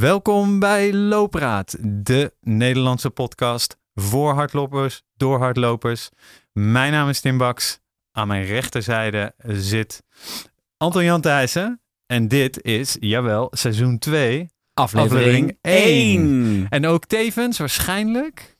[0.00, 6.08] Welkom bij Loopraad, de Nederlandse podcast voor hardlopers, door hardlopers.
[6.52, 7.80] Mijn naam is Tim Baks.
[8.12, 10.02] Aan mijn rechterzijde zit
[10.76, 11.80] Anton Jan Thijssen.
[12.06, 16.66] En dit is, jawel, seizoen 2, Aflevering 1.
[16.70, 18.58] En ook tevens waarschijnlijk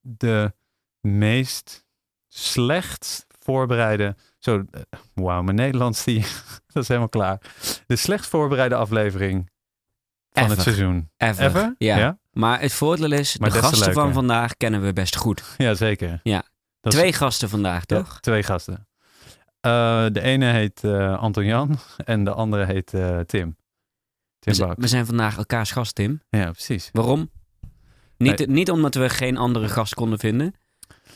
[0.00, 0.52] de
[1.00, 1.86] meest
[2.28, 4.16] slecht voorbereide...
[4.38, 4.80] Zo, eh,
[5.14, 6.20] wauw, mijn Nederlands, die,
[6.72, 7.40] dat is helemaal klaar.
[7.86, 9.50] De slecht voorbereide aflevering
[10.40, 10.64] van Ever.
[10.64, 11.10] het seizoen.
[11.16, 11.44] Ever.
[11.44, 11.74] Ever?
[11.78, 11.96] Ja.
[11.98, 12.18] Ja?
[12.32, 15.42] Maar het voordeel is, Maar de te gasten van vandaag kennen we best goed.
[15.56, 16.20] Ja, zeker.
[16.22, 16.42] Ja.
[16.80, 18.20] Dat is- Twee gasten vandaag, Ja, toch?
[18.20, 18.86] twee gasten.
[19.60, 23.56] Eh, de ene heet eh, Anton Jan en de andere heet eh, Tim.
[24.38, 26.20] Tim We, we zijn vandaag elkaars gast, Tim.
[26.28, 26.88] Ja, precies.
[26.92, 27.30] Waarom?
[28.16, 28.46] Niet, Nee.
[28.48, 30.54] niet omdat we geen andere gast konden vinden.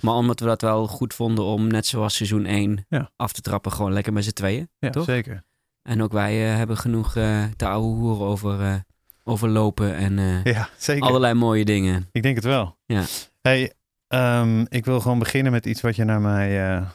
[0.00, 3.10] Maar omdat we dat wel goed vonden om, net zoals seizoen 1, Ja.
[3.16, 3.72] af te trappen.
[3.72, 4.68] Gewoon lekker met z'n tweeën.
[4.78, 5.04] Ja, Toch?
[5.04, 5.42] zeker.
[5.82, 7.12] En ook wij hebben genoeg
[7.56, 8.84] te ouwe hoeren over,
[9.24, 11.02] over lopen en eh, Ja, zeker.
[11.08, 12.08] allerlei mooie dingen.
[12.12, 12.78] Ik denk het wel.
[12.86, 13.04] Ja.
[13.40, 13.72] Hey,
[14.08, 16.90] ehm, ik wil gewoon beginnen met iets wat je naar mij eh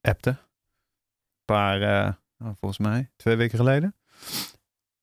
[0.00, 0.30] appte.
[0.30, 0.36] Een
[1.44, 3.94] paar, eh, oh, volgens mij, twee weken geleden.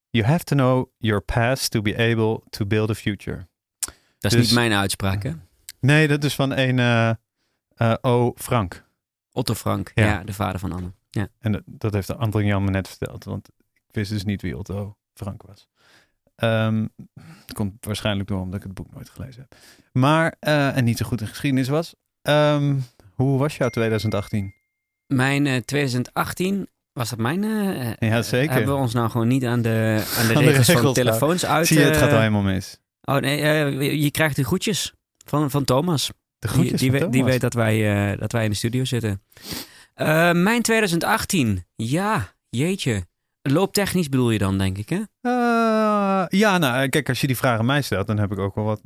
[0.10, 3.48] You have to know your past to be able to build a future.
[4.20, 5.32] Dat is Dus- niet mijn uitspraak, hè?
[5.80, 8.34] Nee, dat is van een eh, O.
[8.36, 8.86] Frank.
[9.32, 10.06] Otto Frank, Ja.
[10.06, 10.24] ja.
[10.24, 10.92] de vader van Anne.
[11.10, 11.28] Ja.
[11.40, 14.58] En dat, dat heeft Anton Jan me net verteld, want ik wist dus niet wie
[14.58, 15.68] Otto Frank was.
[17.46, 19.60] Dat komt waarschijnlijk door omdat ik het boek nooit gelezen heb.
[19.92, 21.96] Maar, eh, en niet zo goed in geschiedenis was.
[22.22, 22.76] Ehm,
[23.14, 24.54] hoe was jouw 2018?
[25.08, 27.44] Mijn eh, 2018, was dat mijn?
[27.44, 28.54] eh, Ja, eh, zeker.
[28.54, 31.46] Hebben we ons nou gewoon niet aan de, aan de Aan de regels van telefoons
[31.46, 31.68] uit?
[31.68, 32.78] Zie je, het eh, gaat al helemaal mis.
[33.02, 34.94] Oh nee, eh, je krijgt de groetjes
[35.26, 36.08] van, van Thomas.
[36.08, 37.30] De Die, groetjes die, van die Thomas.
[37.30, 39.22] weet dat wij, eh, dat wij in de studio zitten.
[39.94, 43.06] Eh, mijn 2018, ja, jeetje.
[43.50, 45.02] Looptechnisch bedoel je dan, denk ik, hè?
[45.22, 48.56] Eh, ja, nou, kijk, als je die vraag aan mij stelt, dan heb ik ook
[48.56, 48.82] wel wat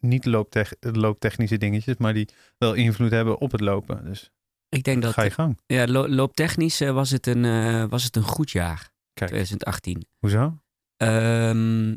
[0.00, 4.04] niet looptech- looptechnische dingetjes, maar die wel invloed hebben op het lopen.
[4.04, 4.30] Dus
[4.68, 5.58] Ik denk dat ga je gang.
[5.66, 10.06] ja, lo- looptechnisch eh, was, het een, eh, was het een goed jaar, Kijk, 2018.
[10.18, 10.58] hoezo?
[10.96, 11.90] Ehm,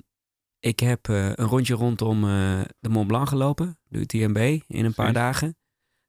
[0.59, 4.93] ik heb eh, een rondje rondom eh, de Mont Blanc gelopen, de UTMB, in een
[4.93, 5.55] paar dagen.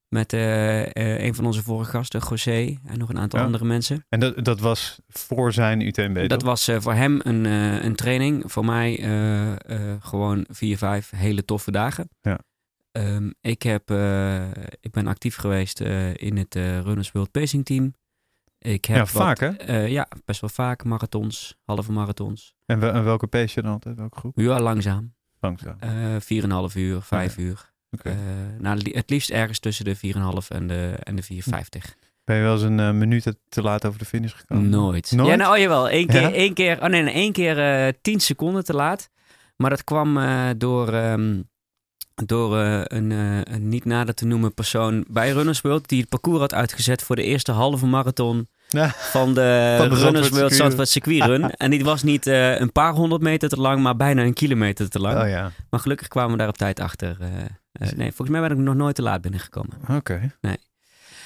[0.08, 3.44] Met eh, eh, een van onze vorige gasten, José, en nog een aantal Ja.
[3.44, 4.04] andere mensen.
[4.08, 6.48] En dat, dat was voor zijn UTMB, Dat toch?
[6.48, 7.44] was eh, voor hem een,
[7.84, 8.52] een training.
[8.52, 8.94] Voor mij
[10.00, 12.08] gewoon vier, vijf hele toffe dagen.
[12.20, 12.38] Ja.
[12.92, 13.90] Ehm, ik, heb,
[14.80, 15.80] ik ben actief geweest
[16.14, 17.94] in het Runners World Pacing Team.
[18.58, 19.76] Ik heb Ja, wat- vaak, hè?
[19.84, 20.84] ja, best wel vaak.
[20.84, 22.54] Marathons, halve marathons.
[22.66, 23.96] En, wel- en welke pace je dan altijd?
[23.96, 24.38] Welke groep?
[24.38, 25.14] Ja, langzaam.
[25.40, 25.76] Langzaam.
[25.78, 26.16] Eh
[26.70, 27.72] 4,5 uur, 5 uur.
[28.02, 28.12] Eh,
[28.58, 31.30] nou, het liefst ergens tussen de 4,5 en de, en de 4,50.
[32.24, 34.68] Ben je wel eens een eh, minuut te laat over de finish gekomen?
[34.68, 35.10] Nooit.
[35.10, 35.28] Nooit?
[35.28, 35.90] Ja, nou, oh jawel.
[35.90, 36.32] Eén keer, Ja?
[36.32, 39.10] één keer, oh nee, nee, één keer eh 10 seconden te laat.
[39.56, 41.42] Maar dat kwam eh, door, ehm,
[42.14, 45.88] door een, eh, een niet nader te noemen persoon bij Runners World.
[45.88, 48.88] Die het parcours had uitgezet voor de eerste halve marathon Ja.
[48.96, 50.52] van de, Van de Runners World.
[50.54, 51.50] Zandvoort Circuit Run.
[51.56, 54.88] en die was niet eh, een paar honderd meter te lang, maar bijna een kilometer
[54.88, 55.22] te lang.
[55.22, 57.16] Oh ja, Maar gelukkig kwamen we daar op tijd achter.
[57.20, 57.28] eh,
[57.72, 59.76] eh, nee, volgens mij ben ik nog nooit te laat binnengekomen.
[59.90, 60.32] oké.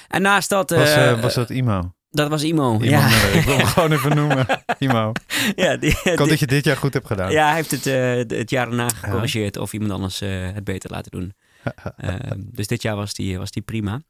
[0.07, 0.69] En naast dat...
[0.69, 1.93] Was, was dat Imo?
[2.09, 2.73] dat was Imo.
[2.73, 3.07] Imo ja.
[3.33, 4.45] Ik wil hem gewoon even noemen.
[4.79, 5.11] Imo.
[5.55, 7.31] ja, die, Ik hoop dat je dit jaar goed hebt gedaan.
[7.31, 7.83] ja, hij heeft het,
[8.31, 11.33] het jaar daarna gecorrigeerd of iemand anders het beter laten doen.
[11.97, 14.01] Ehm, dus dit jaar was die, was die prima.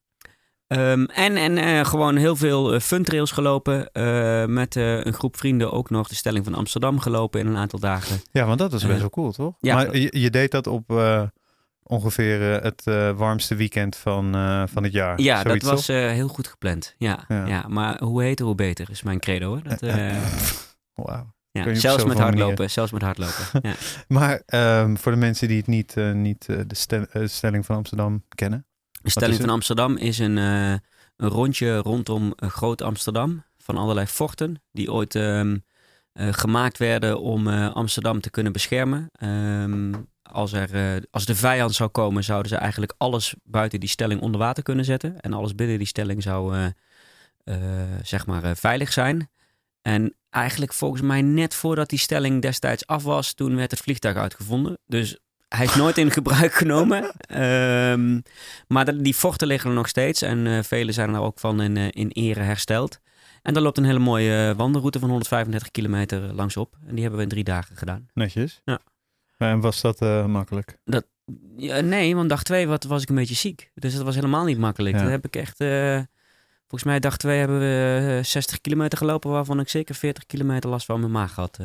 [0.71, 3.91] Ehm, en en eh, gewoon heel veel eh, funtrails gelopen.
[3.91, 7.79] eh, met een groep vrienden ook nog de stelling van Amsterdam gelopen in een aantal
[7.79, 8.21] dagen.
[8.31, 9.55] Ja, want dat is best wel cool, toch?
[9.59, 9.75] ja.
[9.75, 11.01] Maar je, je deed dat op
[11.83, 12.83] ongeveer het
[13.15, 14.31] warmste weekend van,
[14.69, 15.21] van het jaar.
[15.21, 16.95] Ja, Zoiets, dat was heel goed gepland.
[16.97, 17.45] Ja, Ja.
[17.45, 17.65] ja.
[17.67, 19.47] maar hoe heter, hoe beter is mijn credo.
[19.47, 19.61] Hoor.
[19.63, 19.79] Dat,
[20.93, 21.33] Wauw.
[21.51, 22.37] ja, zelfs met manieren.
[22.37, 22.69] hardlopen.
[22.71, 23.43] Zelfs met hardlopen.
[23.69, 23.73] ja.
[24.07, 28.65] Maar ehm, voor de mensen die het niet, niet de stel- stelling van Amsterdam kennen.
[29.01, 30.71] De stelling van Amsterdam is een, eh,
[31.15, 33.43] een rondje rondom eh, Groot Amsterdam.
[33.57, 35.57] Van allerlei forten die ooit ehm,
[36.13, 39.09] eh, gemaakt werden om Amsterdam te kunnen beschermen.
[39.11, 44.21] Ehm, als, er, als de vijand zou komen, zouden ze eigenlijk alles buiten die stelling
[44.21, 45.19] onder water kunnen zetten.
[45.19, 46.71] En alles binnen die stelling zou
[48.03, 49.29] zeg maar veilig zijn.
[49.81, 54.15] En eigenlijk volgens mij net voordat die stelling destijds af was, toen werd het vliegtuig
[54.15, 54.77] uitgevonden.
[54.85, 55.19] Dus
[55.55, 57.11] hij is nooit in gebruik genomen.
[57.17, 58.19] Ehm,
[58.67, 60.21] maar dat- die forten liggen er nog steeds.
[60.21, 62.99] En eh, vele zijn er ook van in, eh, in ere hersteld.
[63.41, 66.75] En daar loopt een hele mooie eh, wandelroute van 135 kilometer langsop.
[66.87, 68.07] En die hebben we in drie dagen gedaan.
[68.13, 68.61] Netjes.
[68.65, 68.79] Ja.
[69.37, 70.77] En was dat makkelijk?
[71.57, 73.71] Ja, nee, want dag twee wat, was ik een beetje ziek.
[73.73, 74.95] Dus dat was helemaal niet makkelijk.
[74.95, 75.01] Ja.
[75.01, 75.57] Dat heb ik echt...
[76.67, 79.31] volgens mij dag twee hebben we eh, 60 kilometer gelopen...
[79.31, 81.57] waarvan ik zeker 40 kilometer last van mijn maag had.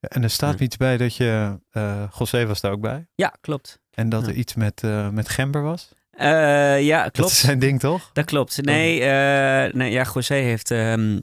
[0.00, 0.64] En er staat Ja.
[0.64, 3.06] iets bij dat je, eh José was daar ook bij.
[3.14, 3.78] Ja, klopt.
[3.90, 4.28] En dat Ja.
[4.28, 5.88] er iets met, eh, met gember was.
[6.10, 7.30] Eh, ja, Dat klopt.
[7.30, 8.10] is zijn ding toch?
[8.12, 8.62] Dat klopt.
[8.62, 10.70] Nee, eh, nee ja, José heeft.
[10.70, 11.18] ehm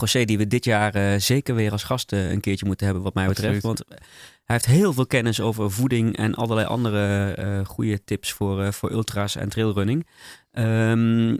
[0.00, 3.14] José, die we dit jaar eh, zeker weer als gast een keertje moeten hebben, wat
[3.14, 3.54] mij betreft.
[3.64, 3.78] Absoluut.
[3.88, 4.00] Want
[4.44, 8.72] hij heeft heel veel kennis over voeding en allerlei andere eh goede tips voor, eh,
[8.72, 10.06] voor ultra's en trailrunning.
[10.50, 11.36] Ehm,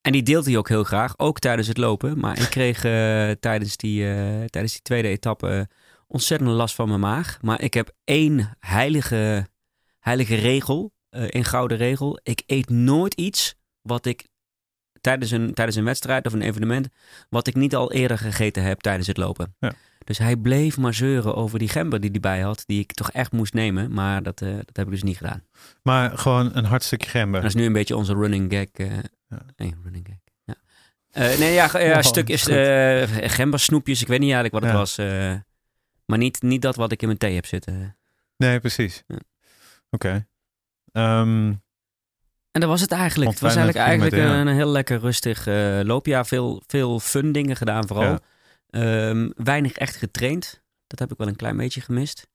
[0.00, 2.18] en die deelt hij ook heel graag, ook tijdens het lopen.
[2.18, 2.80] Maar ik kreeg
[3.40, 5.68] tijdens, die, eh, tijdens die tweede etappe
[6.10, 7.38] eh, ontzettend last van mijn maag.
[7.42, 9.46] Maar ik heb één heilige,
[9.98, 12.20] heilige regel, eh een gouden regel.
[12.22, 14.28] Ik eet nooit iets wat ik
[15.00, 16.88] tijdens een, tijdens een wedstrijd of een evenement,
[17.28, 19.54] wat ik niet al eerder gegeten heb tijdens het lopen.
[19.58, 19.72] Ja.
[20.04, 23.10] Dus hij bleef maar zeuren over die gember die hij bij had, die ik toch
[23.10, 23.92] echt moest nemen.
[23.92, 25.42] Maar dat, eh, dat heb ik dus niet gedaan.
[25.82, 27.40] Maar gewoon een hard gember.
[27.40, 28.66] Dat is nu een beetje onze running gag.
[28.86, 28.96] eh,
[29.28, 29.42] Ja.
[29.56, 30.16] Nee, running gag.
[30.44, 30.54] Ja.
[31.10, 32.52] Eh, nee, ja, stuk is goed.
[32.52, 34.00] eh gembersnoepjes.
[34.00, 34.98] Ik weet niet eigenlijk wat het was.
[36.10, 37.96] Maar niet, niet dat wat ik in mijn thee heb zitten.
[38.36, 39.04] Nee, precies.
[39.06, 39.18] Ja.
[39.90, 40.26] Oké.
[40.92, 41.46] Ehm,
[42.50, 43.30] En dat was het eigenlijk.
[43.30, 46.26] Het was eigenlijk, 500 eigenlijk een, heel lekker rustig eh, loopjaar.
[46.26, 48.04] Veel, veel fun dingen gedaan vooral.
[48.12, 48.20] Ja.
[48.70, 50.62] Ehm, weinig echt getraind.
[50.86, 52.28] Dat heb ik wel een klein beetje gemist.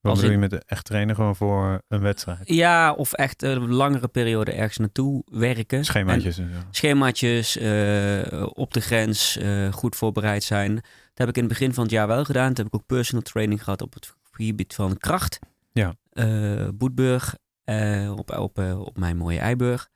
[0.00, 2.38] Wat bedoel je met echt trainen gewoon voor een wedstrijd?
[2.44, 5.78] Ja, of echt een langere periode ergens naartoe werken.
[5.78, 6.58] En Schemaatjes en zo.
[6.70, 10.74] schemaatjes, eh, op de grens, eh, goed voorbereid zijn.
[10.74, 12.46] Dat heb ik in het begin van het jaar wel gedaan.
[12.54, 15.38] Toen heb ik ook personal training gehad op het gebied van kracht.
[15.72, 15.94] Ja.
[16.10, 19.88] Eh, Boetburg, eh, op, op, op mijn mooie Eiburg.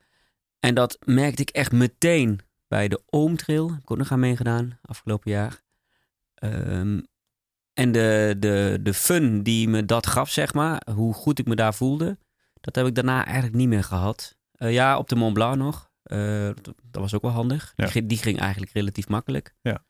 [0.60, 3.70] En dat merkte ik echt meteen bij de Oomtrail.
[3.70, 5.60] Heb ik ook nog aan meegedaan afgelopen jaar.
[6.34, 7.00] Ehm,
[7.72, 11.54] en de, de, de fun die me dat gaf, zeg maar, hoe goed ik me
[11.54, 12.18] daar voelde,
[12.60, 14.36] dat heb ik daarna eigenlijk niet meer gehad.
[14.52, 15.90] Eh, ja, op de Mont Blanc nog.
[16.02, 17.72] Eh, dat, was ook wel handig.
[17.76, 17.84] Ja.
[17.84, 19.54] Die, ging- die ging eigenlijk relatief makkelijk.
[19.60, 19.84] Ja.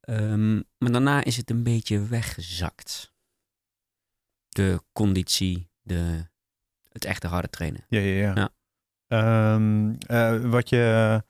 [0.00, 3.12] Ehm, maar daarna is het een beetje weggezakt.
[4.48, 6.26] De conditie, de,
[6.88, 7.84] het echte harde trainen.
[7.88, 8.34] Ja, ja, ja.
[8.34, 8.52] Ja.
[9.06, 11.22] Ehm, eh, wat je...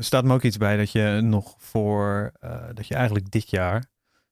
[0.00, 2.32] staat me ook iets bij dat je nog voor...
[2.74, 3.84] dat je eigenlijk dit jaar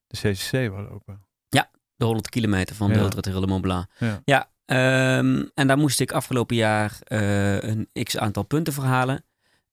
[0.07, 1.25] de CCC wil lopen.
[1.99, 3.01] De 100 kilometer van de Ja.
[3.01, 3.85] Ultra Trail de Mont Blanc.
[3.99, 4.21] Ja.
[4.25, 9.23] Ja, ehm, en daar moest ik afgelopen jaar eh, een x aantal punten verhalen.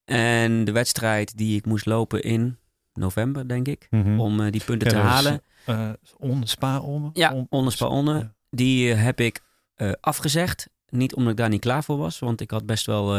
[0.05, 2.59] En de wedstrijd die ik moest lopen in
[2.93, 4.21] november, denk ik, Mhm.
[4.21, 5.43] om eh, die punten Ja, te halen.
[5.67, 7.11] eh, on, spa om?
[7.13, 7.47] Ja, On-
[7.79, 8.15] onder.
[8.17, 8.33] Ja.
[8.51, 9.41] Die heb ik
[10.01, 10.69] afgezegd.
[10.89, 13.19] Niet omdat ik daar niet klaar voor was, want ik had best wel.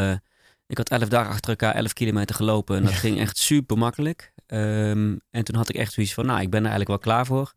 [0.67, 2.97] ik had elf dagen achter elkaar 11 kilometer gelopen en dat Ja.
[2.97, 4.33] ging echt super makkelijk.
[4.45, 7.25] Ehm, en toen had ik echt zoiets van, nou, ik ben er eigenlijk wel klaar
[7.25, 7.53] voor.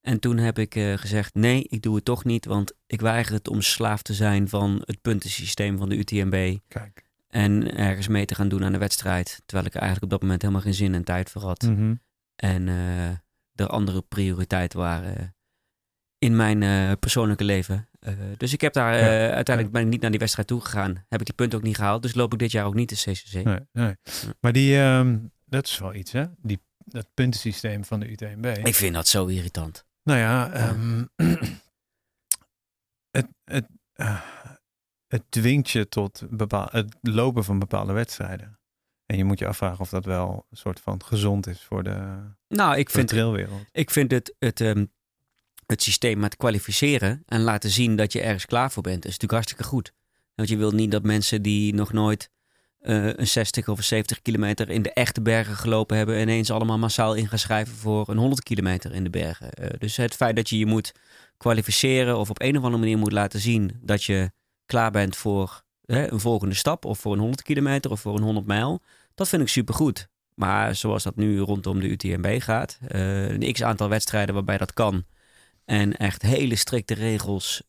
[0.00, 3.34] En toen heb ik eh, gezegd, nee, ik doe het toch niet, want ik weiger
[3.34, 6.56] het om slaaf te zijn van het puntensysteem van de UTMB.
[6.68, 7.04] Kijk.
[7.28, 10.22] En ergens mee te gaan doen aan de wedstrijd, terwijl ik er eigenlijk op dat
[10.22, 11.62] moment helemaal geen zin en tijd voor had.
[11.62, 11.94] Mhm.
[12.36, 13.08] En eh,
[13.54, 15.34] er andere prioriteiten waren
[16.18, 17.88] in mijn eh, persoonlijke leven.
[17.98, 21.04] Eh, dus ik heb daar, Ja, uiteindelijk ben ik niet naar die wedstrijd toegegaan.
[21.08, 22.02] Heb ik die punten ook niet gehaald.
[22.02, 23.44] Dus loop ik dit jaar ook niet de CCC.
[23.44, 23.94] Nee, nee.
[24.40, 25.18] Maar die, ehm,
[25.54, 26.24] dat is wel iets, hè?
[26.36, 28.44] Die, dat puntensysteem van de UTMB.
[28.44, 29.84] Ik vind dat zo irritant.
[30.02, 31.04] Nou ja, ehm,
[33.16, 34.20] het, het, eh,
[35.06, 38.58] het dwingt je tot bepaal, het lopen van bepaalde wedstrijden.
[39.06, 42.20] En je moet je afvragen of dat wel een soort van gezond is voor de,
[42.48, 43.64] Nou, ik de vind, trailwereld.
[43.72, 44.86] ik vind het, het, ehm,
[45.66, 49.32] het systeem met kwalificeren en laten zien dat je ergens klaar voor bent, is natuurlijk
[49.32, 49.92] hartstikke goed.
[50.34, 52.30] Want je wilt niet dat mensen die nog nooit
[52.84, 56.78] eh, een 60 of een 70 kilometer in de echte bergen gelopen hebben, ineens allemaal
[56.78, 59.50] massaal in gaan schrijven voor een 100 kilometer in de bergen.
[59.50, 60.92] Eh, dus het feit dat je je moet
[61.36, 64.30] kwalificeren of op een of andere manier moet laten zien dat je
[64.66, 68.22] klaar bent voor hè, een volgende stap of voor een 100 kilometer of voor een
[68.22, 68.82] 100 mijl,
[69.14, 70.08] dat vind ik supergoed.
[70.34, 74.72] Maar zoals dat nu rondom de UTMB gaat, eh, een x aantal wedstrijden waarbij dat
[74.72, 75.04] kan.
[75.64, 77.62] En echt hele strikte regels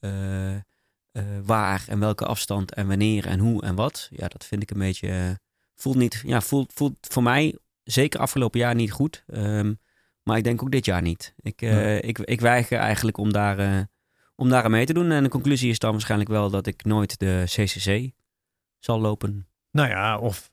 [1.15, 4.07] eh, waar en welke afstand en wanneer en hoe en wat.
[4.11, 5.07] Ja, dat vind ik een beetje.
[5.09, 5.29] eh,
[5.75, 6.21] voelt niet.
[6.25, 9.23] Ja, voelt, voelt voor mij zeker afgelopen jaar niet goed.
[9.27, 9.73] Ehm,
[10.23, 11.33] maar ik denk ook dit jaar niet.
[11.41, 11.81] Ik, Ja.
[11.81, 13.87] ik, ik weiger eigenlijk om daar,
[14.35, 15.11] om daar aan mee te doen.
[15.11, 18.11] En de conclusie is dan waarschijnlijk wel dat ik nooit de CCC
[18.79, 19.47] zal lopen.
[19.71, 20.51] Nou ja, of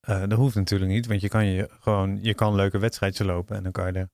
[0.00, 3.62] dat hoeft natuurlijk niet, want je kan je gewoon, je kan leuke wedstrijdjes lopen en
[3.62, 4.08] dan kan je er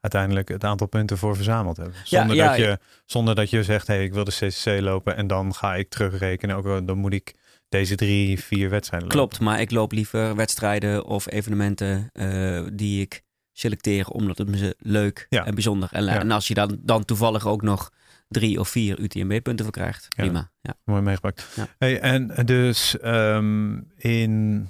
[0.00, 1.94] uiteindelijk het aantal punten voor verzameld hebben.
[2.04, 5.16] Zonder, ja, dat, je, zonder dat je zegt, hé, hey, ik wil de CCC lopen
[5.16, 7.34] en dan ga ik terugrekenen, ook, dan moet ik
[7.68, 9.46] deze drie, vier wedstrijden Klopt, lopen.
[9.46, 15.26] maar ik loop liever wedstrijden of evenementen eh, die ik selecteer omdat het me leuk
[15.28, 15.46] Ja.
[15.46, 15.88] en bijzonder.
[15.92, 17.92] En, en als je dan, dan toevallig ook nog
[18.28, 20.50] drie of vier UTMB-punten voor krijgt, prima.
[20.60, 20.74] Ja.
[20.84, 21.46] Mooi meegepakt.
[21.78, 24.68] Hey, en dus ehm, in,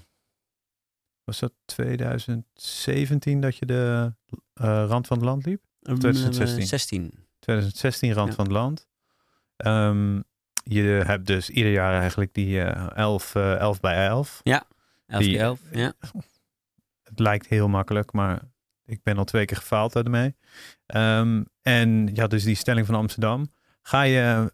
[1.25, 4.13] was dat 2017 dat je de
[4.87, 5.63] rand van het land liep?
[5.83, 6.67] 2016.
[6.67, 7.13] 16.
[7.39, 8.35] 2016 rand Ja.
[8.35, 8.87] van het land.
[9.57, 10.21] Ehm,
[10.65, 14.41] je hebt dus ieder jaar eigenlijk die eh 11, eh 11 bij 11.
[14.45, 15.61] 11 Die- keer 11.
[15.73, 15.93] Ja.
[17.09, 18.41] Het lijkt heel makkelijk, maar
[18.87, 20.37] ik ben al twee keer gefaald daarmee.
[20.87, 23.53] Ehm, en ja, dus die stelling van Amsterdam.
[23.83, 24.53] Ga je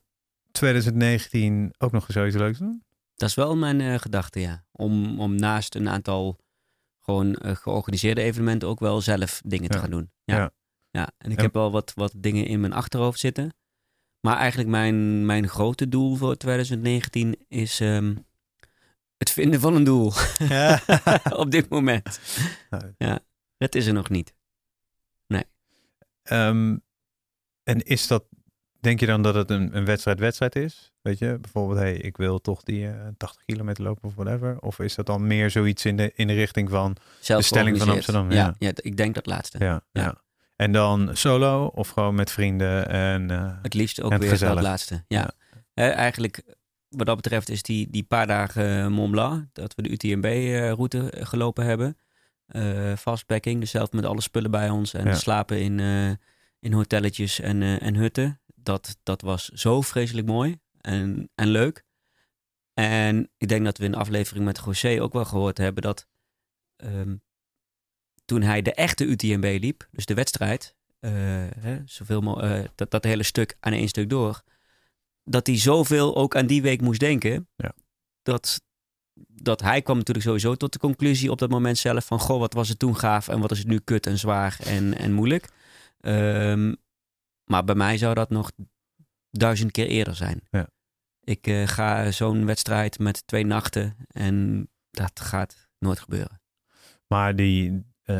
[0.52, 2.82] 2019 ook nog eens zoiets leuks doen?
[3.16, 4.64] Dat is wel mijn eh, gedachte, ja.
[4.72, 6.38] Om, om naast een aantal
[7.04, 9.82] gewoon eh, georganiseerde evenementen ook wel zelf dingen te Ja.
[9.82, 10.10] gaan doen.
[10.24, 10.36] Ja.
[10.36, 10.50] Ja.
[10.90, 11.10] ja.
[11.18, 13.54] En ik En- heb wel wat, wat dingen in mijn achterhoofd zitten.
[14.20, 18.14] Maar eigenlijk mijn, mijn grote doel voor 2019 is ehm,
[19.16, 20.12] het vinden van een doel.
[21.42, 22.20] Op dit moment.
[22.98, 23.18] Nou,
[23.56, 24.34] Het is er nog niet.
[26.22, 26.76] Ehm,
[27.62, 28.24] en is dat,
[28.84, 30.92] denk je dan dat het een, een wedstrijd-wedstrijd is?
[31.02, 34.58] Weet je, bijvoorbeeld, hey, ik wil toch die eh, 80 kilometer lopen of whatever.
[34.60, 37.88] Of is dat dan meer zoiets in de, in de richting van, Zelf stelling van.
[37.88, 38.70] Amsterdam, Ja, ja.
[38.74, 39.58] ik denk dat laatste.
[39.58, 40.02] ja, ja.
[40.02, 40.22] Ja.
[40.56, 43.30] En dan solo of gewoon met vrienden en...
[43.30, 44.54] eh, Het liefst ook weer gezellig.
[44.54, 45.04] dat laatste.
[45.08, 45.30] Ja.
[45.74, 46.42] Eigenlijk,
[46.88, 51.12] wat dat betreft, is die, die paar dagen eh, Mont Blanc, dat we de UTMB-route
[51.18, 51.96] gelopen hebben.
[52.46, 56.10] eh fastpacking, dus zelf met alle spullen bij ons en slapen in, eh,
[56.60, 58.40] in hotelletjes en, eh, en hutten.
[58.64, 61.84] Dat, dat was zo vreselijk mooi en, en leuk.
[62.74, 66.06] En ik denk dat we in de aflevering met José ook wel gehoord hebben dat
[66.76, 67.16] ehm,
[68.24, 71.12] toen hij de echte UTMB liep, dus de wedstrijd, eh,
[71.58, 74.42] hè, zoveel eh, dat, dat hele stuk aan één stuk door,
[75.24, 77.72] dat hij zoveel ook aan die week moest denken, Ja.
[78.22, 78.62] dat,
[79.28, 82.52] dat hij kwam natuurlijk sowieso tot de conclusie op dat moment zelf van, goh, wat
[82.54, 85.48] was het toen gaaf en wat is het nu kut en zwaar en, en moeilijk.
[86.00, 86.74] Ehm,
[87.44, 88.50] maar bij mij zou dat nog
[89.30, 90.40] duizend keer eerder zijn.
[90.50, 90.68] Ja.
[91.20, 96.40] Ik eh, ga zo'n wedstrijd met twee nachten en dat gaat nooit gebeuren.
[97.06, 98.16] Maar die, eh,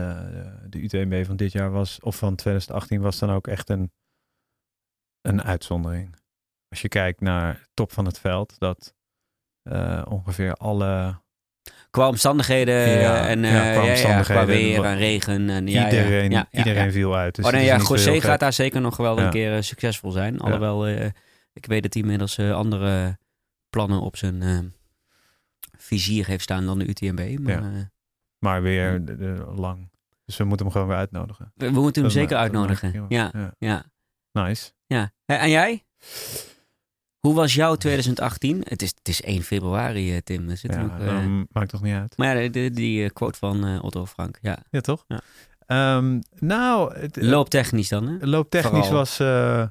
[0.68, 3.92] de UTMB van dit jaar was, of van 2018 was dan ook echt een,
[5.20, 6.16] een uitzondering.
[6.68, 8.94] Als je kijkt naar top van het veld, dat
[9.62, 11.22] eh, ongeveer alle,
[11.94, 14.44] Qua omstandigheden Ja, en ja, eh, qua ja, omstandigheden.
[14.44, 15.50] qua weer en regen.
[15.50, 17.34] En, iedereen, iedereen viel uit.
[17.34, 20.40] Dus oh nee, ja, José gaat daar zeker nog wel een keer eh, succesvol zijn.
[20.40, 21.06] Alhoewel, eh,
[21.52, 23.18] ik weet dat hij inmiddels andere
[23.70, 24.72] plannen op zijn
[25.76, 27.38] vizier heeft staan dan de UTMB.
[27.38, 27.90] Maar Ja.
[28.38, 29.90] Maar weer de- de- lang.
[30.24, 31.52] Dus we moeten hem gewoon weer uitnodigen.
[31.54, 33.06] we, we moeten hem Dat zeker uitnodigen.
[33.08, 33.54] Ja, ja.
[33.58, 33.84] ja,
[34.32, 34.72] Nice.
[34.86, 35.12] ja.
[35.26, 35.84] En jij?
[37.24, 38.62] Hoe was jouw 2018?
[38.68, 40.56] Het is, het is 1 februari, eh, Tim.
[40.56, 42.16] Zit Ja, nog, eh, maakt toch niet uit.
[42.16, 44.38] maar ja, die, die eh, quote van Otto Frank.
[44.42, 44.58] Ja.
[44.70, 45.04] Ja, toch?
[45.08, 45.20] Ja.
[45.66, 48.26] Ehm, nou, het, Looptechnisch dan, hè?
[48.26, 48.92] looptechnisch Vooral.
[48.92, 49.68] was, eh,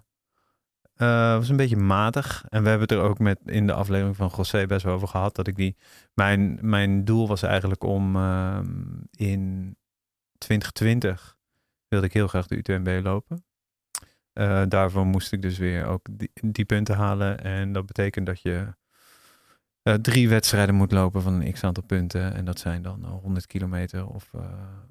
[1.37, 2.45] was een beetje matig.
[2.49, 5.07] En we hebben het er ook met in de aflevering van José best wel over
[5.07, 5.35] gehad.
[5.35, 5.75] Dat ik die.
[6.13, 8.65] Mijn, mijn doel was eigenlijk om ehm,
[9.11, 9.75] in
[10.37, 11.37] 2020
[11.87, 13.45] wilde ik heel graag de UTMB lopen.
[14.33, 17.43] Eh, daarvoor moest ik dus weer ook die, die punten halen.
[17.43, 18.67] En dat betekent dat je
[19.81, 22.33] eh, drie wedstrijden moet lopen van een x aantal punten.
[22.33, 24.41] En dat zijn dan eh, 100 kilometer of, eh,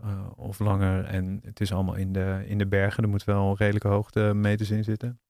[0.03, 1.05] eh, of langer.
[1.05, 3.03] En het is allemaal in de, in de bergen.
[3.03, 5.21] Er moet wel redelijke hoogte meters in zitten.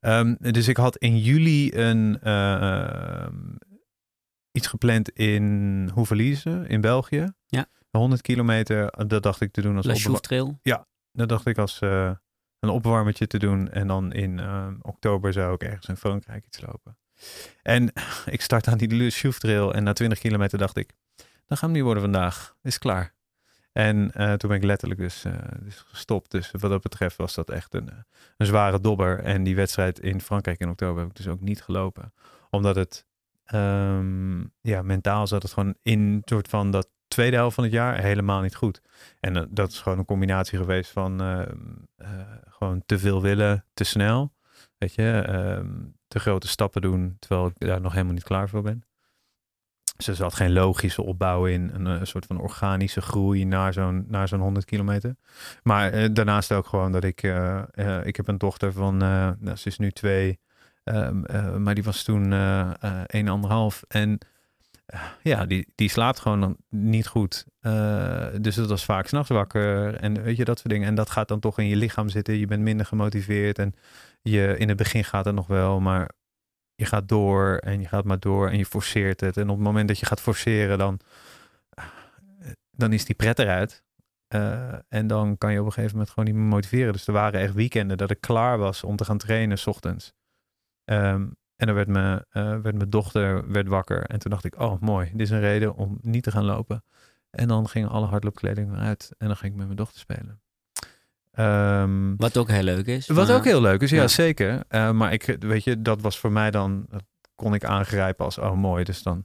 [0.00, 3.26] Ehm, dus ik had in juli een, eh,
[4.52, 7.32] iets gepland in Hoevelize in België.
[7.46, 7.66] Ja.
[7.90, 10.58] 100 kilometer, dat dacht ik te doen als La Trail.
[11.12, 12.10] dat dacht ik als eh,
[12.60, 13.70] een opwarmertje te doen.
[13.70, 16.96] En dan in eh, oktober zou ik ergens in Frankrijk iets lopen.
[17.62, 17.92] En
[18.36, 19.74] ik start aan die Le Chouffe Trail.
[19.74, 22.56] En na 20 kilometer dacht ik, dat gaat hem niet worden vandaag.
[22.62, 23.16] Is klaar.
[23.72, 26.30] En eh, toen ben ik letterlijk dus, eh, dus gestopt.
[26.30, 27.90] Dus wat dat betreft was dat echt een,
[28.36, 29.18] een zware dobber.
[29.18, 32.12] En die wedstrijd in Frankrijk in oktober heb ik dus ook niet gelopen.
[32.50, 33.06] Omdat het,
[33.44, 37.72] ehm, ja, mentaal zat het gewoon in een soort van dat tweede helft van het
[37.72, 38.80] jaar helemaal niet goed.
[39.20, 41.40] En eh, dat is gewoon een combinatie geweest van eh,
[41.96, 42.08] eh,
[42.48, 44.32] gewoon te veel willen, te snel.
[44.78, 45.70] Weet je, ehm,
[46.08, 48.82] te grote stappen doen, terwijl ik daar nog helemaal niet klaar voor ben.
[49.96, 54.28] Dus er zat geen logische opbouw in, een, soort van organische groei naar zo'n, naar
[54.28, 55.16] zo'n 100 kilometer.
[55.62, 57.22] Maar eh, daarnaast ook gewoon dat ik,
[58.02, 60.38] ik heb een dochter van, nou, ze is nu twee,
[60.84, 63.82] ehm, eh, maar die was toen een, anderhalf.
[63.88, 64.18] En
[65.22, 67.46] ja, die, die slaapt gewoon niet goed.
[67.60, 70.88] Eh, dus dat was vaak s'nachts wakker en weet je, dat soort dingen.
[70.88, 72.34] En dat gaat dan toch in je lichaam zitten.
[72.34, 73.74] Je bent minder gemotiveerd en
[74.22, 76.10] je, in het begin gaat het nog wel, maar
[76.74, 79.36] je gaat door en je gaat maar door en je forceert het.
[79.36, 81.00] En op het moment dat je gaat forceren, dan,
[82.70, 83.82] dan is die pret eruit.
[84.28, 86.92] Eh, en dan kan je op een gegeven moment gewoon niet meer motiveren.
[86.92, 90.12] Dus er waren echt weekenden dat ik klaar was om te gaan trainen s ochtends.
[90.84, 91.26] Ehm,
[91.58, 94.02] en dan werd, me, eh, werd mijn dochter werd wakker.
[94.02, 96.84] En toen dacht ik, oh mooi, dit is een reden om niet te gaan lopen.
[97.30, 99.10] En dan gingen alle hardloopkleding eruit.
[99.18, 100.40] En dan ging ik met mijn dochter spelen.
[101.32, 103.06] Ehm, Wat ook heel leuk is.
[103.06, 104.08] wat maar- ook heel leuk is, ja, ja.
[104.08, 104.62] zeker.
[104.68, 107.02] Eh, maar ik, weet je, dat was voor mij dan, dat
[107.34, 109.24] kon ik aangrijpen als, oh mooi, dus dan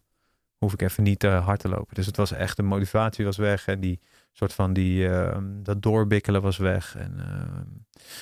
[0.58, 1.96] hoef ik even niet te hard te lopen.
[1.96, 4.00] Dus het was echt, de motivatie was weg en die
[4.32, 6.96] soort van die, ehm, dat doorbikkelen was weg.
[6.96, 7.64] En, ehm,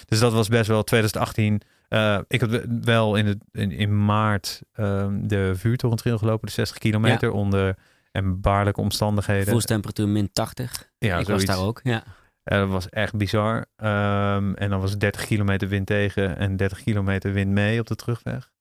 [0.06, 1.62] dus dat was best wel 2018.
[1.92, 6.78] Eh, ik heb wel in, het, in, in maart ehm, de vuurtorentrail gelopen, de 60
[6.78, 7.76] kilometer onder
[8.12, 9.48] en baarlijke omstandigheden.
[9.48, 10.90] Voelstemperatuur min 80.
[10.98, 11.46] ja, ik zoiets.
[11.46, 11.80] was daar ook.
[11.84, 12.04] Ja.
[12.44, 13.66] Dat was echt bizar.
[13.76, 17.88] Ehm, en dan was het 30 kilometer wind tegen en 30 kilometer wind mee op
[17.88, 18.52] de terugweg.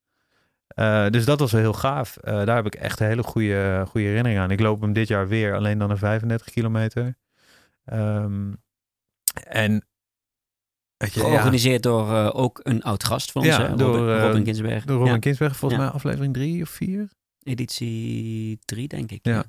[0.67, 2.17] Eh, dus dat was wel heel gaaf.
[2.17, 4.51] Eh, daar heb ik echt een hele goede, goede herinnering aan.
[4.51, 7.17] Ik loop hem dit jaar weer, alleen dan een 35 kilometer.
[7.85, 8.53] Ehm,
[9.45, 9.85] en
[11.07, 13.77] ja, Georganiseerd door eh, ook een oud gast van ons, Ja, hè?
[13.77, 14.85] door, Robin, eh, Robin Ginsberg.
[14.85, 15.19] door Robin Ja.
[15.19, 17.09] Kinsberg, volgens mij aflevering drie of vier.
[17.43, 19.19] Editie 3, denk ik.
[19.23, 19.45] Ja.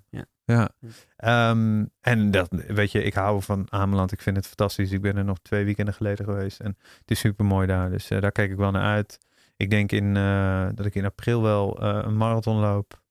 [0.46, 0.70] ja.
[0.79, 0.88] Hm.
[1.17, 4.12] Ehm, en dat, weet je, ik hou van Ameland.
[4.12, 4.91] Ik vind het fantastisch.
[4.91, 6.60] Ik ben er nog twee weekenden geleden geweest.
[6.60, 7.89] En het is super mooi daar.
[7.89, 9.17] Dus eh, daar kijk ik wel naar uit.
[9.58, 13.01] Ik denk in, eh, dat ik in april wel eh, een marathon loop.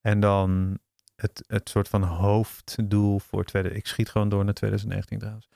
[0.00, 0.78] En dan
[1.22, 3.74] het, het soort van hoofddoel voor tweede.
[3.74, 5.48] Ik schiet gewoon door naar 2019 trouwens.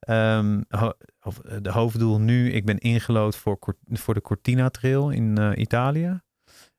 [0.00, 2.50] Ehm, ho- of, eh, de hoofddoel nu.
[2.52, 3.58] Ik ben ingelood voor,
[3.90, 6.20] voor de Cortina Trail in eh, Italië.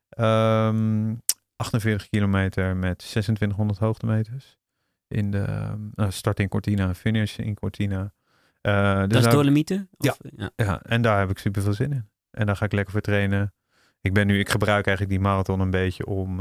[0.10, 1.14] Ehm,
[1.56, 4.58] 48 kilometer met 2600 hoogtemeters.
[5.08, 5.46] In de
[5.96, 8.14] eh, start in Cortina, finish in Cortina.
[8.62, 9.90] Dus Dat is Dolomieten?
[9.98, 10.16] Ja.
[10.36, 10.50] Ja.
[10.56, 12.10] ja, en daar heb ik super veel zin in.
[12.32, 13.54] En daar ga ik lekker voor trainen.
[14.02, 16.40] Ik ben nu, ik gebruik eigenlijk die marathon een beetje om,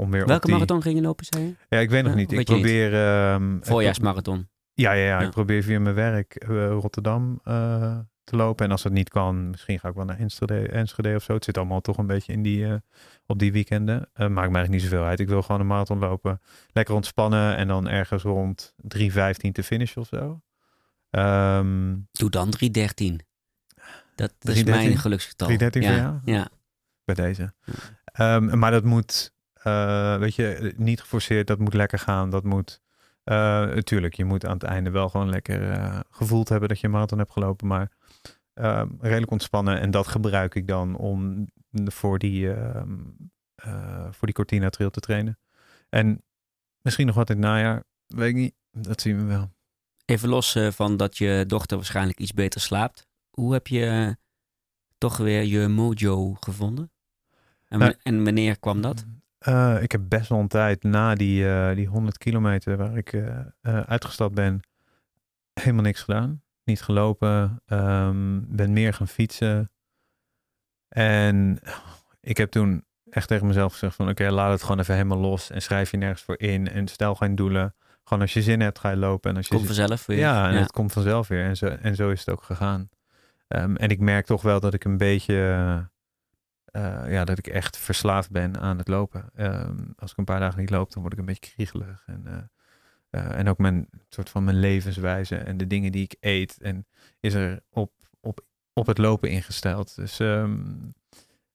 [0.00, 0.54] om weer op Welke die...
[0.54, 1.54] marathon ging je lopen, zei je?
[1.68, 2.24] Ja, ik weet nog niet.
[2.24, 2.46] Ik je niet.
[2.46, 2.94] probeer...
[2.94, 4.48] ehm, Voorjaarsmarathon.
[4.74, 5.20] ja, ja, ja.
[5.20, 8.64] Ik probeer via mijn werk eh, Rotterdam eh, te lopen.
[8.64, 11.34] En als dat niet kan, misschien ga ik wel naar Enschede, Enschede of zo.
[11.34, 12.74] Het zit allemaal toch een beetje in die, eh,
[13.26, 14.08] op die weekenden.
[14.14, 15.20] Maakt me eigenlijk niet zoveel uit.
[15.20, 16.40] Ik wil gewoon een marathon lopen.
[16.72, 20.40] Lekker ontspannen en dan ergens rond 3.15 te finishen of zo.
[21.10, 23.20] Ehm Doe dan 313.
[24.14, 24.88] Dat, dat is 313?
[24.88, 25.46] mijn geluksgetal.
[25.46, 26.20] 313 ja.
[26.24, 26.48] Ja.
[27.04, 27.54] bij deze.
[28.04, 31.46] Ehm, maar dat moet, eh, weet je, niet geforceerd.
[31.46, 32.30] Dat moet lekker gaan.
[32.30, 32.80] Dat moet,
[33.24, 36.92] natuurlijk, je moet aan het einde wel gewoon lekker eh, gevoeld hebben dat je een
[36.92, 37.66] marathon hebt gelopen.
[37.66, 37.90] Maar
[38.54, 39.80] ehm, redelijk ontspannen.
[39.80, 42.98] En dat gebruik ik dan om voor die, ehm,
[43.54, 45.38] eh, voor die Cortina Trail te trainen.
[45.88, 46.22] En
[46.82, 47.84] misschien nog wat in het najaar.
[48.06, 48.54] Weet ik niet.
[48.70, 49.50] Dat zien we wel.
[50.04, 53.06] Even los van dat je dochter waarschijnlijk iets beter slaapt.
[53.30, 54.16] Hoe heb je
[54.98, 56.90] toch weer je mojo gevonden?
[57.68, 59.04] En, Nou, en wanneer kwam dat?
[59.40, 63.12] Eh, ik heb best wel een tijd na die, eh, die 100 kilometer waar ik
[63.12, 64.60] eh, uitgestapt ben,
[65.60, 66.42] helemaal niks gedaan.
[66.64, 69.70] Niet gelopen, ehm, ben meer gaan fietsen.
[70.88, 71.58] En
[72.20, 75.50] ik heb toen echt tegen mezelf gezegd van oké, laat het gewoon even helemaal los
[75.50, 77.74] en schrijf je nergens voor in en stel geen doelen.
[78.04, 79.30] Gewoon als je zin hebt, ga je lopen.
[79.30, 80.18] En als je Komt vanzelf weer.
[80.18, 81.44] ja, en het komt vanzelf weer.
[81.44, 82.88] En zo, en zo is het ook gegaan.
[83.48, 85.34] Ehm, en ik merk toch wel dat ik een beetje,
[86.70, 89.30] eh, ja, dat ik echt verslaafd ben aan het lopen.
[89.34, 92.02] Ehm, als ik een paar dagen niet loop, dan word ik een beetje kriegelig.
[92.06, 92.38] En, eh,
[93.10, 96.58] eh, en ook mijn soort van mijn levenswijze en de dingen die ik eet.
[96.60, 96.86] En
[97.20, 98.40] is er op, op,
[98.72, 99.96] op het lopen ingesteld.
[99.96, 100.62] Dus ehm,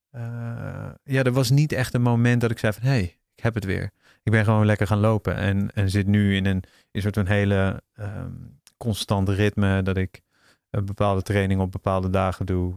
[0.09, 3.43] eh, ja, er was niet echt een moment dat ik zei van, hé, hey, ik
[3.43, 3.91] heb het weer.
[4.23, 7.15] Ik ben gewoon lekker gaan lopen en, en zit nu in een, in een soort
[7.15, 8.33] van hele ehm,
[8.77, 10.21] constant ritme dat ik
[10.69, 12.75] een bepaalde training op bepaalde dagen doe.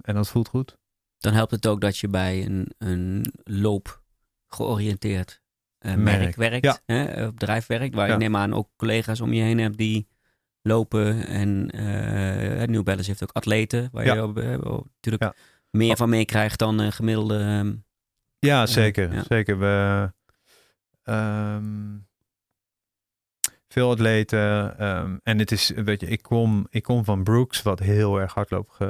[0.00, 0.78] En dat voelt goed.
[1.20, 4.02] Dan helpt het ook dat je bij een, een loop
[4.46, 5.42] georiënteerd
[5.78, 6.18] eh, Merk.
[6.20, 6.64] merk werkt.
[6.64, 6.78] Ja.
[6.86, 7.94] Hè, eh, bedrijf werkt.
[7.94, 8.12] Waar Ja.
[8.12, 10.08] je neem aan ook collega's om je heen hebt die
[10.62, 11.26] lopen.
[11.26, 13.88] En eh New Balance heeft ook atleten.
[13.92, 14.14] Waar Ja.
[14.14, 15.34] je natuurlijk
[15.70, 17.78] meer van meekrijgt dan een gemiddelde...
[18.38, 19.24] Ja, zeker.
[19.28, 19.58] Zeker.
[19.58, 20.12] We,
[21.02, 21.96] ehm,
[23.72, 24.78] veel atleten.
[24.78, 28.34] ehm, en het is, weet je, ik kom, ik kom van Brooks, wat heel erg
[28.34, 28.88] hardloop, eh,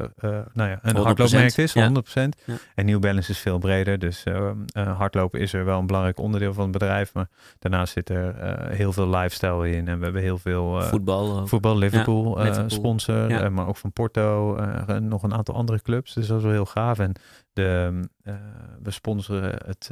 [0.53, 1.87] nou ja, een 100%, hardloopmerk is, ja.
[1.87, 2.43] 100%.
[2.45, 2.55] Ja.
[2.75, 3.99] En New Balance is veel breder.
[3.99, 7.15] Dus ehm, eh, hardlopen is er wel een belangrijk onderdeel van het bedrijf.
[7.15, 9.89] Maar daarnaast zit er eh, heel veel lifestyle in.
[9.89, 11.47] En we hebben heel veel voetbal.
[11.47, 12.71] voetbal, Liverpool, eh, Liverpool.
[12.71, 13.29] sponsor.
[13.29, 13.49] Ja.
[13.49, 14.57] maar ook van Porto.
[14.87, 16.15] en nog een aantal andere clubs.
[16.15, 16.99] Dus dat is wel heel gaaf.
[16.99, 17.13] En
[17.53, 18.35] de, eh,
[18.83, 19.91] we sponsoren het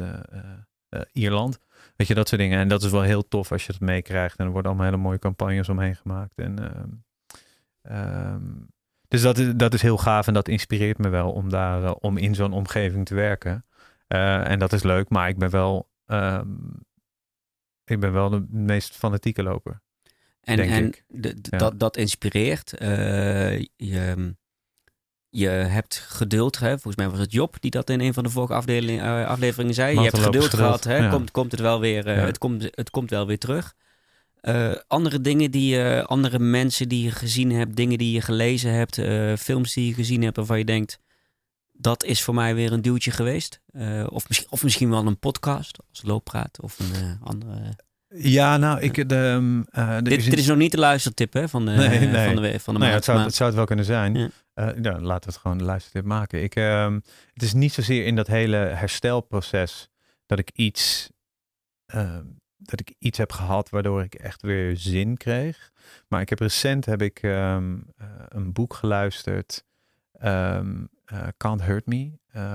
[1.12, 1.58] Ierland.
[1.98, 2.58] Weet je, dat soort dingen.
[2.58, 4.38] En dat is wel heel tof als je dat meekrijgt.
[4.38, 6.32] En er worden allemaal hele mooie campagnes omheen gemaakt.
[6.38, 6.88] En, ehm,
[7.82, 8.42] ehm,
[9.08, 11.94] dus dat is, dat is heel gaaf en dat inspireert me wel om daar eh,
[12.00, 13.64] om in zo'n omgeving te werken.
[14.06, 16.56] Eh, en dat is leuk, maar ik ben wel, ehm,
[17.84, 19.80] ik ben wel de meest fanatieke loper.
[20.40, 21.58] En, en Ja.
[21.58, 22.72] dat, dat inspireert.
[22.72, 24.34] Eh, je,
[25.30, 26.58] je hebt geduld.
[26.58, 26.68] Hè?
[26.68, 29.74] Volgens mij was het Job die dat in een van de vorige afdeling, eh, afleveringen
[29.74, 29.94] zei.
[29.94, 30.84] Je hebt geduld gehad.
[30.84, 30.96] Hè?
[30.96, 31.10] ja.
[31.10, 32.24] Komt, komt het, wel weer, eh, Ja.
[32.24, 33.74] het, komt, het komt wel weer terug.
[34.40, 38.72] Eh, andere dingen die je, andere mensen die je gezien hebt, dingen die je gelezen
[38.72, 38.94] hebt,
[39.40, 40.98] films die je gezien hebt waarvan je denkt,
[41.72, 43.60] dat is voor mij weer een duwtje geweest.
[44.08, 47.76] Of, misschien, of misschien wel een podcast als looppraat of een andere.
[48.08, 49.08] Ja, nou, ik...
[49.08, 49.14] De,
[49.72, 52.26] ehm, Dit, is dit is nog niet de luistertip hè, van de, Nee, nee.
[52.34, 53.84] van de, van de Nou ja, maand, het, zou, maar- het zou het wel kunnen
[53.84, 54.14] zijn.
[54.14, 54.28] Ja.
[54.58, 56.42] Nou, laten we het gewoon de luistertip maken.
[56.42, 56.94] Ik, ehm,
[57.32, 59.88] het is niet zozeer in dat hele herstelproces
[60.26, 61.10] dat ik iets,
[61.86, 62.24] ehm,
[62.56, 65.70] dat ik iets heb gehad waardoor ik echt weer zin kreeg.
[66.08, 69.64] Maar ik heb recent heb ik ehm, eh, een boek geluisterd,
[70.12, 70.60] eh,
[71.36, 72.10] Can't Hurt Me,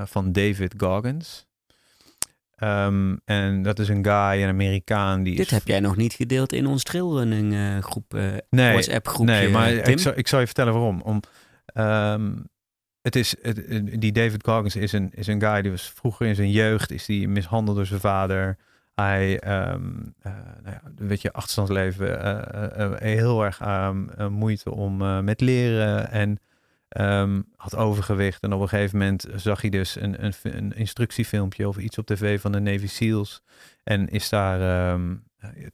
[0.06, 1.46] van David Goggins.
[3.26, 5.24] En dat is een guy, een Amerikaan.
[5.24, 8.14] Die Dit is heb jij nog niet gedeeld in ons trailrunning groep,
[8.50, 9.34] nee, WhatsApp groepje.
[9.34, 9.94] Nee, maar Tim.
[9.94, 11.02] ik zal, ik zal je vertellen waarom.
[11.02, 11.22] Om,
[11.66, 12.32] ehm,
[13.04, 13.36] het is,
[13.84, 17.06] die David Goggins is een, is een guy die was vroeger in zijn jeugd is
[17.06, 18.58] die mishandeld door zijn vader.
[18.96, 20.32] Hij, ehm eh,
[20.64, 22.22] nou ja, weet je, achterstandsleven,
[22.76, 26.40] eh, heel erg ehm, eh, moeite om met leren en
[27.56, 28.42] had overgewicht.
[28.42, 32.42] En op een gegeven moment zag hij dus een, een, instructiefilmpje of iets op tv
[32.42, 33.42] van de Navy SEALs.
[33.84, 35.00] En is daar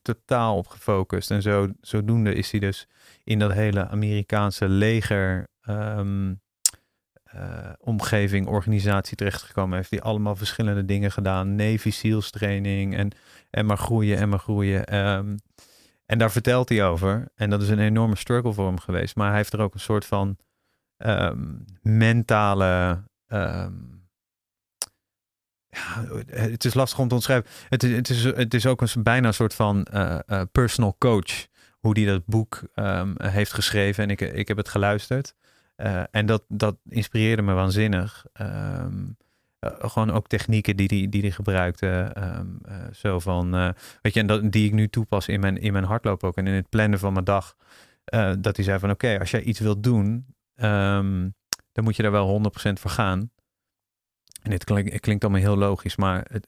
[0.02, 1.32] totaal op gefocust.
[1.32, 2.88] En zo, zodoende is hij dus
[3.30, 6.34] in dat hele Amerikaanse leger ehm,
[7.24, 9.78] eh, omgeving, organisatie terechtgekomen.
[9.78, 11.56] Heeft hij allemaal verschillende dingen gedaan.
[11.56, 13.12] Navy SEALs training en,
[13.50, 14.86] en maar groeien en maar groeien.
[14.86, 15.38] Ehm,
[16.06, 17.32] en daar vertelt hij over.
[17.36, 19.16] En dat is een enorme struggle voor hem geweest.
[19.16, 20.38] Maar hij heeft er ook een soort van
[20.98, 21.46] ehm,
[21.82, 23.04] mentale...
[25.70, 27.50] ja, het is lastig om te omschrijven.
[27.70, 31.48] Het het is, het is ook een, bijna een soort van eh, eh, personal coach.
[31.80, 34.04] Hoe die dat boek ehm, heeft geschreven.
[34.04, 35.36] En ik, ik heb het geluisterd.
[35.80, 38.26] Eh, en dat, dat inspireerde me waanzinnig.
[38.34, 39.06] Ehm,
[39.60, 42.12] eh, gewoon ook technieken die die, die, die gebruikte.
[42.14, 43.52] ehm, eh, zo van,
[44.02, 46.38] weet je, en dat, die ik nu toepas in mijn, in mijn hardloop ook.
[46.38, 47.56] En in het plannen van mijn dag.
[48.40, 50.26] dat hij zei van, oké, als jij iets wilt doen,
[51.72, 53.32] dan moet je daar wel 100% voor gaan.
[54.42, 54.64] En dit
[55.00, 56.48] klinkt allemaal heel logisch, maar het,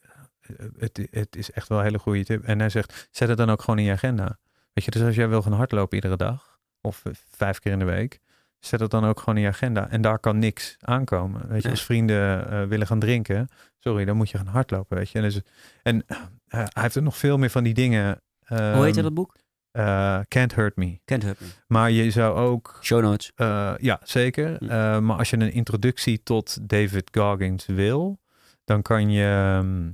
[0.77, 2.43] het, het is echt wel een hele goede tip.
[2.43, 4.37] En hij zegt, zet het dan ook gewoon in je agenda.
[4.73, 7.79] Weet je, dus als jij wil gaan hardlopen iedere dag, of eh, vijf keer in
[7.79, 8.19] de week,
[8.59, 9.89] zet het dan ook gewoon in je agenda.
[9.89, 11.47] En daar kan niks aankomen.
[11.47, 15.09] Weet je, als vrienden eh, willen gaan drinken, sorry, dan moet je gaan hardlopen, weet
[15.09, 15.17] je.
[15.17, 15.41] En, dus,
[15.83, 18.21] en eh, hij heeft er nog veel meer van die dingen.
[18.45, 19.39] Hoe heet ehm, dat boek?
[20.27, 20.99] Can't Hurt Me.
[21.05, 21.47] Kent Hurt Me.
[21.67, 23.31] Maar je zou ook Show notes.
[23.81, 24.57] ja, zeker.
[24.57, 25.05] Hm.
[25.05, 28.19] Maar als je een introductie tot David Goggins wil,
[28.63, 29.89] dan kan je ehm,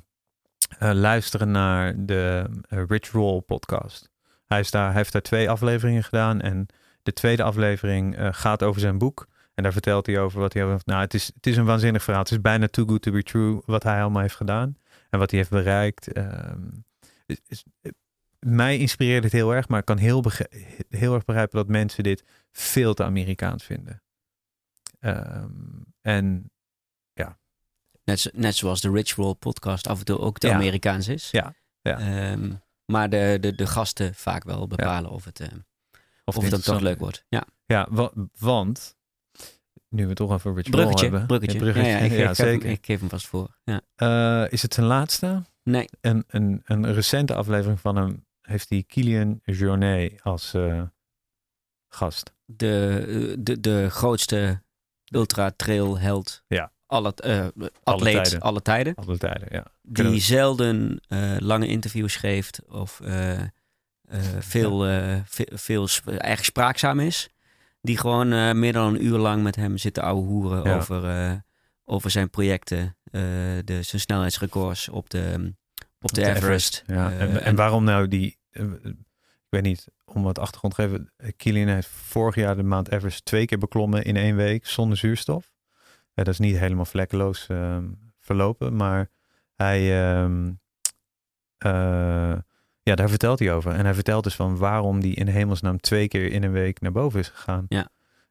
[0.78, 4.10] eh, luisteren naar de Rich Roll podcast.
[4.48, 6.66] Hij, is daar, hij heeft daar twee afleveringen gedaan en
[7.04, 9.28] de tweede aflevering eh, gaat over zijn boek.
[9.54, 10.64] En daar vertelt hij over wat hij.
[10.86, 12.24] Nou, het is, het is een waanzinnig verhaal.
[12.24, 14.78] Het is bijna too good to be true wat hij allemaal heeft gedaan
[15.10, 16.12] en wat hij heeft bereikt.
[16.14, 16.62] Ehm,
[17.26, 17.64] is- is-
[18.40, 20.24] mij inspireert het heel erg, maar ik kan heel,
[20.90, 24.02] heel erg begrijpen dat mensen dit veel te Amerikaans vinden.
[25.00, 25.52] Ehm,
[26.02, 26.52] en
[28.04, 30.54] Net, zo- net zoals de Rich Roll podcast af en toe ook te Ja.
[30.54, 31.32] Amerikaans is.
[31.32, 32.00] Ja, ja.
[32.00, 32.52] Ehm,
[32.92, 35.48] maar de, de, de gasten vaak wel bepalen of het, eh,
[36.26, 37.26] of het dan toch leuk wordt.
[37.30, 38.96] Ja, Ja, wa- want
[39.90, 41.02] nu we het toch over Rich bruggetje.
[41.06, 41.26] hebben.
[41.26, 41.58] bruggetje.
[41.58, 41.92] Ja, bruggetje.
[41.92, 42.70] Ja, ja, ik, Ja, ik, geef hem, zeker.
[42.70, 43.58] ik geef hem vast voor.
[43.64, 43.82] Ja.
[43.96, 45.44] Eh, is het zijn laatste?
[45.64, 50.84] Nee, Een, een, een recente aflevering van hem heeft hij Kilian Jornet als eh,
[51.88, 52.34] gast.
[52.46, 54.62] de, de, de grootste
[55.14, 56.44] ultra trail held.
[56.48, 56.72] Ja.
[56.88, 57.14] Alle,
[57.84, 58.40] atleet tijden.
[58.40, 58.96] alle tijden.
[58.96, 59.66] Alle tijden, ja.
[59.82, 63.40] Die we- zelden eh, lange interviews geeft of eh,
[64.40, 64.80] veel,
[65.26, 67.30] ve- veel sp- eigenlijk spraakzaam is.
[67.82, 70.76] Die gewoon meer dan een uur lang met hem zitten ouwe hoeren Ja.
[70.78, 71.44] over,
[71.86, 72.98] over zijn projecten.
[73.12, 75.54] de, zijn snelheidsrecords op de,
[76.02, 76.84] op de, Everest.
[76.88, 77.12] Ja.
[77.12, 78.38] En, en waarom nou die...
[78.52, 81.12] ik weet niet, om wat achtergrond te geven.
[81.38, 85.56] Kilian heeft vorig jaar de maand Everest twee keer beklommen in één week zonder zuurstof.
[86.24, 87.86] Dat is niet helemaal vlekkeloos ehm,
[88.20, 89.10] verlopen, maar
[89.56, 90.12] hij...
[90.12, 90.52] ehm,
[91.58, 92.38] eh,
[92.82, 93.72] ja, daar vertelt hij over.
[93.72, 96.92] En hij vertelt dus van waarom die in hemelsnaam twee keer in een week naar
[96.92, 97.66] boven is gegaan.
[97.68, 97.90] Ja.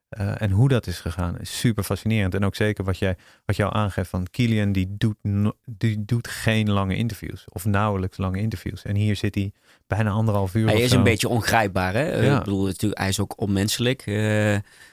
[0.09, 2.35] Eh, en hoe dat is gegaan is super fascinerend.
[2.35, 6.29] En ook zeker wat jij, wat jou aangeeft van Kilian, die doet, no- die doet
[6.29, 7.45] geen lange interviews.
[7.49, 8.83] Of nauwelijks lange interviews.
[8.83, 9.53] En hier zit hij
[9.87, 10.97] bijna anderhalf uur Hij is zo.
[10.97, 11.95] een beetje ongrijpbaar.
[11.95, 12.11] Hè?
[12.11, 12.39] Eh, Ja.
[12.39, 14.01] Ik bedoel, natuurlijk, hij is ook onmenselijk.
[14.07, 14.15] Eh,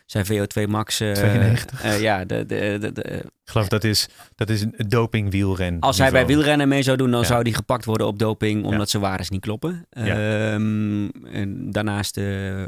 [0.05, 0.99] zijn VO2 max.
[0.99, 1.83] eh, 92.
[1.83, 3.03] eh, ja, de, de, de,
[3.43, 5.79] Ik geloof dat is, dat is een dopingwielren.
[5.79, 7.25] als hij bij wielrennen mee zou doen, dan Ja.
[7.25, 8.85] zou hij gepakt worden op doping, omdat Ja.
[8.85, 9.85] zijn waardes niet kloppen.
[9.89, 12.67] Ehm, en daarnaast, de,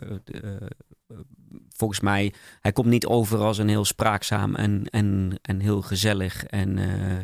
[1.77, 6.43] volgens mij, hij komt niet over als een heel spraakzaam en, en, en heel gezellig
[6.45, 7.17] en, eh,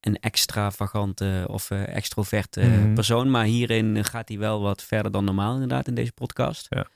[0.00, 2.94] een extravagante of eh, extroverte Mhm.
[2.94, 3.30] persoon.
[3.30, 6.66] Maar hierin gaat hij wel wat verder dan normaal inderdaad in deze podcast.
[6.68, 6.86] Ja.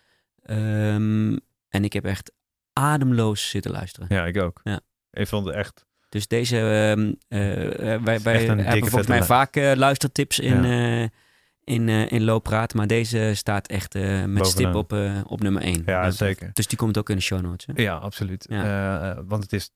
[0.43, 1.37] Ehm,
[1.69, 2.33] en ik heb echt
[2.73, 4.07] ademloos zitten luisteren.
[4.11, 4.61] Ja, ik ook.
[4.65, 4.81] Ja.
[5.11, 5.85] Ik vond het echt...
[6.09, 11.09] Dus deze, ehm, eh, wij, hebben volgens mij vaak luistertips in, Ja.
[11.65, 12.75] In, eh, in Looppraat.
[12.75, 15.83] Maar deze staat echt eh, met stip op, eh, op nummer 1.
[15.87, 16.51] Ja, zeker.
[16.53, 17.67] Dus die komt ook in de show notes.
[17.67, 17.83] Hè?
[17.83, 18.47] Ja, absoluut.
[18.49, 19.25] Ja.
[19.25, 19.71] Want het is...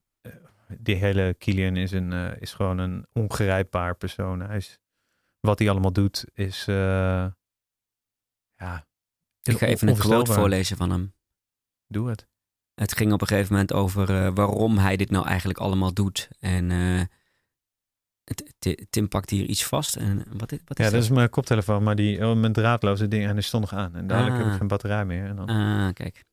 [0.79, 4.41] die hele Kilian is, een, is gewoon een ongrijpbaar persoon.
[4.41, 4.79] Hij is,
[5.41, 6.65] wat hij allemaal doet is...
[6.65, 7.35] ja,
[9.43, 11.15] is Ik ga even een quote voorlezen van hem.
[11.87, 12.27] Doe het.
[12.75, 16.29] Het ging op een gegeven moment over waarom hij dit nou eigenlijk allemaal doet.
[16.39, 16.71] En
[18.91, 19.97] Tim pakt hier iets vast.
[19.97, 21.03] En wat, is- wat is Ja, dat dat?
[21.03, 23.95] is mijn koptelefoon, maar die oh, mijn draadloze ding en die stond nog aan.
[23.95, 24.53] En dadelijk heb Ah.
[24.53, 25.25] ik geen batterij meer.
[25.25, 26.25] En dan, Ah, kijk.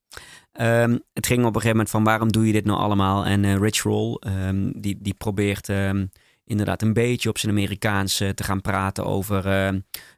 [0.52, 3.26] Ehm, het ging op een gegeven moment van waarom doe je dit nou allemaal?
[3.26, 6.06] En eh, Rich Roll, ehm, die, die probeert ehm,
[6.46, 9.42] inderdaad een beetje op zijn Amerikaans eh, te gaan praten over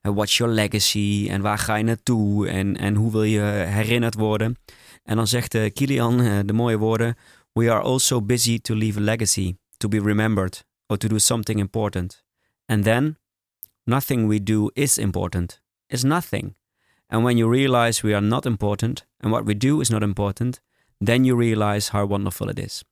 [0.01, 4.55] what's your legacy en waar ga je naartoe en, en hoe wil je herinnerd worden.
[5.03, 7.15] En dan zegt eh, Kilian de mooie woorden,
[7.53, 11.59] we are also busy to leave a legacy, to be remembered or to do something
[11.59, 12.23] important.
[12.65, 13.17] And then,
[13.83, 16.55] nothing we do is important, is nothing.
[17.07, 20.61] And when you realize we are not important and what we do is not important,
[21.05, 22.83] then you realize how wonderful it is.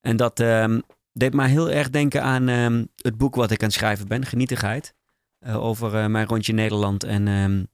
[0.00, 0.80] En dat ehm,
[1.12, 4.24] deed mij heel erg denken aan ehm, het boek wat ik aan het schrijven ben,
[4.24, 4.94] Genietigheid.
[5.42, 7.64] eh, over eh, mijn rondje Nederland en, ehm,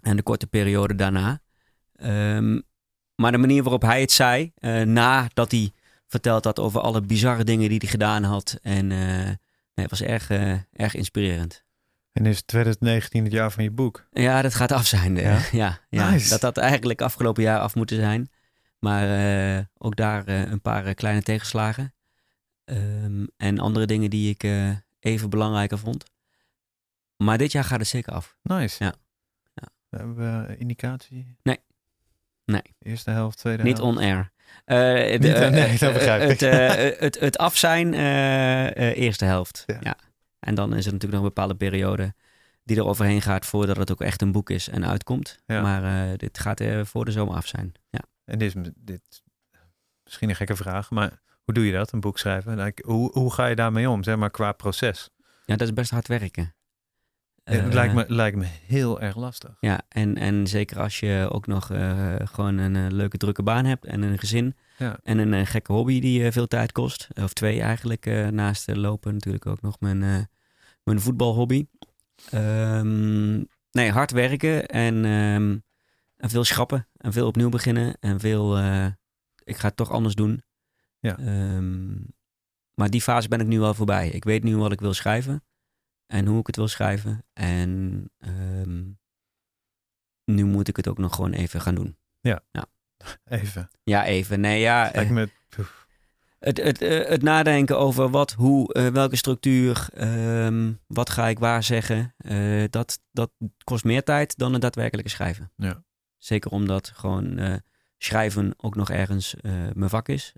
[0.00, 1.40] en de korte periode daarna.
[3.14, 5.72] Maar de manier waarop hij het zei, eh, nadat hij
[6.10, 8.58] verteld had over alle bizarre dingen die hij gedaan had.
[8.62, 9.36] En eh, nee,
[9.74, 11.64] het was erg, eh, erg inspirerend.
[12.12, 14.06] En is 2019 het jaar van je boek?
[14.12, 15.16] Ja, dat gaat af zijn.
[15.16, 15.40] eh, Ja?
[15.58, 16.28] Ja, ja, Nice.
[16.28, 18.30] dat had eigenlijk afgelopen jaar af moeten zijn.
[18.78, 21.94] Maar ook daar een paar kleine tegenslagen.
[22.64, 24.42] Ehm, en andere dingen die ik
[25.00, 26.04] even belangrijker vond.
[27.16, 28.36] Maar dit jaar gaat het zeker af.
[28.42, 28.84] Nice.
[28.84, 28.94] Ja.
[29.54, 29.68] Ja.
[29.90, 31.36] Hebben we indicatie?
[31.42, 31.58] Nee.
[32.44, 32.62] Nee.
[32.78, 33.96] Eerste helft, tweede Niet helft?
[33.96, 34.32] on-air.
[34.64, 36.48] Eh, Niet- eh, nee, eh, dat begrijp het, ik.
[36.50, 39.62] eh, het, het af zijn, eh, eh, eerste helft.
[39.66, 39.76] Ja.
[39.80, 39.96] Ja.
[40.40, 42.14] En dan is er natuurlijk nog een bepaalde periode
[42.64, 45.38] die er overheen gaat voordat het ook echt een boek is en uitkomt.
[45.46, 45.60] Ja.
[45.62, 47.72] Maar eh, dit gaat eh, voor de zomer af zijn.
[47.90, 48.00] Ja.
[48.24, 49.22] En dit is
[50.04, 52.56] misschien een gekke vraag, maar hoe doe je dat, een boek schrijven?
[52.62, 55.10] Like, hoe, hoe ga je daarmee om, zeg maar, qua proces?
[55.44, 56.54] ja, dat is best hard werken.
[57.44, 59.56] Het Eh, lijkt me, lijkt me heel erg lastig.
[59.60, 63.64] Ja, en, en zeker als je ook nog eh, gewoon een eh, leuke drukke baan
[63.64, 64.54] hebt en een gezin.
[64.78, 64.98] Ja.
[65.02, 67.08] En een eh, gekke hobby die eh, veel tijd kost.
[67.14, 68.06] Of twee eigenlijk.
[68.06, 70.18] eh, naast eh, lopen natuurlijk ook nog mijn, eh,
[70.84, 71.66] mijn voetbalhobby.
[72.30, 73.36] Ehm,
[73.70, 75.56] nee, hard werken en, ehm,
[76.16, 76.88] en veel schrappen.
[76.96, 77.96] En veel opnieuw beginnen.
[78.00, 78.86] En veel, eh,
[79.44, 80.42] ik ga het toch anders doen.
[80.98, 81.18] Ja.
[81.18, 81.88] Ehm,
[82.74, 84.08] maar die fase ben ik nu al voorbij.
[84.08, 85.42] Ik weet nu wat ik wil schrijven.
[86.10, 87.24] En hoe ik het wil schrijven.
[87.32, 88.82] En ehm,
[90.24, 91.96] nu moet ik het ook nog gewoon even gaan doen.
[93.24, 93.70] Even.
[93.82, 94.40] Ja, even.
[94.40, 94.90] Nee, ja.
[94.94, 95.28] Lijkt eh, me,
[96.38, 101.38] het, het, eh, het nadenken over wat, hoe, eh, welke structuur, ehm, wat ga ik
[101.38, 102.14] waar zeggen,
[102.70, 103.30] dat, dat
[103.64, 105.52] kost meer tijd dan het daadwerkelijke schrijven.
[105.56, 105.84] Ja.
[106.18, 107.60] Zeker omdat gewoon
[107.98, 109.34] schrijven ook nog ergens
[109.74, 110.32] mijn vak is.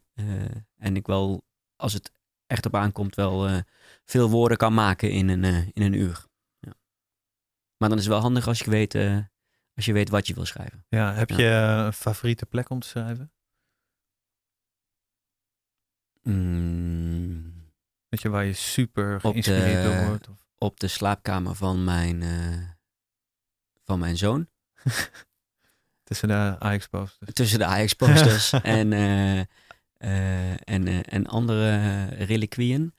[0.77, 1.45] En ik wel,
[1.77, 2.13] als het
[2.53, 3.59] echt op aankomt, wel eh,
[4.05, 6.25] veel woorden kan maken in een, eh, in een uur.
[6.61, 6.73] Ja.
[7.77, 9.19] Maar dan is het wel handig als je weet, eh,
[9.75, 10.85] als je weet wat je wil schrijven.
[10.88, 11.37] ja, heb Ja.
[11.38, 13.33] je een favoriete plek om te schrijven?
[16.23, 17.71] Mm,
[18.09, 20.29] Weet je, waar je super geïnspireerd door wordt?
[20.29, 22.23] Of, op de slaapkamer van mijn,
[23.85, 24.49] van mijn zoon.
[26.05, 27.33] tussen de Ajax-posters.
[27.33, 28.88] Tussen de Ajax-posters en,
[30.65, 32.95] en, eh, en andere reliquieën.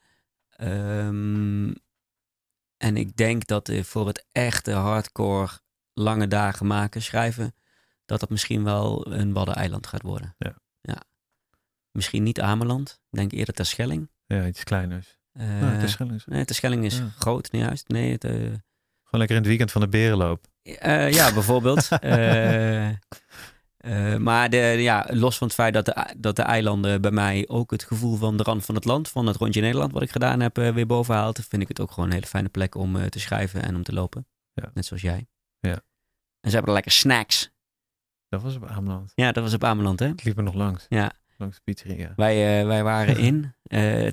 [0.50, 1.72] Ehm,
[2.78, 5.50] en ik denk dat eh, voor het echte hardcore
[5.94, 7.56] lange dagen maken, schrijven,
[8.06, 10.36] dat dat misschien wel een Waddeneiland gaat worden.
[10.38, 10.56] Ja.
[10.82, 11.04] ja.
[11.92, 13.02] Misschien niet Ameland.
[13.10, 14.10] Ik denk eerder Terschelling.
[14.26, 15.18] Ja, iets kleiners.
[15.32, 17.10] Eh nou, het is gewoon nee, Terschelling is Ja.
[17.18, 17.88] groot, niet juist.
[17.88, 18.52] Nee, het, eh,
[19.10, 20.46] lekker in het weekend van de berenloop.
[20.64, 21.88] Eh, ja, bijvoorbeeld.
[23.84, 27.46] Eh, maar de, ja, los van het feit dat de, dat de eilanden bij mij
[27.48, 30.12] ook het gevoel van de rand van het land, van het rondje Nederland wat ik
[30.12, 32.76] gedaan heb, eh, weer boven haalt, vind ik het ook gewoon een hele fijne plek
[32.76, 34.28] om eh, te schrijven en om te lopen.
[34.54, 34.72] Ja.
[34.74, 35.28] Net zoals jij.
[35.60, 35.72] Ja.
[36.40, 37.52] En ze hebben er lekker snacks.
[38.30, 39.12] Dat was op Ameland.
[39.16, 40.08] Ja, dat was op Ameland, hè?
[40.08, 40.86] Ik liep er nog langs.
[40.90, 41.12] Ja.
[41.38, 42.14] langs de pizzeria.
[42.16, 43.54] Wij, wij waren in,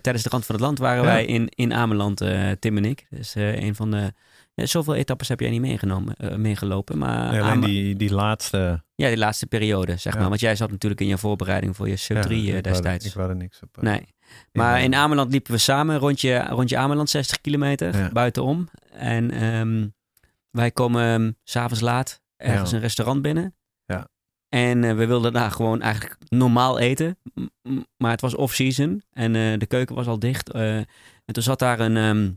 [0.01, 1.09] tijdens de rand van het land waren Ja.
[1.09, 2.17] wij in, in Ameland,
[2.59, 3.07] Tim en ik.
[3.11, 4.13] Dus een van de,
[4.55, 6.99] ja, zoveel etappes heb jij niet meegenomen, eh, meegelopen.
[6.99, 8.85] Maar Nee, alleen die, die laatste...
[8.95, 10.19] ja, die laatste periode, zeg Ja.
[10.21, 10.29] maar.
[10.29, 12.63] Want jij zat natuurlijk in je voorbereiding voor je sub ja, 3 ik wou er-
[12.63, 13.07] destijds.
[13.07, 13.77] Ik wou er niks op.
[13.77, 14.07] eh, nee.
[14.53, 18.69] Maar in- Ameland liepen we samen rondje, rondje Ameland, 60 kilometer buitenom.
[18.93, 19.89] En ehm,
[20.51, 23.55] wij komen um, s'avonds laat ergens een restaurant binnen.
[23.85, 24.09] Ja.
[24.49, 27.19] En eh, we wilden daar gewoon eigenlijk normaal eten.
[27.63, 30.51] M- Maar het was off-season en eh, de keuken was al dicht.
[30.51, 30.77] eh,
[31.25, 32.31] en toen zat daar een, ehm,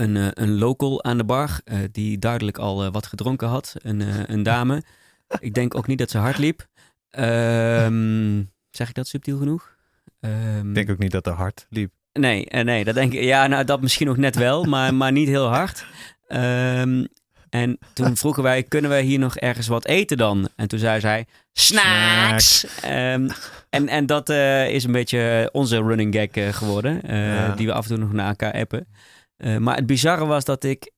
[0.00, 3.74] een, eh, een local aan de bar eh, die duidelijk al eh, wat gedronken had.
[3.82, 4.82] Een, een dame.
[5.40, 6.66] ik denk ook niet dat ze hard liep.
[7.10, 9.76] Ehm, zeg ik dat subtiel genoeg?
[10.20, 11.92] Ehm, Ik denk ook niet dat er hard liep.
[12.12, 13.22] Nee, nee, dat denk ik.
[13.22, 15.84] Ja, nou, dat misschien nog net wel, maar, maar niet heel hard.
[16.26, 17.04] Ehm,
[17.50, 20.48] en toen vroegen wij, kunnen wij hier nog ergens wat eten dan?
[20.56, 22.66] En toen zei zij, snacks!
[22.80, 24.28] En, en dat
[24.68, 27.54] is een beetje onze running gag geworden, Ja.
[27.54, 28.86] die we af en toe nog naar elkaar appen.
[29.38, 30.92] Eh, maar het bizarre was dat ik,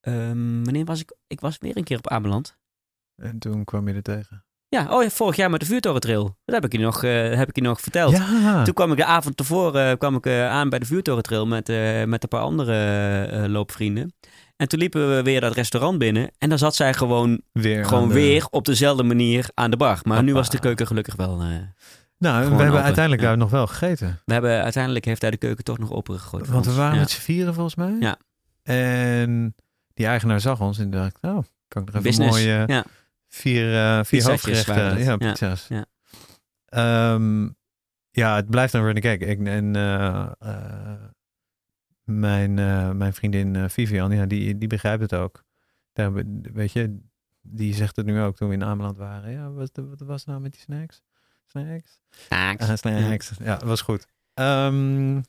[0.00, 1.16] ehm, wanneer was ik?
[1.26, 2.56] Ik was weer een keer op Ameland.
[3.16, 4.42] En toen kwam je er tegen.
[4.68, 6.36] Ja, oh ja, vorig jaar met de vuurtorentrail.
[6.44, 8.12] Dat heb ik je nog, eh, heb ik je nog verteld.
[8.16, 8.64] Ja!
[8.64, 12.04] Toen kwam ik de avond tevoren kwam ik, eh, aan bij de vuurtorentrail met, eh,
[12.04, 12.74] met een paar andere
[13.24, 14.12] eh, loopvrienden.
[14.56, 16.30] En toen liepen we weer dat restaurant binnen.
[16.38, 19.98] En dan zat zij gewoon, weer gewoon de- weer op dezelfde manier aan de bar.
[20.02, 21.42] Maar nu was de keuken gelukkig wel...
[22.18, 22.82] Nou, we hebben open.
[22.82, 24.20] uiteindelijk daar nog wel gegeten.
[24.24, 26.46] we hebben, uiteindelijk heeft hij de keuken toch nog opengegooid.
[26.46, 27.96] Want we waren met z'n vieren volgens mij.
[28.00, 28.16] Ja.
[28.62, 29.54] En
[29.94, 32.30] die eigenaar zag ons en dacht, nou, kan ik nog even Business.
[32.38, 32.84] mooie ja.
[33.28, 34.98] vier, eh vier hoofdgerechten.
[34.98, 35.30] Ja, Ja.
[35.30, 35.66] pizza's.
[35.68, 35.84] Ja.
[36.64, 37.48] Ehm,
[38.10, 39.14] ja, het blijft een running gag.
[39.28, 41.02] Ik, en eh, eh,
[42.04, 42.54] mijn,
[42.96, 45.44] mijn vriendin Vivian, ja, die, die begrijpt het ook.
[45.92, 46.12] Daar,
[46.52, 46.98] weet je,
[47.40, 49.30] die zegt het nu ook toen we in Ameland waren.
[49.30, 51.02] Ja, wat, wat was het nou met die snacks?
[51.50, 52.00] Snacks?
[52.10, 52.68] Snacks.
[52.68, 53.30] Ah, snacks.
[53.38, 54.06] Ja, dat was goed.
[54.34, 55.20] Ehm,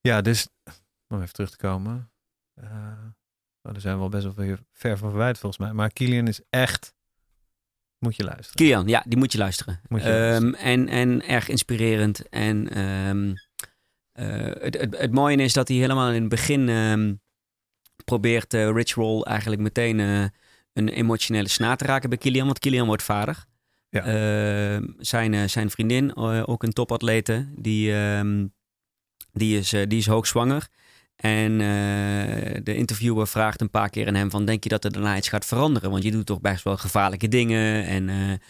[0.00, 0.48] ja, dus
[1.08, 2.10] om even terug te komen.
[2.54, 2.70] Eh,
[3.62, 5.72] nou, daar zijn we wel best wel weer ver van verwijderd volgens mij.
[5.72, 6.94] Maar Kilian is echt...
[7.98, 8.54] Moet je luisteren.
[8.54, 9.80] Kilian, ja, die moet je luisteren.
[9.88, 12.28] Moet je Ehm, en, en erg inspirerend.
[12.28, 13.34] En ehm,
[14.12, 16.68] eh, het, het, het mooie is dat hij helemaal in het begin
[18.04, 20.24] probeert eh, Rich Roll eigenlijk meteen eh,
[20.72, 22.46] een emotionele snaar te raken bij Kilian.
[22.46, 23.44] Want Kilian wordt vader.
[23.92, 24.04] Ja.
[24.04, 28.46] Ehm, zijn, eh, zijn vriendin, eh, ook een topatlete, die, ehm,
[29.32, 30.68] die, is, eh, die is hoogzwanger.
[31.16, 31.58] En
[32.64, 34.44] de interviewer vraagt een paar keer aan hem van...
[34.44, 35.90] denk je dat er daarna iets gaat veranderen?
[35.90, 37.84] Want je doet toch best wel gevaarlijke dingen.
[37.86, 38.40] En,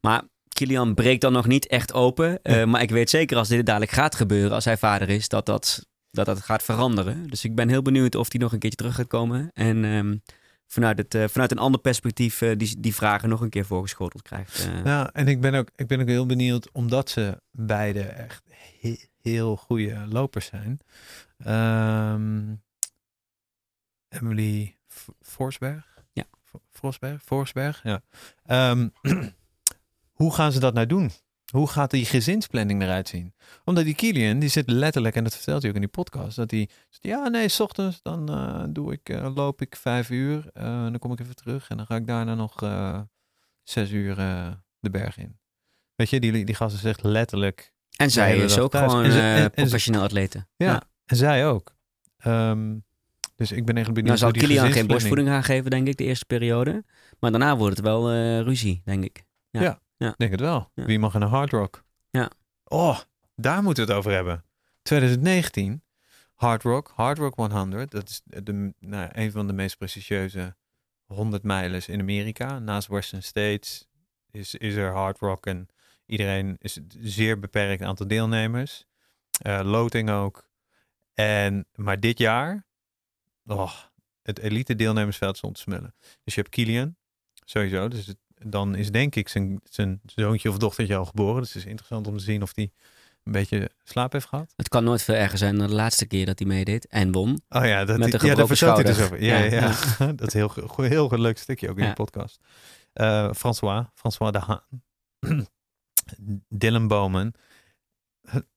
[0.00, 2.38] maar Kilian breekt dan nog niet echt open.
[2.42, 2.66] Ja.
[2.66, 4.52] Maar ik weet zeker als dit dadelijk gaat gebeuren...
[4.52, 7.26] als hij vader is, dat dat, dat dat gaat veranderen.
[7.30, 9.50] Dus ik ben heel benieuwd of hij nog een keertje terug gaat komen.
[9.52, 10.16] En ehm,
[10.66, 14.22] vanuit, het, eh, vanuit een ander perspectief eh, die, die vragen nog een keer voorgeschoteld
[14.22, 14.66] krijgt.
[14.66, 18.42] Eh, Ja, en ik ben, ook, ik ben ook heel benieuwd, omdat ze beide echt
[18.80, 20.78] he- heel goede lopers zijn.
[21.38, 22.54] Ehm,
[24.08, 24.76] Emily
[25.20, 26.02] Forsberg?
[26.12, 26.24] Ja.
[26.70, 27.22] Forsberg?
[27.22, 28.02] Forsberg, ja.
[28.44, 28.88] Ehm,
[30.20, 31.10] hoe gaan ze dat nou doen?
[31.52, 33.34] Hoe gaat die gezinsplanning eruit zien?
[33.64, 36.50] Omdat die Kilian, die zit letterlijk, en dat vertelt hij ook in die podcast, dat
[36.50, 40.50] hij zegt, ja nee, s ochtends dan eh, doe ik, eh, loop ik vijf uur,
[40.52, 42.54] eh, dan kom ik even terug en dan ga ik daarna nog
[43.62, 44.14] zes uur
[44.80, 45.38] de berg in.
[45.94, 48.90] Weet je, die, die gasten zegt letterlijk, en zij is ook thuis.
[48.90, 50.46] gewoon En ze- en- en professioneel atlete.
[50.56, 51.74] ja, en zij ook.
[52.18, 52.74] Ehm,
[53.36, 56.04] dus ik ben echt benieuwd Nou zal Kilian geen borstvoeding gaan geven, denk ik, de
[56.04, 56.84] eerste periode.
[57.20, 59.24] Maar daarna wordt het wel ruzie, denk ik.
[60.08, 60.70] Ik denk het wel.
[60.74, 60.84] Ja.
[60.84, 61.84] Wie mag in een hard rock?
[62.10, 62.30] Ja.
[62.64, 62.98] Oh,
[63.34, 64.44] daar moeten we het over hebben.
[64.82, 65.82] 2019,
[66.34, 67.90] Hard Rock, Hard Rock 100.
[67.90, 70.56] Dat is de, nou, een van de meest prestigieuze
[71.04, 72.58] 100 mijlen in Amerika.
[72.58, 73.88] Naast Western States
[74.30, 75.68] is, is er Hard Rock en
[76.06, 78.84] iedereen is een zeer beperkt aantal deelnemers.
[79.38, 80.48] Eh loting ook.
[81.14, 82.66] En, maar dit jaar,
[83.46, 83.74] oh,
[84.22, 85.94] het elite deelnemersveld stond te smullen.
[86.24, 86.96] Dus je hebt Kilian,
[87.44, 87.88] sowieso.
[87.88, 91.40] Dus het, dan is denk ik zijn, zijn zoontje of dochtertje al geboren.
[91.42, 92.72] Dus het is interessant om te zien of die
[93.22, 94.52] een beetje slaap heeft gehad.
[94.56, 97.40] Het kan nooit veel erger zijn dan de laatste keer dat hij meedeed en won.
[97.48, 99.22] Oh ja, dat, Met die- een ja, daar gebroken vertelt hij dus over.
[99.22, 102.40] Ja, Ja, ja, dat is heel, go- heel, goed leuk stukje ook in de podcast.
[102.92, 104.82] Eh, François, François de Haan.
[106.48, 107.34] Dylan Bowman.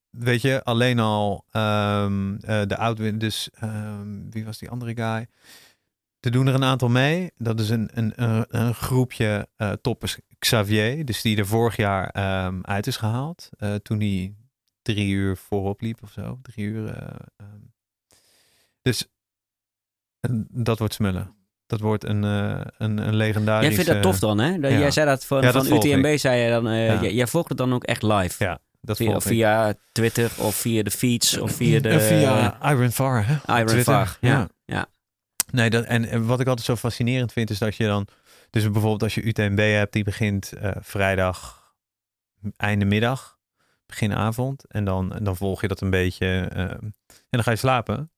[0.10, 5.28] Weet je, alleen al ehm, eh, de oud dus ehm, wie was die andere guy?
[6.19, 7.32] Er doen er een aantal mee.
[7.38, 10.18] Dat is een, een, een, een groepje eh toppers.
[10.39, 13.49] Xavier, dus die er vorig jaar ehm, uit is gehaald.
[13.57, 14.34] eh, toen hij
[14.82, 16.39] drie uur voorop liep of zo.
[16.41, 16.88] Drie uur.
[16.93, 17.07] eh,
[17.38, 17.49] ehm.
[18.82, 19.07] Dus
[20.20, 21.36] en dat wordt smullen.
[21.65, 23.76] Dat wordt een, uh, een, een legendarische...
[23.76, 24.59] Jij vindt dat tof dan, hè?
[24.59, 26.68] Dat, Jij zei dat van, Ja, dat van UTMB, zei je dan...
[26.68, 27.01] eh, Ja.
[27.01, 28.43] jij, jij volgt het dan ook echt live?
[28.43, 31.99] Ja, dat via, via Twitter of via de feeds of via de...
[31.99, 33.59] Via Iron Far, hè?
[33.61, 33.84] Iron.
[33.84, 34.47] Var, ja.
[34.65, 34.86] ja.
[35.52, 38.08] Nee, dat, en, en wat ik altijd zo fascinerend vind, is dat je dan...
[38.50, 41.66] Dus bijvoorbeeld als je UTMB hebt, die begint eh, vrijdag
[42.58, 43.38] einde middag,
[43.86, 44.66] begin avond.
[44.68, 46.26] En dan, en dan volg je dat een beetje.
[46.54, 46.93] eh, en
[47.30, 48.12] dan ga je slapen.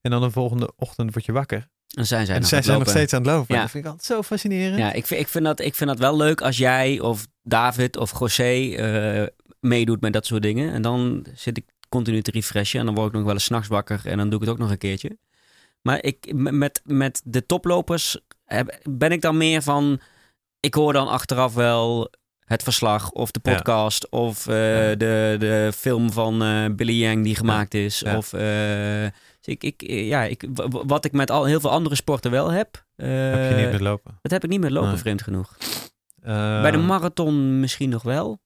[0.00, 1.68] En dan de volgende ochtend word je wakker.
[1.96, 3.54] En zijn zij en nog zij zijn nog steeds aan het lopen.
[3.54, 3.60] Ja.
[3.60, 4.78] Dat vind ik altijd zo fascinerend.
[4.78, 7.96] Ja, ik vind, ik, vind dat, ik vind dat wel leuk als jij of David
[7.96, 9.26] of José eh,
[9.60, 10.72] meedoet met dat soort dingen.
[10.72, 13.68] En dan zit ik continu te refreshen en dan word ik nog wel eens s'nachts
[13.68, 15.18] wakker en dan doe ik het ook nog een keertje.
[15.82, 18.18] Maar ik, met, met de toplopers
[18.90, 20.00] ben ik dan meer van...
[20.60, 22.10] Ik hoor dan achteraf wel
[22.44, 23.54] het verslag of de Ja.
[23.54, 24.94] podcast of eh, Ja.
[24.94, 28.02] de, de film van eh, Billy Yang die gemaakt is.
[28.02, 28.40] Of eh,
[29.40, 32.84] dus ik, ik, ja, ik, wat ik met al heel veel andere sporten wel heb,
[32.96, 34.18] heb je niet met lopen.
[34.22, 34.98] dat heb ik niet met lopen, Nee.
[34.98, 35.56] vreemd genoeg.
[36.62, 38.40] Bij de marathon misschien nog wel.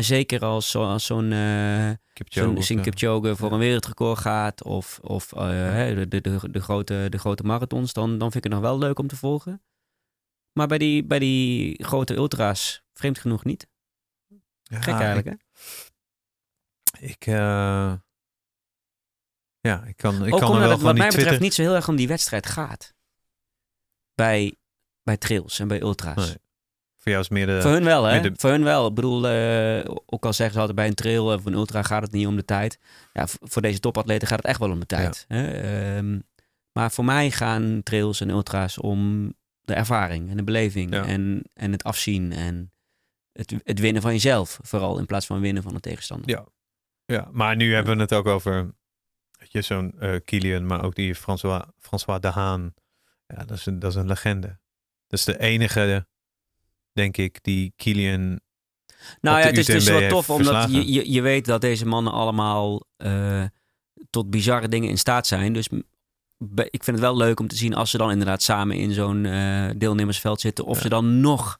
[0.00, 3.34] En zeker als, zo, als zo'n eh Kipchoge zo.
[3.34, 4.64] Voor een wereldrecord gaat.
[4.64, 7.92] Of, of eh, de, de, de, de grote, de grote marathons.
[7.92, 9.62] Dan, dan vind ik het nog wel leuk om te volgen.
[10.52, 13.68] Maar bij die, bij die grote ultra's, vreemd genoeg niet.
[14.62, 15.34] Ja, Gek eigenlijk, hè?
[17.06, 17.94] Ik, eh,
[19.60, 21.40] ja, ik kan, ik Ook kan er wel het wat mij betreft Twitter...
[21.40, 22.94] niet zo heel erg om die wedstrijd gaat.
[24.14, 24.56] Bij,
[25.02, 26.26] bij trails en bij ultra's.
[26.26, 26.36] Nee.
[27.02, 27.60] Voor jou is meer de...
[27.62, 28.20] Voor hun wel, hè?
[28.20, 28.86] de- Voor hun wel.
[28.86, 32.02] Ik bedoel, eh, ook al zeggen ze altijd bij een trail of een ultra gaat
[32.02, 32.78] het niet om de tijd.
[33.12, 35.24] Ja, voor deze topatleten gaat het echt wel om de tijd.
[35.28, 35.50] Hè?
[35.96, 36.18] Ehm,
[36.72, 41.04] maar voor mij gaan trails en ultra's om de ervaring en de beleving Ja.
[41.04, 42.72] en, en het afzien en
[43.32, 44.58] het, het winnen van jezelf.
[44.62, 46.30] Vooral in plaats van winnen van de tegenstander.
[46.30, 46.46] Ja.
[47.04, 48.74] Ja, maar nu hebben we het ook over
[49.38, 52.74] weet je, zo'n eh Kilian, maar ook die François, François de Haan.
[53.26, 54.58] Ja, dat is, een, dat is een legende.
[55.06, 56.06] Dat is de enige,
[56.92, 58.40] denk ik, die Kilian...
[59.20, 62.12] Nou ja, het is dus wel tof, omdat je, je, je weet dat deze mannen
[62.12, 63.44] allemaal eh,
[64.10, 65.52] tot bizarre dingen in staat zijn.
[65.52, 65.68] Dus
[66.70, 69.24] ik vind het wel leuk om te zien als ze dan inderdaad samen in zo'n
[69.26, 70.64] eh, deelnemersveld zitten.
[70.64, 70.82] Of Ja.
[70.82, 71.58] ze dan nog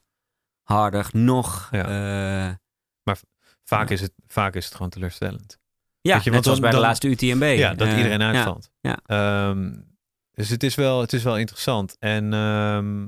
[0.63, 1.67] harder, nog...
[1.71, 2.49] Ja.
[2.49, 2.53] eh,
[3.63, 3.93] Vaak, Ja.
[3.95, 5.57] is het, vaak is het gewoon teleurstellend.
[6.01, 7.53] ja, je, net want zoals dan- bij de laatste UTMB.
[7.57, 8.71] Ja, dat iedereen uitvalt.
[8.81, 8.99] ja.
[9.05, 9.73] Ehm,
[10.31, 11.95] dus het is, wel, het is wel interessant.
[11.99, 13.07] En ehm,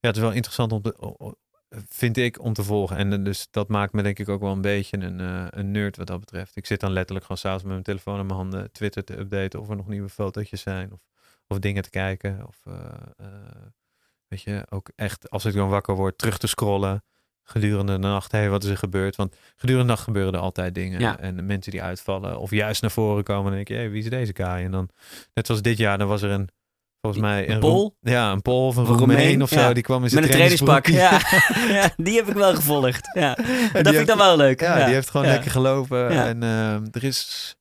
[0.00, 0.94] ja, het is wel interessant om te,
[1.88, 2.96] vind ik, om te volgen.
[2.96, 5.70] En eh, dus dat maakt me denk ik ook wel een beetje een, eh, een
[5.70, 6.56] nerd wat dat betreft.
[6.56, 9.60] Ik zit dan letterlijk gewoon s'avonds met mijn telefoon in mijn handen Twitter te updaten
[9.60, 11.00] of er nog nieuwe fotootjes zijn of,
[11.46, 12.46] of dingen te kijken.
[12.46, 13.24] Of eh,
[14.28, 17.04] weet je, ook echt als ik dan wakker word terug te scrollen
[17.42, 18.32] gedurende de nacht.
[18.32, 19.16] Hé, hey, wat is er gebeurd?
[19.16, 21.00] Want gedurende de nacht gebeuren er altijd dingen.
[21.00, 21.18] Ja.
[21.18, 24.02] En de mensen die uitvallen of juist naar voren komen en denk je, hey, wie
[24.02, 24.46] is deze guy?
[24.46, 24.88] En dan,
[25.34, 26.48] net zoals dit jaar, dan was er een,
[27.00, 27.48] volgens mij...
[27.48, 27.96] Een Roem- Pool?
[28.00, 29.60] Ja, een Pool of een Een Roemeen Roemeen, of zo.
[29.60, 29.72] ja.
[29.72, 30.86] Die kwam in zijn Met een trainingspak.
[31.04, 31.20] Ja.
[31.80, 33.10] ja, die heb ik wel gevolgd.
[33.14, 33.34] Ja.
[33.72, 34.60] Dat vind ik dan wel leuk.
[34.60, 36.08] Ja, die heeft gewoon lekker gelopen.
[36.10, 37.54] En ehm, er is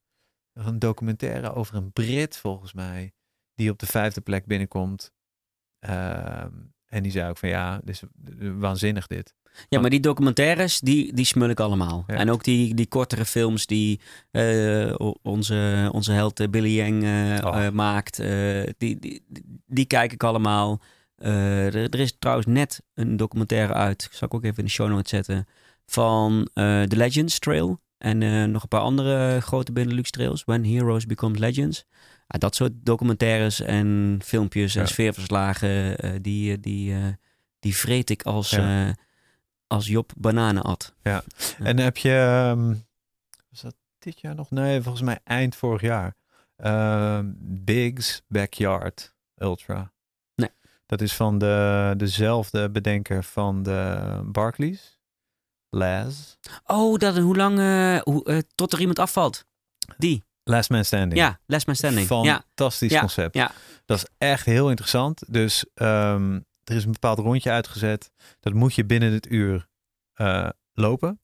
[0.53, 3.11] een documentaire over een Brit, volgens mij,
[3.55, 5.11] die op de vijfde plek binnenkomt.
[5.79, 6.49] Ehm,
[6.85, 8.03] en die zei ook van ja, dit is
[8.57, 9.33] waanzinnig dit.
[9.69, 12.03] Ja, maar die documentaires, die, die smul ik allemaal.
[12.07, 12.15] Ja.
[12.15, 13.99] En ook die, die kortere films die
[14.31, 17.69] eh, onze, onze held eh, Billy Yang eh, Oh.
[17.69, 18.17] maakt,
[18.77, 19.23] die, die,
[19.67, 20.81] die, kijk ik allemaal.
[21.15, 24.89] Er, er is trouwens net een documentaire uit, zal ik ook even in de show
[24.89, 25.47] notes zetten,
[25.85, 27.79] van The Legends Trail.
[27.97, 31.85] En nog een paar andere grote Benelux trails, When Heroes Become Legends.
[32.27, 34.87] Ja, dat soort documentaires en filmpjes en Ja.
[34.87, 36.93] sfeerverslagen, die, die,
[37.59, 38.95] die vreet ik als, Ja.
[39.69, 40.93] Als Job bananen at.
[41.03, 41.23] Ja.
[41.59, 42.75] En heb je, ehm,
[43.49, 44.51] was dat dit jaar nog?
[44.51, 46.15] Nee, volgens mij eind vorig jaar.
[46.55, 49.91] Ehm, Biggs Backyard Ultra.
[50.35, 50.49] Nee.
[50.85, 54.97] Dat is van de, dezelfde bedenker van de Barclays.
[55.69, 56.35] Laz.
[56.65, 59.45] Oh, dat, hoe lang, eh, hoe, eh, tot er iemand afvalt.
[59.97, 61.15] Die, Last Man Standing.
[61.21, 62.07] ja, Last Man Standing.
[62.09, 63.35] Ja, Fantastisch Ja, concept.
[63.35, 63.51] ja.
[63.85, 65.23] Dat is echt heel interessant.
[65.27, 66.39] Dus ehm,
[66.69, 68.11] er is een bepaald rondje uitgezet.
[68.39, 69.67] Dat moet je binnen het uur
[70.13, 71.19] eh, lopen.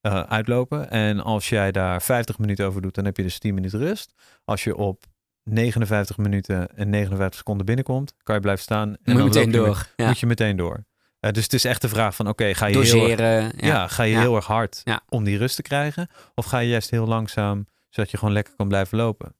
[0.00, 0.90] eh, uitlopen.
[0.90, 4.12] En als jij daar 50 minuten over doet, dan heb je dus 10 minuten rust.
[4.44, 5.04] Als je op
[5.42, 8.88] 59 minuten en 59 seconden binnenkomt, kan je blijven staan.
[8.88, 9.86] En dan moet je dan meteen loop door.
[9.96, 10.06] Ja.
[10.06, 10.84] Moet je meteen door.
[11.20, 13.66] Eh, dus het is echt de vraag van, oké, ga je heel erg ja.
[13.66, 13.88] Ja.
[13.88, 14.20] ga je Ja.
[14.20, 16.08] heel erg hard om die rust te krijgen?
[16.34, 19.34] Of ga je juist heel langzaam, zodat je gewoon lekker kan blijven lopen?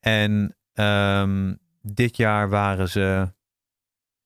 [0.00, 3.32] En ehm, dit jaar waren ze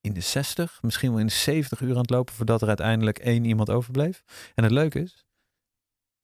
[0.02, 3.18] in de 60, misschien wel in de 70 uur aan het lopen, voordat er uiteindelijk
[3.18, 4.22] één iemand overbleef.
[4.54, 5.24] En het leuke is,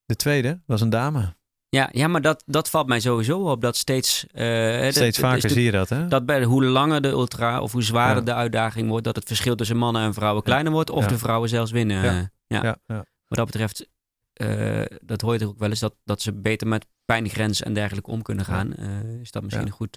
[0.05, 1.37] de tweede was een dame.
[1.69, 3.61] Ja, ja maar dat, dat valt mij sowieso op.
[3.61, 4.27] Dat steeds...
[4.27, 6.09] eh, Steeds dat vaker zie je dat, hè?
[6.09, 8.33] Dat bij hoe langer de ultra of hoe zwaarder Ja.
[8.33, 11.09] de uitdaging wordt, dat het verschil tussen mannen en vrouwen kleiner wordt of Ja.
[11.09, 12.31] de vrouwen zelfs winnen.
[12.47, 12.63] Ja.
[12.63, 12.79] Ja.
[13.27, 13.89] Wat dat betreft,
[14.33, 18.11] eh, dat hoor je ook wel eens, dat, dat ze beter met pijngrens en dergelijke
[18.11, 18.75] om kunnen gaan.
[18.75, 19.97] Eh, is dat misschien een goed,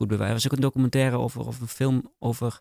[0.00, 0.28] goed bewijs.
[0.28, 2.60] Er was ook een documentaire over, of een film over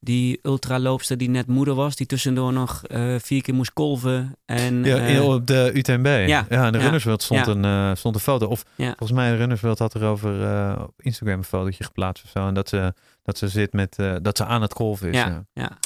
[0.00, 4.36] die ultraloopster die net moeder was, die tussendoor nog eh, vier keer moest kolven.
[4.44, 6.06] En, Ja, eh, op de UTMB.
[6.06, 7.52] ja, Ja, in de ja, Runnersworld stond, ja.
[7.52, 8.46] een, eh, stond een foto.
[8.46, 8.86] Of Ja.
[8.86, 12.46] volgens mij, de Runnersworld had erover eh op Instagram een fotootje geplaatst of zo.
[12.46, 15.14] En dat ze, dat ze zit met, dat ze aan het golven is.
[15.14, 15.44] Ja.
[15.52, 15.78] ja,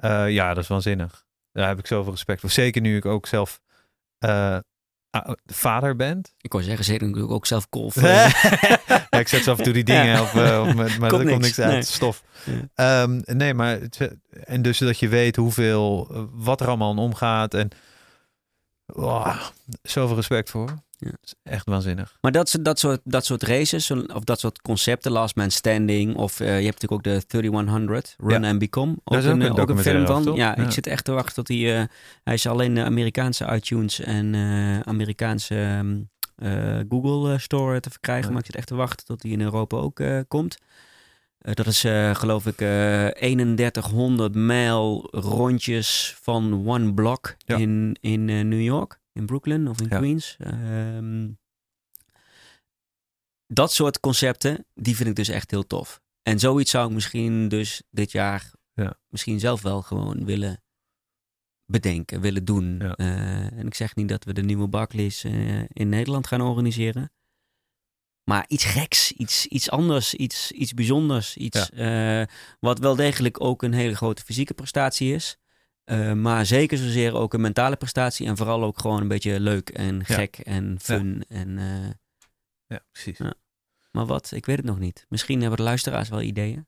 [0.00, 0.24] ja.
[0.24, 1.24] Ja, dat is waanzinnig.
[1.52, 2.50] Daar heb ik zoveel respect voor.
[2.50, 3.60] Zeker nu ik ook zelf
[5.46, 6.20] vader ben.
[6.40, 8.08] Ik kon zeggen, zeker natuurlijk ook zelf kolven.
[9.10, 10.22] ja, ik zet zo af en toe die dingen Ja.
[10.22, 11.82] op, eh, maar Komt er komt niks, uit nee.
[11.82, 12.22] stof.
[12.44, 13.02] Ja.
[13.02, 16.98] Ehm, nee, maar het- en dus dat je weet hoeveel, eh, wat er allemaal aan
[16.98, 17.68] omgaat en
[18.86, 19.42] oh,
[19.82, 20.74] zoveel respect voor.
[21.00, 21.10] Ja.
[21.10, 22.16] Dat is echt waanzinnig.
[22.20, 26.16] Maar dat, soort- dat, soort, dat soort races, of dat soort concepten, Last Man Standing,
[26.16, 28.48] of eh, je hebt natuurlijk ook de 3100, Run Ja.
[28.50, 28.92] and Become.
[28.92, 30.34] Ook, Daar is ook een, een ook een documentaire film van.
[30.34, 30.64] Ja, Ja.
[30.64, 31.80] ik zit echt te wachten tot hij...
[31.80, 31.84] eh,
[32.24, 35.98] hij is alleen de Amerikaanse iTunes en eh, Amerikaanse ehm,
[36.36, 38.30] eh, Google Store te verkrijgen.
[38.30, 40.56] Maar ik zit echt te wachten tot hij in Europa ook komt.
[41.38, 41.80] Dat is
[42.12, 49.68] geloof ik eh 3100 mijl rondjes van one block in, in New York, in Brooklyn
[49.68, 49.98] of in Ja.
[49.98, 50.36] Queens.
[50.38, 51.28] Ehm,
[53.46, 56.00] dat soort concepten, die vind ik dus echt heel tof.
[56.22, 58.98] En zoiets zou ik misschien dus dit jaar Ja.
[59.08, 60.62] misschien zelf wel gewoon willen
[61.64, 62.78] bedenken, willen doen.
[62.78, 62.94] Ja.
[62.94, 67.12] Eh, en ik zeg niet dat we de nieuwe Barclays eh, in Nederland gaan organiseren.
[68.24, 71.36] Maar iets geks, iets, iets anders, iets, iets bijzonders.
[71.36, 72.22] Iets eh,
[72.60, 75.36] wat wel degelijk ook een hele grote fysieke prestatie is.
[75.88, 78.26] Eh, maar zeker zozeer ook een mentale prestatie.
[78.26, 80.14] En vooral ook gewoon een beetje leuk en Ja.
[80.14, 81.24] gek en fun.
[81.28, 81.90] En, eh,
[82.66, 83.18] Ja, precies.
[83.18, 83.34] Ja.
[83.92, 84.32] maar wat?
[84.34, 85.06] Ik weet het nog niet.
[85.08, 86.66] Misschien hebben de luisteraars wel ideeën.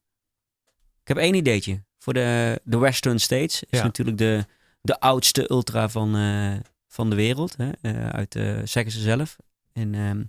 [1.00, 1.84] Ik heb één ideetje.
[1.98, 3.62] Voor de, de Western States.
[3.64, 3.84] Is Ja.
[3.84, 4.46] natuurlijk de,
[4.80, 6.54] de oudste ultra van, eh,
[6.86, 7.56] van de wereld.
[7.56, 7.70] Hè?
[8.12, 9.36] Uit, eh, zeggen ze zelf.
[9.72, 10.22] In, ehm,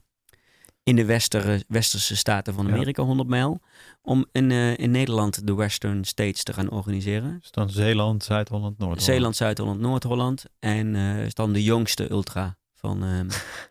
[0.84, 2.74] in de wester, westerse staten van Ja.
[2.74, 3.62] Amerika, 100 mijl.
[4.02, 7.38] Om in, eh, in Nederland de Western States te gaan organiseren.
[7.40, 9.02] Dus dan Zeeland, Zuid-Holland, Noord-Holland.
[9.04, 10.44] Zeeland, Zuid-Holland, Noord-Holland.
[10.60, 13.04] En eh, is dan de jongste ultra van...
[13.04, 13.30] ehm,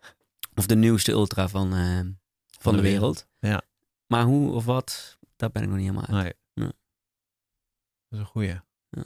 [0.58, 2.10] of de nieuwste ultra van, ehm,
[2.58, 3.26] van, de, de wereld.
[3.38, 3.62] Ja.
[4.06, 6.22] Maar hoe of wat, daar ben ik nog niet helemaal uit.
[6.54, 6.66] Nee.
[6.66, 6.72] Ja.
[8.08, 8.60] Dat is een goeie.
[8.90, 9.04] Ja.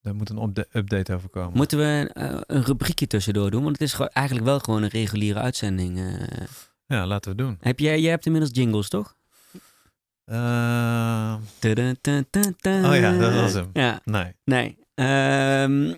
[0.00, 1.56] Daar moet een upda- update over komen.
[1.56, 3.62] Moeten we eh, een rubriekje tussendoor doen?
[3.62, 5.98] Want het is eigenlijk wel gewoon een reguliere uitzending.
[6.86, 6.96] Eh.
[6.96, 7.56] Ja, laten we doen.
[7.60, 9.14] heb jij, jij hebt inmiddels jingles, toch?
[10.24, 12.56] Eh, Tudutututut.
[12.64, 13.70] Oh ja, dat was hem.
[13.72, 14.32] Ja, nee.
[14.44, 14.78] nee.
[14.94, 15.94] Ehm,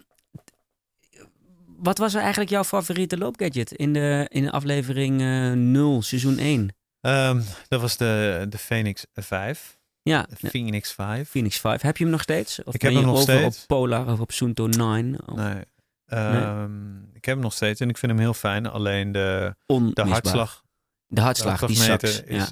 [1.76, 6.38] wat was er eigenlijk jouw favoriete loopgadget in de, in de aflevering eh 0, seizoen
[6.38, 6.74] 1?
[7.00, 9.78] Ehm, dat was de, de Phoenix 5.
[10.02, 11.28] Ja, De Phoenix 5.
[11.28, 11.82] Phoenix 5.
[11.82, 12.62] Heb je hem nog steeds?
[12.64, 13.60] Of Ik ben heb hem nog over steeds.
[13.60, 15.16] op Polar of op Sunto 9?
[15.26, 15.62] Of Nee.
[16.06, 18.66] Ehm, Ik heb hem nog steeds en ik vind hem heel fijn.
[18.66, 20.62] Alleen de, de hartslag,
[21.08, 22.34] De hartslag, die.
[22.34, 22.48] Ja.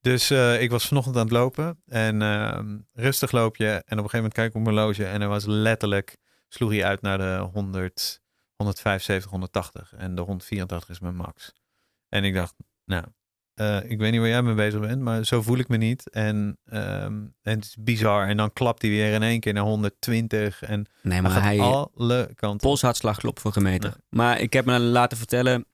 [0.00, 3.66] Dus eh, ik was vanochtend aan het lopen en ehm, rustig loop je.
[3.66, 6.16] En op een gegeven moment kijk ik op mijn horloge en er was letterlijk,
[6.48, 8.20] sloeg hij uit naar de 100,
[8.56, 9.92] 175, 180.
[9.96, 11.52] En de 184 is mijn max.
[12.08, 12.54] En ik dacht,
[12.84, 13.04] nou,
[13.54, 16.10] eh, ik weet niet waar jij mee bezig bent, maar zo voel ik me niet.
[16.10, 18.28] En, ehm, en het is bizar.
[18.28, 21.42] En dan klapt hij weer in één keer naar 120 en Nee, hij maar gaat
[21.42, 21.60] hij...
[21.60, 22.68] alle kanten.
[22.68, 23.94] Polshartslag klopt voor gemeten.
[24.08, 25.66] Maar ik heb me laten vertellen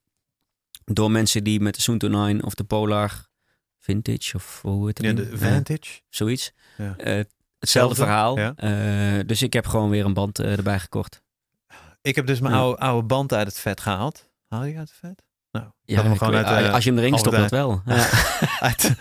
[0.84, 3.26] door mensen die met de Sunto 9 of de Polar
[3.78, 5.06] Vintage of hoe heet het?
[5.06, 6.00] Ja, de Eh, Vantage.
[6.08, 6.52] zoiets.
[6.76, 6.84] Ja.
[6.84, 7.28] Eh, hetzelfde
[7.58, 8.38] Hetzelfde, verhaal.
[8.38, 8.54] ja.
[8.56, 11.22] Eh, dus ik heb gewoon weer een band erbij gekocht.
[12.02, 14.28] Ik heb dus mijn oude, oude band uit het vet gehaald.
[14.48, 15.22] Haal je uit het vet?
[15.50, 17.82] Nou, ik Ja, hem gewoon weet- uit als je hem erin stopt, dat wel.
[17.86, 18.08] Ja.
[18.68, 18.94] uit,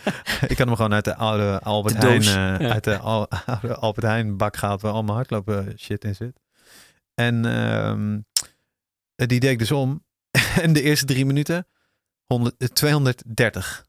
[0.47, 2.21] ik had hem gewoon uit de oude Albert De Heijn,
[2.59, 2.69] ja.
[2.71, 6.39] uit de al- oude Albert Heijn bak gehaald waar allemaal hardlopen shit in zit.
[7.13, 8.19] En ehm,
[9.27, 10.03] die deed ik dus om.
[10.61, 11.67] en de eerste drie minuten
[12.33, 13.85] 100, eh, 230.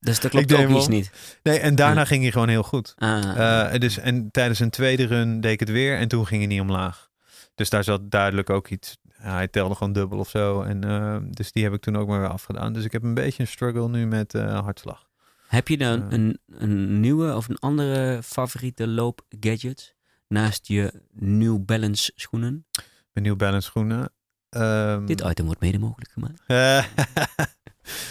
[0.00, 1.10] Dus dat klopt ook iets niet.
[1.42, 2.06] Nee, en daarna Ja.
[2.06, 2.94] ging hij gewoon heel goed.
[2.96, 6.40] Ah, Eh, dus, en tijdens een tweede run deed ik het weer en toen ging
[6.40, 7.10] hij niet omlaag.
[7.54, 8.96] Dus daar zat duidelijk ook iets.
[9.14, 10.62] hij telde gewoon dubbel of zo.
[10.62, 12.72] En, eh, dus die heb ik toen ook maar weer afgedaan.
[12.72, 15.08] Dus ik heb een beetje een struggle nu met eh, hartslag.
[15.46, 19.94] heb je dan een, een nieuwe of een andere favoriete loopgadget
[20.28, 22.66] naast je New Balance schoenen?
[23.12, 24.12] Mijn New Balance schoenen.
[24.54, 26.42] Ehm, Dit item wordt mede mogelijk gemaakt.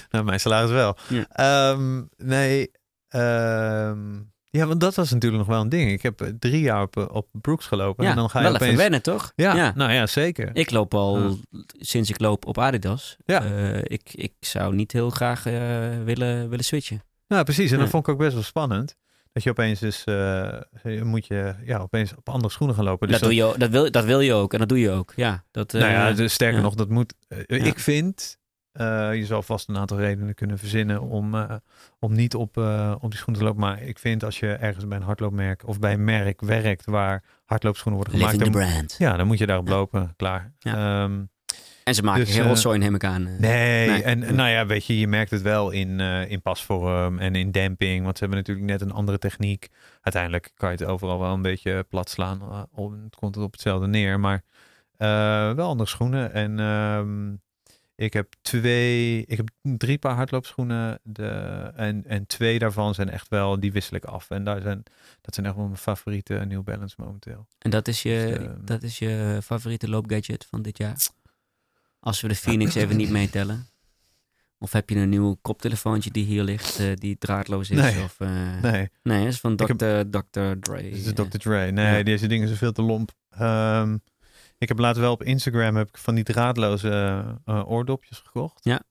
[0.10, 0.98] Nou, mijn salaris wel.
[1.10, 1.26] Ja.
[1.30, 2.72] Ehm, nee,
[3.08, 5.92] ehm, Ja, want dat was natuurlijk nog wel een ding.
[5.92, 8.04] Ik heb drie jaar op, op Brooks gelopen.
[8.04, 8.70] Ja, en dan ga je wel opeens...
[8.70, 9.32] even wennen, toch?
[9.36, 9.72] Ja, Ja.
[9.76, 10.50] nou ja, zeker.
[10.54, 11.38] Ik loop al
[11.80, 13.18] sinds ik loop op Adidas.
[13.26, 13.44] Ja.
[13.44, 15.54] Eh, ik, ik zou niet heel graag eh,
[16.04, 17.04] willen, willen switchen.
[17.28, 17.72] Nou, precies.
[17.72, 18.96] En dat vond ik ook best wel spannend.
[19.34, 23.08] Dat je opeens dus, eh, moet je ja, opeens op andere schoenen gaan lopen.
[23.08, 25.14] Dus dat, doe je, dat, wil, dat wil je ook en dat doe je ook.
[25.16, 26.64] Ja, dat, Nou ja, eh, dus sterker ja.
[26.64, 27.14] nog, dat moet.
[27.28, 27.66] eh.
[27.66, 28.38] Ik vind,
[28.72, 31.56] eh, je zal vast een aantal redenen kunnen verzinnen om, eh,
[32.00, 33.62] om niet op, eh, op die schoenen te lopen.
[33.62, 37.24] Maar ik vind als je ergens bij een hardloopmerk of bij een merk werkt waar
[37.46, 39.74] hardloopschoenen worden gemaakt, dan, ja, dan moet je daarop Ja.
[39.74, 40.14] lopen.
[40.16, 40.54] Klaar.
[40.60, 41.04] Ja.
[41.04, 41.22] Ehm,
[41.84, 43.28] En ze maken Dus, heel eh, rotzooi, neem ik aan.
[43.28, 43.40] eh.
[43.40, 44.04] nee, Nee.
[44.04, 47.52] en nou ja, weet je, je merkt het wel in, eh, in pasvorm en in
[47.52, 48.04] damping.
[48.04, 49.68] Want ze hebben natuurlijk net een andere techniek.
[50.02, 52.42] Uiteindelijk kan je het overal wel een beetje plat slaan.
[53.04, 54.20] het komt het op hetzelfde neer.
[54.20, 54.44] Maar
[55.56, 56.34] wel andere schoenen.
[56.34, 57.32] En ehm,
[57.96, 61.00] ik heb twee, ik heb drie paar hardloopschoenen.
[61.04, 61.28] De,
[61.76, 64.30] en, en twee daarvan zijn echt wel, die wissel ik af.
[64.30, 64.84] En daar zijn,
[65.22, 67.48] dat zijn echt wel mijn favoriete New Balance momenteel.
[67.60, 70.96] En dat is, je, Dus, eh, dat is je favoriete loopgadget van dit jaar?
[72.04, 73.68] Als we de Phoenix even niet meetellen.
[74.58, 77.78] Of heb je een nieuw koptelefoontje die hier ligt, eh, die draadloos is?
[77.78, 78.04] Nee.
[78.04, 80.20] Of, eh, Nee, nee, is van Ik heb- Dr.
[80.20, 80.60] Dr.
[80.60, 80.90] Dre.
[80.90, 81.14] Is.
[81.14, 81.22] Dr.
[81.38, 81.72] Dre.
[81.72, 82.04] Nee, Ja.
[82.04, 83.12] deze dingen zijn veel te lomp.
[83.30, 83.98] Ehm,
[84.58, 86.90] ik heb later wel op Instagram heb ik van die draadloze
[87.46, 88.60] eh, oordopjes gekocht.
[88.64, 88.82] Ja.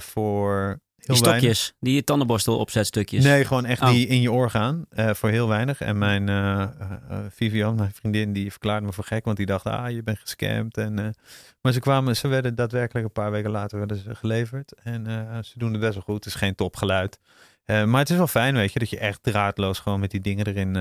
[0.00, 1.42] Voor heel Die weinig.
[1.56, 3.24] stokjes, die tandenborstel opzetstukjes.
[3.24, 3.88] Nee, gewoon echt Oh.
[3.88, 4.84] die in je oor gaan.
[4.90, 5.80] eh, voor heel weinig.
[5.80, 9.24] En mijn eh eh, Vivian, mijn vriendin, die verklaarde me voor gek.
[9.24, 10.76] Want die dacht, ah, je bent gescamd.
[10.76, 11.14] En,
[11.60, 14.72] maar ze kwamen, ze werden daadwerkelijk een paar weken later werden ze geleverd.
[14.82, 15.04] En
[15.44, 16.14] ze doen het best wel goed.
[16.14, 17.18] Het is geen topgeluid.
[17.66, 20.46] Maar het is wel fijn, weet je, dat je echt draadloos gewoon met die dingen
[20.46, 20.76] erin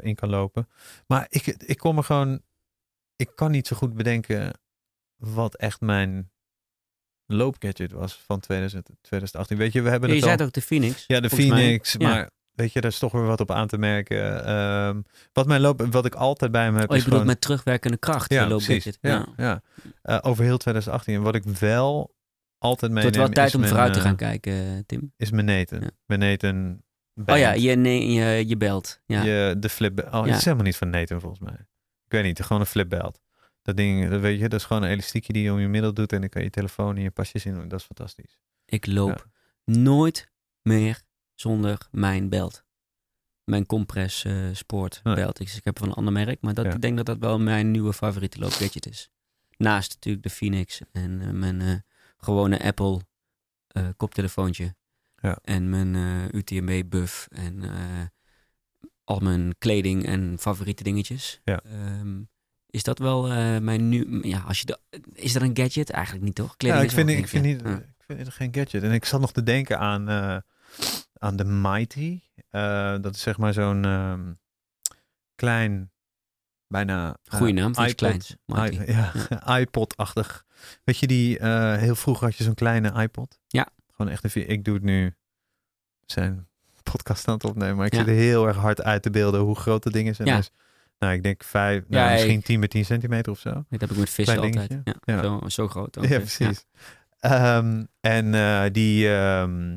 [0.00, 0.68] in kan lopen.
[1.06, 2.40] Maar ik, ik kom er gewoon,
[3.16, 4.52] ik kan niet zo goed bedenken
[5.16, 6.30] wat echt mijn
[7.32, 9.56] loopgadget was van 2000, 2018.
[9.56, 10.46] Weet je, we hebben Ja, je het zei al...
[10.46, 11.04] het ook de Phoenix.
[11.06, 11.38] Ja, de mij.
[11.38, 11.92] Phoenix.
[11.98, 12.08] Ja.
[12.08, 14.44] Maar weet je, daar is toch weer wat op aan te merken.
[14.44, 15.00] Ehm,
[15.32, 17.26] wat mijn loop, wat ik altijd bij me heb, Oh, je bedoelt gewoon...
[17.26, 18.98] met terugwerkende kracht, ja, loopgadget.
[19.00, 19.62] Ja, ja.
[20.02, 21.14] Eh, over heel 2018.
[21.14, 22.14] En wat ik wel
[22.58, 23.02] altijd Het meeneem...
[23.02, 25.12] wordt wel tijd om mijn, vooruit te eh, gaan kijken, Tim.
[25.16, 25.80] Is mijn neten.
[26.06, 26.70] Ja.
[27.26, 29.00] Oh ja, je, nee, je, je belt.
[29.06, 29.22] Ja.
[29.22, 29.98] Je, de flip...
[29.98, 30.24] Oh, Ja.
[30.24, 31.56] het is helemaal niet van neten volgens mij.
[32.04, 33.20] Ik weet niet, gewoon een flipbelt.
[33.62, 35.94] Dat ding, dat weet je, dat is gewoon een elastiekje die je om je middel
[35.94, 37.68] doet en dan kan je telefoon en je pasjes in doen.
[37.68, 38.38] Dat is fantastisch.
[38.64, 39.26] Ik loop
[39.64, 40.30] nooit
[40.62, 41.02] meer
[41.34, 42.64] zonder mijn belt.
[43.44, 45.40] Mijn compress eh, sport belt.
[45.40, 46.72] Ik, ik heb van een ander merk, maar dat, Ja.
[46.72, 49.10] ik denk dat dat wel mijn nieuwe favoriete loopgadget is.
[49.56, 51.74] Naast natuurlijk de Phoenix en eh, mijn eh,
[52.16, 53.00] gewone Apple
[53.96, 54.74] koptelefoontje.
[55.16, 55.38] Ja.
[55.42, 57.62] En mijn eh, UTMB buff en
[59.04, 61.40] al mijn kleding en favoriete dingetjes.
[61.44, 61.60] Ja.
[61.62, 62.20] Ehm,
[62.70, 64.18] is dat wel eh, mijn nu...
[64.22, 64.78] Ja, als je de,
[65.12, 65.90] is dat een gadget?
[65.90, 66.54] Eigenlijk niet, toch?
[66.56, 67.60] Ja, ik vind, ik, vind niet.
[67.60, 67.76] Ja.
[67.76, 68.82] ik vind het geen gadget.
[68.82, 70.36] En ik zat nog te denken aan, eh,
[71.18, 72.20] aan de Mighty.
[72.50, 74.32] Eh, dat is zeg maar zo'n ehm,
[75.34, 75.90] klein,
[76.66, 77.16] bijna...
[77.24, 78.36] Goeie naam voor iPod- kleins.
[78.86, 79.12] Ja,
[79.58, 80.44] iPod-achtig.
[80.84, 81.46] Weet je, die
[81.76, 83.38] heel vroeger had je zo'n kleine iPod.
[83.46, 83.68] Ja.
[83.92, 84.48] Gewoon echt een...
[84.48, 85.14] Ik doe het nu...
[86.06, 86.48] zijn
[86.82, 87.98] podcast aan het opnemen, maar ik Ja.
[87.98, 90.18] zit er heel erg hard uit te beelden hoe groot dat ding is.
[90.18, 90.38] En Ja.
[90.38, 90.50] is,
[91.00, 93.50] nou, ik denk vijf, nou, Ja, misschien ik- 10 bij 10 centimeter of zo.
[93.50, 94.76] Dat heb ik met vissen altijd.
[95.04, 95.22] Ja.
[95.22, 96.04] Zo, zo groot ook.
[96.04, 96.64] Ja, eh, precies.
[97.20, 99.76] Ehm, en eh, die ehm,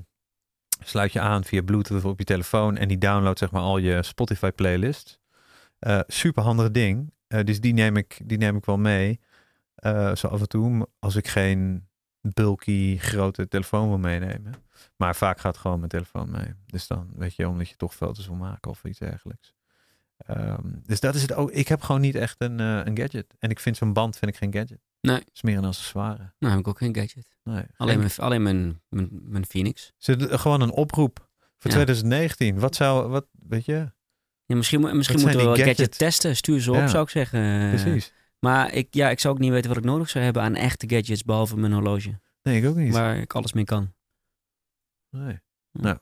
[0.84, 4.04] sluit je aan via Bluetooth op je telefoon en die downloadt zeg maar al je
[4.04, 5.20] Spotify playlist.
[5.80, 7.14] Eh super handig ding.
[7.28, 9.20] Eh, dus die neem ik, die neem ik wel mee.
[10.14, 11.88] Zo af en toe, als ik geen
[12.22, 14.54] bulky grote telefoon wil meenemen.
[14.96, 16.54] Maar vaak gaat gewoon mijn telefoon mee.
[16.66, 19.54] Dus dan weet je, omdat je toch foto's wil maken of iets dergelijks.
[20.18, 21.52] Ehm, dus dat is het ook.
[21.52, 23.36] Ik heb gewoon niet echt een, eh, een gadget.
[23.40, 24.80] En ik vind zo'n band vind ik geen gadget.
[25.02, 25.16] Nee.
[25.16, 26.34] Het is meer een accessoire.
[26.40, 27.28] Nou heb ik ook geen gadget.
[27.44, 27.64] Nee.
[27.78, 29.92] Alleen, En- mijn, alleen mijn, mijn, mijn Phoenix.
[30.00, 31.76] Doen gewoon een oproep voor Ja.
[31.78, 32.60] 2019.
[32.60, 33.92] Wat zou, wat, weet je?
[34.46, 35.98] Ja, misschien misschien moeten we wel gadget gadgets?
[35.98, 36.36] testen.
[36.36, 36.88] Stuur ze op, Ja.
[36.88, 37.70] zou ik zeggen.
[37.70, 38.14] Precies.
[38.40, 40.90] Maar ik, ja, ik zou ook niet weten wat ik nodig zou hebben aan echte
[40.90, 42.20] gadgets, behalve mijn horloge.
[42.42, 42.94] Nee, ik ook niet.
[42.94, 43.94] Waar ik alles mee kan.
[45.10, 45.40] Nee.
[45.72, 45.98] Nou.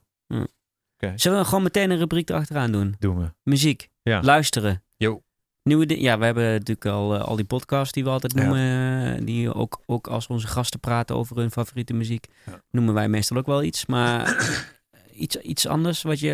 [0.95, 1.13] Oké.
[1.15, 2.95] Zullen we gewoon meteen een rubriek erachteraan doen?
[2.99, 3.33] Doen we.
[3.43, 3.89] Muziek.
[4.01, 4.21] Ja.
[4.21, 4.83] Luisteren.
[4.97, 5.23] Jo.
[5.63, 8.43] Nieuwe ja, we hebben natuurlijk al, eh, al die podcasts die we altijd Ja.
[8.43, 9.15] noemen.
[9.17, 12.27] eh, die ook, ook als onze gasten praten over hun favoriete muziek.
[12.45, 12.61] Ja.
[12.71, 13.85] Noemen wij meestal ook wel iets.
[13.85, 14.45] Maar
[15.13, 16.31] iets, iets anders wat je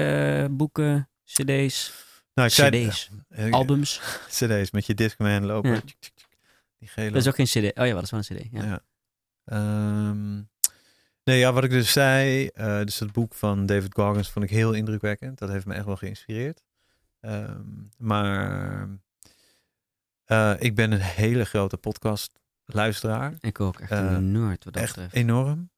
[0.49, 1.93] eh, boeken, cd's,
[2.34, 2.53] Nou, ik
[2.88, 3.09] cd's,
[3.51, 4.01] albums.
[4.38, 5.72] CD's met je Discman lopen.
[5.74, 5.82] Ja.
[6.80, 7.11] Die gele.
[7.11, 7.78] Dat is ook geen cd.
[7.80, 8.47] Oh ja, dat is wel een cd.
[8.51, 8.82] Ja.
[9.45, 10.36] Ehm,
[11.24, 12.47] nee, ja, wat ik dus zei.
[12.47, 15.38] eh, dus het boek van David Goggins vond ik heel indrukwekkend.
[15.38, 16.63] Dat heeft me echt wel geïnspireerd.
[17.20, 17.61] Ehm,
[17.97, 18.88] maar
[20.26, 23.34] eh, ik ben een hele grote podcast luisteraar.
[23.39, 25.13] Ik ook echt Eh, nerd wat dat Echt betreft.
[25.15, 25.70] enorm.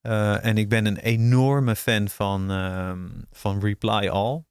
[0.00, 4.44] Eh, en ik ben een enorme fan van, ehm, van Reply All.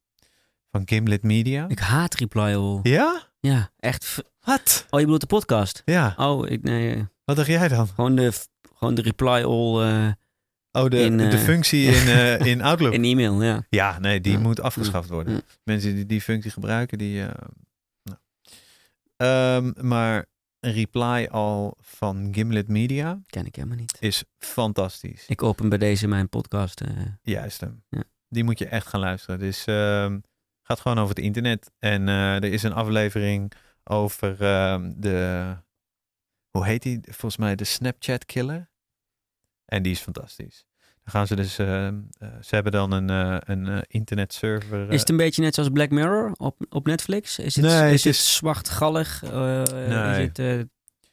[0.70, 1.68] Van Gimlet Media.
[1.68, 2.80] Ik haat Reply All.
[2.82, 3.22] Ja?
[3.40, 4.22] Ja, echt.
[4.40, 4.86] Wat?
[4.90, 5.82] Oh, je bedoelt de podcast?
[5.84, 6.14] Ja.
[6.16, 7.06] Oh, ik, nee.
[7.24, 7.88] Wat dacht jij dan?
[7.88, 8.32] Gewoon de,
[8.76, 10.14] gewoon de Reply All
[10.76, 12.92] Oh, de, In, de eh, functie in, eh, in Outlook.
[12.92, 13.66] in e-mail, ja.
[13.68, 14.38] Ja, nee, die Ja.
[14.38, 15.34] moet afgeschaft worden.
[15.34, 15.40] Ja.
[15.64, 17.22] Mensen die die functie gebruiken, die...
[17.26, 17.34] eh,
[18.02, 18.18] nou.
[19.16, 20.26] Ehm, maar
[20.60, 23.96] Reply All van Gimlet Media Ken ik helemaal niet.
[24.00, 25.24] is fantastisch.
[25.26, 26.80] Ik open bij deze mijn podcast.
[27.22, 27.82] Juist hem.
[27.88, 28.02] Ja.
[28.28, 29.38] Die moet je echt gaan luisteren.
[29.38, 30.18] Dus ehm
[30.62, 31.70] gaat gewoon over het internet.
[31.78, 33.52] En er is een aflevering
[33.84, 35.56] over ehm, de...
[36.50, 37.00] Hoe heet die?
[37.02, 38.70] Volgens mij de Snapchat Killer.
[39.66, 40.64] En die is fantastisch.
[41.04, 41.58] Dan gaan ze dus...
[41.58, 44.86] ehm, eh, ze hebben dan een, eh, een eh, internetserver.
[44.88, 47.38] eh, Is het een beetje net zoals Black Mirror op, op Netflix?
[47.38, 49.22] Is het, Nee, is het is- zwartgallig?
[49.22, 50.10] eh, Nee.
[50.10, 50.60] Is het, eh,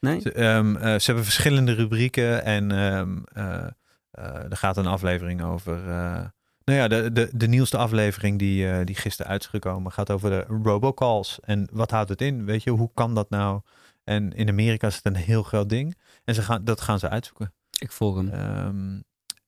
[0.00, 0.20] nee?
[0.20, 3.66] Ze, ehm, eh, ze hebben verschillende rubrieken en ehm, eh,
[4.10, 5.76] eh, er gaat een aflevering over.
[5.88, 6.24] eh,
[6.64, 10.10] nou ja, de, de, de nieuwste aflevering die, eh, die gisteren uit is gekomen gaat
[10.10, 11.38] over de robocalls.
[11.42, 12.44] En wat houdt het in?
[12.44, 13.60] Weet je, hoe kan dat nou?
[14.04, 15.96] En in Amerika is het een heel groot ding.
[16.24, 17.52] En ze gaan, dat gaan ze uitzoeken.
[17.78, 18.28] Ik volg hem.
[18.28, 19.00] Ehm,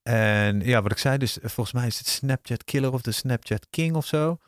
[0.02, 3.12] en ja, wat ik zei, dus eh, volgens mij is het Snapchat Killer of de
[3.12, 4.38] Snapchat King of zo.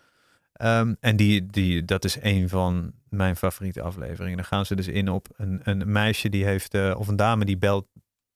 [0.53, 4.37] Ehm, en die, die, dat is een van mijn favoriete afleveringen.
[4.37, 7.45] Dan gaan ze dus in op een, een meisje die heeft, eh, of een dame
[7.45, 7.87] die belt,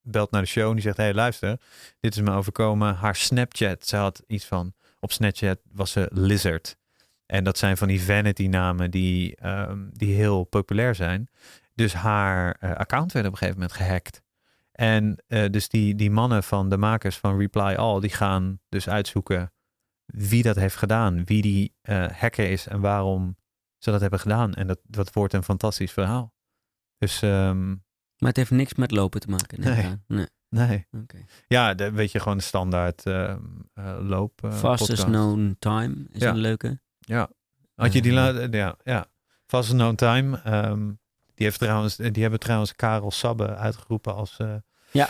[0.00, 1.60] belt naar de show en die zegt, hey luister,
[2.00, 2.94] dit is me overkomen.
[2.94, 6.76] Haar Snapchat, ze had iets van, op Snapchat was ze Lizard.
[7.26, 11.28] En dat zijn van die vanity namen die, ehm, die heel populair zijn.
[11.74, 14.22] Dus haar eh, account werd op een gegeven moment gehackt.
[14.72, 18.88] En eh, dus die, die mannen van de makers van Reply All, die gaan dus
[18.88, 19.52] uitzoeken
[20.06, 23.36] wie dat heeft gedaan, wie die eh, hacker is en waarom
[23.78, 24.54] ze dat hebben gedaan.
[24.54, 26.34] En dat, dat wordt een fantastisch verhaal.
[26.98, 29.60] Dus ehm, Maar het heeft niks met lopen te maken.
[29.60, 29.96] Nee.
[30.06, 30.26] nee.
[30.48, 30.86] nee.
[31.02, 31.24] Oké.
[31.46, 33.36] Ja, de, weet je, gewoon de standaard eh,
[34.00, 34.40] loop.
[34.52, 35.04] Fastest podcast.
[35.04, 36.30] known time is Ja.
[36.30, 36.80] een leuke.
[36.98, 37.30] Ja.
[37.74, 38.12] Had je die?
[38.12, 39.06] Ja, ja.
[39.46, 40.40] Fastest known time.
[40.42, 40.90] ehm,
[41.34, 44.54] die, heeft trouwens, die hebben trouwens Karel Sabbe uitgeroepen als eh,
[44.90, 45.08] Ja.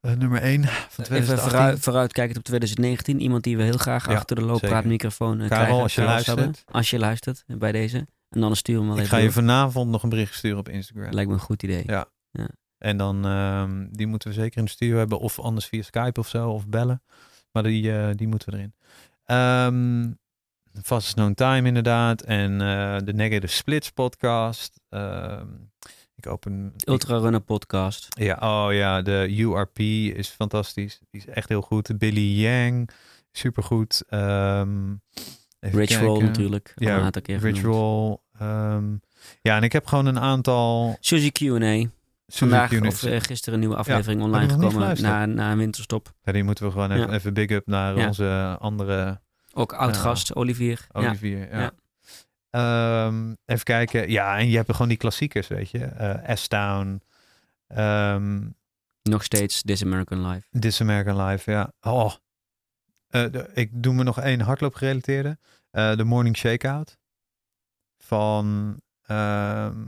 [0.00, 1.50] eh, nummer 1 van Even 2018.
[1.50, 3.20] vooruit, vooruitkijkend op 2019.
[3.20, 5.82] Iemand die we heel graag Ja, achter de looppraatmicrofoon eh, Karel, krijgen.
[5.82, 6.56] als je Karel luistert.
[6.56, 6.72] Sabbe.
[6.78, 8.06] Als je luistert eh, bij deze.
[8.28, 10.68] En dan stuur hem wel Ik even ga je vanavond nog een bericht sturen op
[10.68, 11.12] Instagram.
[11.12, 11.82] Lijkt me een goed idee.
[11.86, 12.08] Ja.
[12.78, 15.18] En dan, ehm, die moeten we zeker in de studio hebben.
[15.18, 16.50] Of anders via Skype of zo.
[16.50, 17.02] Of bellen.
[17.52, 18.74] Maar die, eh, die moeten we erin.
[20.76, 22.22] Ehm Fastest Known Time inderdaad.
[22.22, 24.80] En eh, de Negative Splits podcast.
[24.88, 25.46] Ehm,
[26.14, 26.72] ik open...
[26.84, 28.06] Ultra Runner podcast.
[28.08, 31.00] ja, oh ja, de URP is fantastisch.
[31.10, 31.98] Die is echt heel goed.
[31.98, 32.90] Billy Yang,
[33.32, 34.02] supergoed.
[35.60, 36.72] Rich Roll natuurlijk.
[36.76, 37.60] Ja, genoemd.
[37.60, 38.16] Roll.
[38.38, 38.94] ehm,
[39.42, 40.96] ja, en ik heb gewoon een aantal...
[41.00, 41.88] Suzy Q&A.
[42.28, 46.12] Vandaag of eh, gisteren een nieuwe aflevering online gekomen na, na een winterstop.
[46.22, 47.12] Ja, die moeten we gewoon even, Ja.
[47.12, 49.20] even big up naar onze andere
[49.56, 50.00] Ook oud Ja.
[50.00, 50.86] gast, Olivier.
[50.92, 51.00] Ja.
[51.08, 51.48] Olivier.
[51.54, 51.60] Ja.
[51.60, 51.72] Ja.
[52.50, 54.10] Ehm, even kijken.
[54.10, 55.84] Ja, en je hebt gewoon die klassiekers, weet je.
[55.84, 57.02] Eh S-Town.
[57.66, 58.48] ehm,
[59.02, 60.58] Nog steeds This American Life.
[60.58, 61.72] This American Life, ja.
[61.80, 62.12] Oh.
[63.08, 65.38] Eh, de- ik doe me nog één hardloop gerelateerde.
[65.70, 66.98] Eh, de Morning Shakeout.
[67.98, 69.84] Van ehm,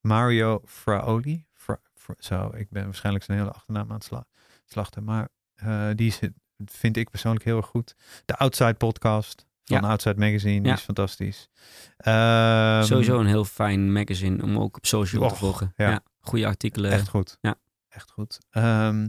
[0.00, 1.46] Mario Fraoli.
[1.52, 4.26] Fra, Fra- zo, ik ben waarschijnlijk zijn hele achternaam aan het sla-
[4.64, 5.04] slachten.
[5.04, 6.32] Maar eh, die zit,
[6.66, 7.94] vind ik persoonlijk heel erg goed.
[8.24, 9.88] De Outside podcast van Ja.
[9.88, 10.58] Outside Magazine.
[10.60, 10.74] Die Ja.
[10.76, 11.48] is fantastisch.
[11.96, 15.72] Ehm, Sowieso een heel fijn magazine om ook op social te volgen.
[15.76, 15.90] ja.
[15.90, 16.00] Ja.
[16.20, 16.90] Goede artikelen.
[16.90, 17.38] Echt goed.
[17.40, 17.54] Ja.
[17.88, 18.38] Echt goed.
[18.50, 19.08] Ehm,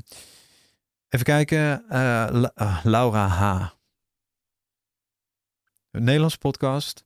[1.09, 1.83] even kijken.
[1.89, 3.69] eh, La- ah, Laura H.
[5.91, 7.05] Een Nederlands podcast.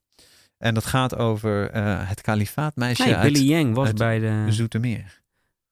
[0.57, 4.45] En dat gaat over eh, het kalifaatmeisje Nee, uit Billy Yang was uit bij de,
[4.49, 5.21] Zoetermeer.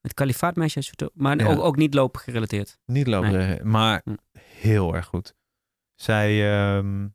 [0.00, 1.46] het kalifaatmeisje uit Zoeter- Maar Ja.
[1.46, 2.78] ook, ook niet lopen gerelateerd.
[2.86, 4.14] Niet lopen, maar Hm.
[4.64, 5.34] Heel erg goed.
[5.94, 7.08] Zij, ehm,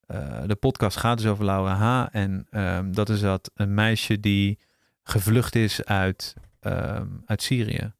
[0.00, 2.14] eh, de podcast gaat dus over Laura H.
[2.14, 4.58] En ehm, dat is dat een meisje die
[5.02, 7.94] gevlucht is uit, ehm, uit Syrië.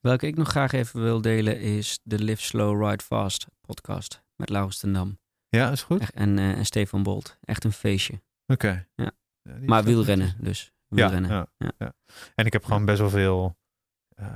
[0.00, 4.48] Welke ik nog graag even wil delen is de Live Slow Ride Fast podcast met
[4.48, 5.18] Laurens ten Dam.
[5.48, 6.00] Ja, is goed?
[6.00, 7.38] Echt, en, eh, en Stefan Bolt.
[7.40, 8.22] Echt een feestje.
[8.46, 8.86] Oké.
[8.94, 9.10] Ja.
[9.66, 10.64] Maar wielrennen dus.
[10.64, 11.30] Ja, Wielrennen.
[11.30, 11.72] ja, Ja.
[11.78, 11.92] ja.
[12.34, 13.56] En ik heb gewoon best wel veel
[14.20, 14.28] eh,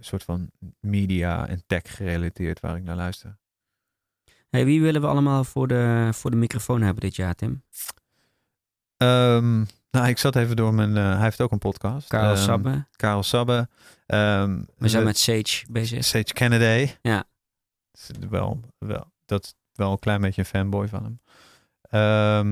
[0.00, 3.38] soort van media en tech gerelateerd waar ik naar luister.
[4.50, 7.62] Hey, wie willen we allemaal voor de, voor de microfoon hebben dit jaar, Tim?
[8.96, 10.96] Ehm, nou, ik zat even door mijn.
[10.96, 12.08] eh, hij heeft ook een podcast.
[12.08, 12.86] Karel Ehm, Sabbe.
[12.96, 13.68] Karel Sabbe.
[14.06, 16.04] Ehm, We zijn met Sage bezig.
[16.04, 16.92] Sage Kennedy.
[17.02, 17.24] Ja.
[18.30, 21.20] Wel, wel, dat is wel een klein beetje een fanboy van hem.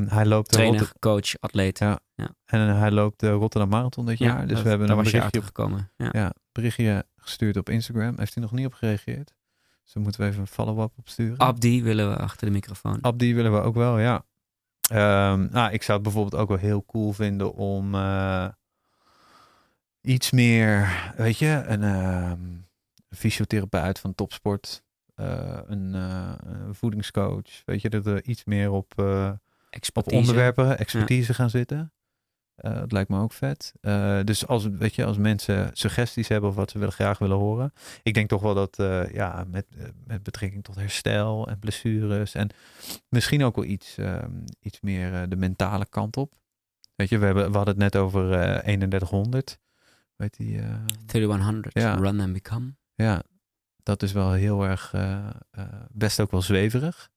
[0.09, 1.79] Hij loopt de Rotter- coach, atleet.
[1.79, 1.99] Ja.
[2.45, 4.41] en hij loopt de Rotterdam Marathon dit jaar.
[4.47, 5.81] dus dat- we hebben een berichtje op.
[5.97, 6.09] Ja.
[6.13, 8.15] Ja, berichtje gestuurd op Instagram.
[8.19, 9.35] Heeft hij nog niet op gereageerd.
[9.85, 11.39] Dus daar moeten we even een follow-up op sturen.
[11.39, 12.99] Abdi willen we achter de microfoon.
[13.01, 14.25] Abdi willen we ook wel, ja.
[14.91, 18.49] Ehm, nou, ik zou het bijvoorbeeld ook wel heel cool vinden om eh,
[20.01, 22.41] iets meer, weet je, een ehm,
[23.11, 24.83] fysiotherapeut van topsport,
[25.15, 28.93] eh, een, eh, een voedingscoach, weet je, dat er iets meer op,
[30.05, 31.93] onderwerpen, expertise gaan zitten.
[32.55, 33.73] Eh, dat lijkt me ook vet.
[33.81, 37.37] Eh, dus als, weet je, als mensen suggesties hebben of wat ze willen, graag willen
[37.37, 37.73] horen.
[38.03, 39.67] Ik denk toch wel dat eh, ja, met,
[40.07, 42.35] met betrekking tot herstel en blessures.
[42.35, 42.51] En
[43.09, 44.31] misschien ook wel iets, ehm,
[44.61, 46.33] iets meer de mentale kant op.
[46.95, 49.59] Weet je, we, hebben, we hadden het net over eh 3100.
[50.17, 50.75] Weet die, eh,
[51.07, 51.75] 3100.
[51.75, 51.95] Ja.
[51.95, 52.75] Run and Become.
[52.95, 53.23] ja,
[53.83, 54.95] dat is wel heel erg,
[55.91, 57.11] best ook wel zweverig.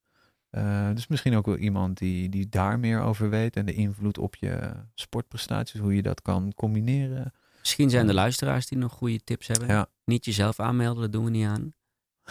[0.49, 4.17] Eh, dus misschien ook wel iemand die, die daar meer over weet en de invloed
[4.17, 7.33] op je sportprestaties, hoe je dat kan combineren.
[7.59, 9.67] Misschien zijn er luisteraars die nog goede tips hebben.
[9.67, 9.87] Ja.
[10.05, 11.73] Niet jezelf aanmelden, dat doen we niet aan.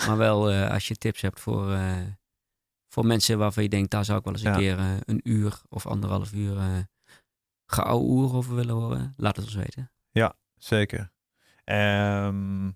[0.07, 1.97] Maar wel eh, als je tips hebt voor, eh,
[2.89, 4.57] voor mensen waarvan je denkt, daar zou ik wel eens een Ja.
[4.59, 6.79] keer eh, een uur of anderhalf uur uh,
[7.67, 9.15] geouwehoer over willen horen.
[9.17, 9.91] Laat het ons weten.
[10.59, 11.11] Zeker.
[11.65, 12.71] Ehm,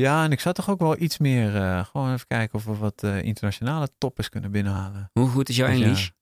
[0.00, 2.76] ja, en ik zou toch ook wel iets meer, eh, gewoon even kijken of we
[2.76, 5.10] wat eh, internationale toppers kunnen binnenhalen.
[5.12, 6.12] Hoe goed is jouw Dus ja, Engels?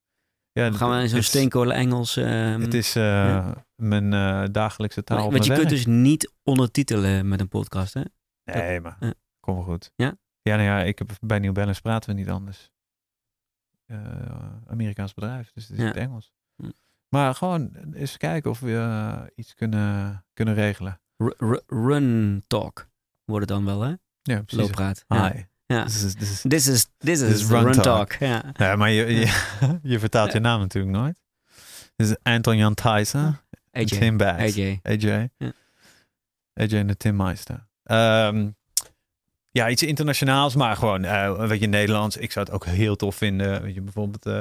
[0.53, 2.16] Ja, Gaan we in zo'n steenkolen Engels...
[2.16, 3.66] ehm, Het is eh, ja.
[3.74, 5.31] mijn dagelijkse taal.
[5.33, 8.03] want je kunt dus niet ondertitelen met een podcast, hè?
[8.45, 9.12] Nee, maar Ja.
[9.41, 9.93] kom wel goed.
[9.97, 10.16] Ja?
[10.43, 12.70] Ja, nou ja, ik heb, bij New Balance praten we niet anders.
[14.66, 15.87] Amerikaans bedrijf, dus het is Ja.
[15.89, 16.33] het Engels.
[16.62, 16.70] Hm.
[17.09, 21.01] Maar gewoon eens kijken of we iets kunnen, kunnen regelen.
[21.16, 22.87] R- run talk
[23.27, 23.93] wordt het dan wel, hè?
[24.22, 24.59] Ja, precies.
[24.59, 25.05] Looppraat.
[25.09, 25.33] Ja.
[25.33, 25.43] Hi.
[25.66, 25.85] Ja.
[25.85, 27.85] This is, this is, This is, this is, This is the run run, talk.
[27.85, 28.12] talk.
[28.12, 28.45] Ja.
[28.53, 29.47] ja, maar je, je,
[29.93, 31.20] je vertaalt je naam natuurlijk nooit.
[31.97, 33.99] Dit is Anton Jan Thijssen en AJ.
[33.99, 34.57] Tim Bass.
[34.57, 34.81] AJ.
[34.83, 35.29] AJ.
[35.37, 35.53] Ja.
[36.55, 37.66] AJ en de Tim Meister.
[37.83, 38.49] Ehm,
[39.51, 42.16] ja, iets internationaals, maar gewoon, eh weet je, Nederlands.
[42.16, 43.62] Ik zou het ook heel tof vinden.
[43.62, 44.39] Weet je, bijvoorbeeld eh,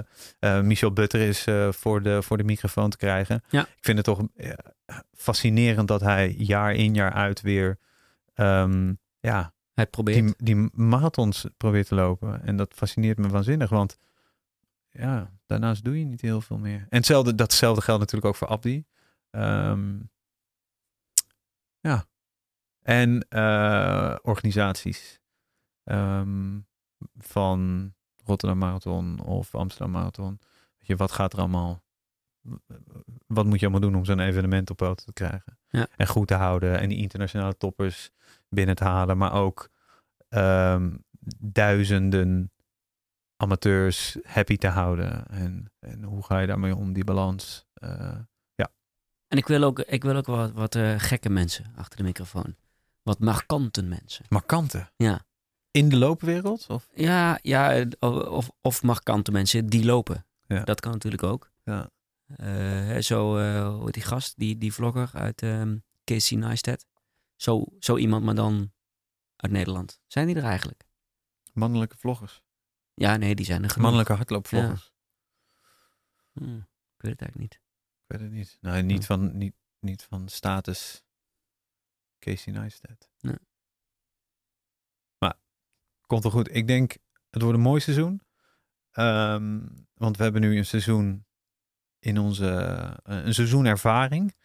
[0.57, 3.43] eh, Michel Butter is voor, de, voor de microfoon te krijgen.
[3.49, 3.61] Ja.
[3.61, 4.21] Ik vind het toch
[5.13, 7.77] fascinerend dat hij jaar in jaar uit weer
[8.35, 10.37] ehm, ja, Het probeert.
[10.37, 12.43] die, die marathons probeert te lopen.
[12.43, 13.97] En dat fascineert me waanzinnig, want
[14.89, 16.79] ja, daarnaast doe je niet heel veel meer.
[16.79, 18.85] En hetzelfde, datzelfde geldt natuurlijk ook voor Abdi.
[19.29, 19.99] Ehm,
[21.79, 22.05] ja.
[22.81, 25.19] En eh, organisaties
[25.83, 26.59] ehm,
[27.17, 30.39] van Rotterdam Marathon of Amsterdam Marathon.
[30.77, 31.83] Weet je, wat gaat er allemaal?
[33.27, 35.59] Wat moet je allemaal doen om zo'n evenement op poten te krijgen?
[35.69, 35.87] Ja.
[35.95, 38.11] En goed te houden en die internationale toppers
[38.49, 39.69] binnen te halen, maar ook
[40.29, 40.95] ehm,
[41.39, 42.51] duizenden
[43.37, 45.27] amateurs happy te houden.
[45.27, 47.65] En, en hoe ga je daarmee om, die balans?
[47.73, 48.17] Eh,
[49.27, 52.55] En ik wil ook, ik wil ook wat, wat eh, gekke mensen achter de microfoon.
[53.01, 54.25] Wat markante mensen.
[54.29, 54.89] markante.
[54.95, 55.25] Ja.
[55.71, 56.65] In de loopwereld?
[56.69, 56.89] Of?
[56.93, 57.85] Ja, ja eh,
[58.31, 60.25] of, of markante mensen die lopen.
[60.47, 60.63] Ja.
[60.63, 61.51] Dat kan natuurlijk ook.
[61.63, 61.89] Ja.
[62.27, 66.85] Eh, zo, eh, hoe heet die gast, die, die vlogger uit ehm, Casey Neistat.
[67.35, 68.73] Zo, zo iemand, maar dan
[69.35, 70.01] uit Nederland.
[70.07, 70.83] Zijn die er eigenlijk?
[71.53, 72.43] Mannelijke vloggers.
[72.93, 73.83] Ja, nee, die zijn er genoeg.
[73.83, 74.93] Mannelijke hardloopvloggers.
[76.31, 77.53] Hm, ik weet het eigenlijk niet.
[77.53, 78.57] Ik weet het niet.
[78.61, 81.03] Nee, niet, van, niet, niet van status
[82.19, 83.09] Casey Neistat.
[83.19, 83.37] Nee.
[85.17, 85.39] Maar
[86.01, 86.55] komt wel goed.
[86.55, 86.97] Ik denk,
[87.29, 88.21] het wordt een mooi seizoen.
[88.91, 91.24] Ehm, want we hebben nu een seizoen
[92.05, 92.47] in onze,
[93.03, 94.35] eh, een seizoenervaring.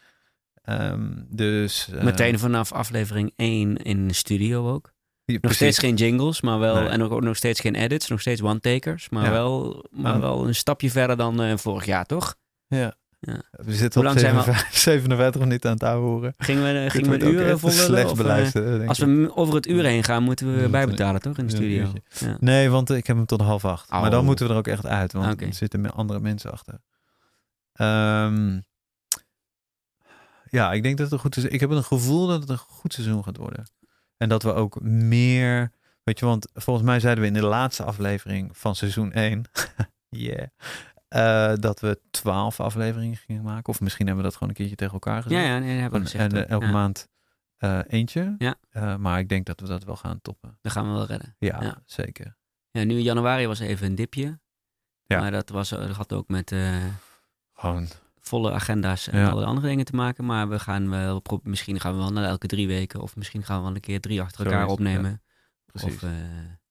[0.63, 4.93] Ehm, dus, eh, Meteen vanaf aflevering 1 in de studio ook.
[5.25, 6.75] ja, Nog steeds geen jingles, maar wel.
[6.75, 6.89] Nee.
[6.89, 9.09] En ook, ook nog steeds geen edits, nog steeds one-takers.
[9.09, 9.31] Maar, Ja.
[9.31, 10.21] wel, maar Ja.
[10.21, 12.35] wel een stapje verder dan eh, vorig jaar, toch?
[12.67, 12.95] Ja.
[13.23, 13.43] Ja.
[13.51, 16.35] We zitten Hoe op lang zijn we- 57, 57 minuten aan het ouwehoeren.
[16.39, 20.05] Gingen we, gingen we een uur vol slecht beluisteren, Als we over het uur heen
[20.05, 21.39] gaan, moeten we bijbetalen, toch?
[21.39, 21.93] In de studio.
[22.39, 23.91] Nee, want ik heb hem tot half acht.
[23.91, 24.27] Maar dan Oh.
[24.27, 25.45] moeten we er ook echt uit, want Oké.
[25.45, 26.75] er zitten andere mensen achter.
[27.73, 28.61] Ehm,
[30.45, 31.45] ja, ik denk dat het een goed is.
[31.45, 33.67] Ik heb een gevoel dat het een goed seizoen gaat worden.
[34.17, 37.85] En dat we ook meer, weet je, want volgens mij zeiden we in de laatste
[37.85, 39.43] aflevering van seizoen 1,
[40.09, 40.47] yeah,
[41.09, 43.69] eh, dat we twaalf afleveringen gingen maken.
[43.73, 45.43] Of misschien hebben we dat gewoon een keertje tegen elkaar gezegd.
[45.43, 46.33] Ja, ja, nee, dat hebben we gezegd.
[46.33, 47.09] en, eh, elke Ja, maand
[47.57, 48.35] eh, eentje.
[48.39, 48.57] Ja.
[48.97, 50.59] Maar ik denk dat we dat wel gaan toppen.
[50.61, 51.37] Dat gaan we wel redden.
[51.39, 51.83] Ja, Ja.
[51.85, 52.37] zeker.
[52.71, 54.41] Ja, nu in januari was even een dipje.
[55.05, 55.21] Ja.
[55.21, 56.55] Maar dat, was, dat had ook met
[57.61, 57.87] Gewoon,
[58.21, 59.29] volle agenda's en Ja.
[59.31, 60.25] alle andere dingen te maken.
[60.25, 63.01] Maar we gaan wel, misschien gaan we wel naar elke drie weken.
[63.01, 65.23] Of misschien gaan we wel een keer drie achter elkaar opnemen.
[65.67, 65.95] precies.
[65.95, 66.11] Of eh,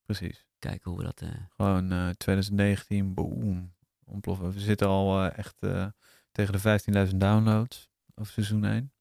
[0.05, 0.45] precies.
[0.59, 1.21] kijken hoe we dat...
[1.21, 3.73] eh, Gewoon eh 2019, boom,
[4.05, 4.51] ontploffen.
[4.51, 5.85] We zitten al eh, echt eh,
[6.31, 8.91] tegen de 15.000 downloads over seizoen 1.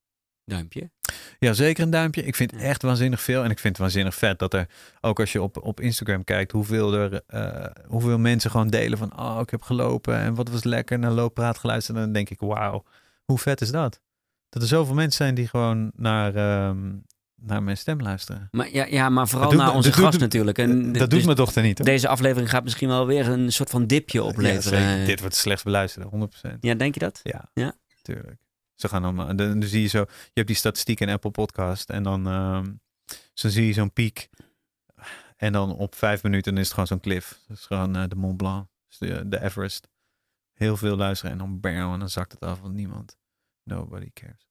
[0.45, 0.91] Duimpje.
[1.39, 2.25] Ja, zeker een duimpje.
[2.25, 2.59] Ik vind Ja.
[2.59, 3.43] echt waanzinnig veel.
[3.45, 4.67] En ik vind het waanzinnig vet dat er,
[5.01, 9.19] ook als je op, op Instagram kijkt, hoeveel, er, eh, hoeveel mensen gewoon delen van,
[9.19, 11.97] oh, ik heb gelopen en wat was lekker, naar looppraat geluisterd.
[11.97, 12.85] En dan denk ik, wauw,
[13.25, 14.01] hoe vet is dat?
[14.49, 16.79] Dat er zoveel mensen zijn die gewoon naar, ehm,
[17.41, 18.49] naar mijn stem luisteren.
[18.51, 20.59] Maar, ja, ja, maar vooral Dat naar me- onze dat doet gast natuurlijk.
[20.59, 21.79] En dat dus doet mijn dochter niet.
[21.79, 21.87] hoor.
[21.87, 24.89] Deze aflevering gaat misschien wel weer een soort van dipje Ja, opleveren.
[24.89, 25.07] zeker.
[25.07, 26.57] Dit wordt slechts beluisterd, 100%.
[26.61, 27.21] Ja, denk je dat?
[27.23, 27.73] Ja, Ja.
[28.03, 28.37] tuurlijk.
[28.79, 31.91] Ze gaan dan, dan, dan zie je zo, je hebt die statistiek in Apple Podcast
[31.91, 32.25] en dan,
[33.35, 34.29] zo zie je zo'n piek.
[35.37, 37.41] En dan op vijf minuten is het gewoon zo'n cliff.
[37.49, 39.89] Dat is gewoon eh, de Mont Blanc, dus de, de Everest.
[40.53, 43.19] Heel veel luisteren en dan bam, en dan zakt het af van niemand.
[43.63, 44.49] Nobody cares.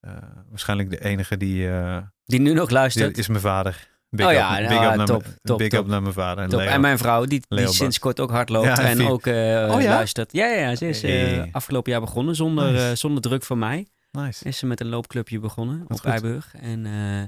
[0.00, 0.12] Eh,
[0.48, 3.18] waarschijnlijk de enige die, eh, Die nu nog die luistert.
[3.18, 3.95] is mijn vader.
[4.08, 5.80] Big Oh up, ja, big ja, up naar top, mijn- top, big top.
[5.80, 6.48] up naar mijn vader.
[6.48, 6.58] Top.
[6.60, 6.68] Leo.
[6.68, 9.34] En mijn vrouw, die, die sinds kort ook hard loopt Ja, en ook eh,
[9.74, 9.88] Oh ja?
[9.90, 10.32] luistert.
[10.32, 12.88] Ja, ja, ja, ze is eh, afgelopen jaar begonnen zonder, Nice.
[12.88, 13.86] eh, zonder druk van mij.
[14.10, 14.44] Nice.
[14.44, 16.10] Is ze met een loopclubje begonnen Wat op goed.
[16.10, 16.54] Eiburg.
[16.60, 17.22] En eh,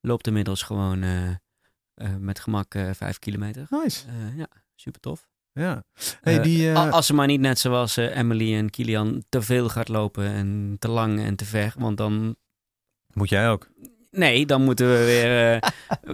[0.00, 1.36] loopt inmiddels gewoon eh, eh,
[2.18, 3.66] met gemak eh, vijf kilometer.
[3.70, 4.06] Nice.
[4.08, 5.26] Eh, ja, super tof.
[5.52, 5.84] Ja.
[6.20, 9.42] Hey, Eh, die, eh, Als ze maar niet net zoals eh, Emily en Kilian te
[9.42, 11.74] veel gaat lopen en te lang en te ver.
[11.78, 12.36] Want dan,
[13.12, 13.68] moet jij ook.
[14.10, 15.60] Nee, dan moeten we weer...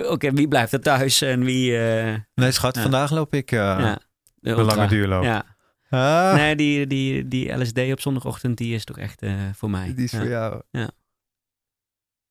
[0.00, 1.78] eh, Oké, wie blijft er thuis en wie...
[1.78, 2.82] eh, Nee, schat, Ja.
[2.82, 3.98] vandaag loop ik eh ja,
[4.40, 5.22] de lange duurloop.
[5.24, 5.52] Ja,
[5.90, 9.22] Ah, nee, die, die, die LSD op zondagochtend, die is toch echt
[9.52, 9.94] voor mij.
[9.94, 10.18] die is Ja.
[10.18, 10.62] voor jou.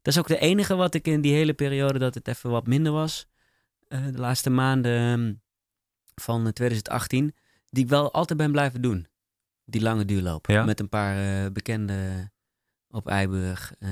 [0.01, 2.67] Dat is ook de enige wat ik in die hele periode dat het even wat
[2.67, 3.27] minder was.
[3.87, 5.33] de laatste maanden ehm,
[6.15, 7.35] van eh, 2018.
[7.69, 9.07] Die ik wel altijd ben blijven doen.
[9.65, 10.47] Die lange duurloop.
[10.47, 10.63] Ja?
[10.65, 12.32] Met een paar bekenden
[12.93, 13.73] op Eiburg.
[13.79, 13.89] eh,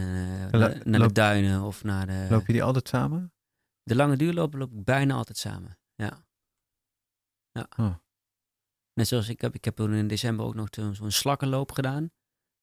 [0.84, 2.28] naar de duinen of naar de...
[2.30, 3.34] Loop je die altijd samen?
[3.84, 5.78] De lange duurloop loop ik bijna altijd samen.
[5.96, 6.24] Ja.
[7.52, 7.68] ja.
[7.78, 7.96] Oh.
[8.94, 12.12] Net zoals ik heb, ik heb in december ook nog zo'n slakkenloop gedaan.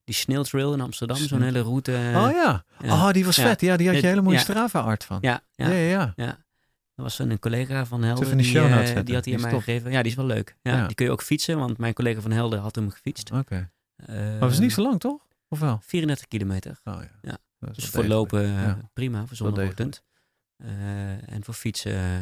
[0.04, 1.16] Die Snailtrail in Amsterdam.
[1.16, 1.92] Zo'n hele route.
[1.92, 2.64] oh ja.
[2.80, 2.92] ja.
[2.92, 3.42] Oh, die was Ja.
[3.42, 3.60] vet.
[3.60, 4.42] Ja, die had je hele mooie ja.
[4.42, 5.18] Strava-art van.
[5.20, 6.12] ja, Ja, ja.
[6.16, 6.46] ja.
[6.94, 8.36] Er was een collega van Helden.
[8.36, 9.64] die, show eh, notes die had hij aan mij tof.
[9.64, 9.90] gegeven.
[9.90, 10.56] Ja, die is wel leuk.
[10.62, 10.86] Ja.
[10.86, 13.30] Die kun je ook fietsen, want mijn collega van Helden had hem gefietst.
[13.32, 13.70] Oké.
[13.96, 15.26] Eh, Maar het is niet zo lang, toch?
[15.48, 15.80] Of wel?
[15.82, 16.80] 34 kilometer.
[16.84, 17.10] Oh ja.
[17.22, 17.38] Ja.
[17.72, 18.90] Dus voor lopen eh, Ja.
[18.92, 20.02] prima, voor zondagochtend.
[20.56, 22.18] Eh, en voor fietsen eh,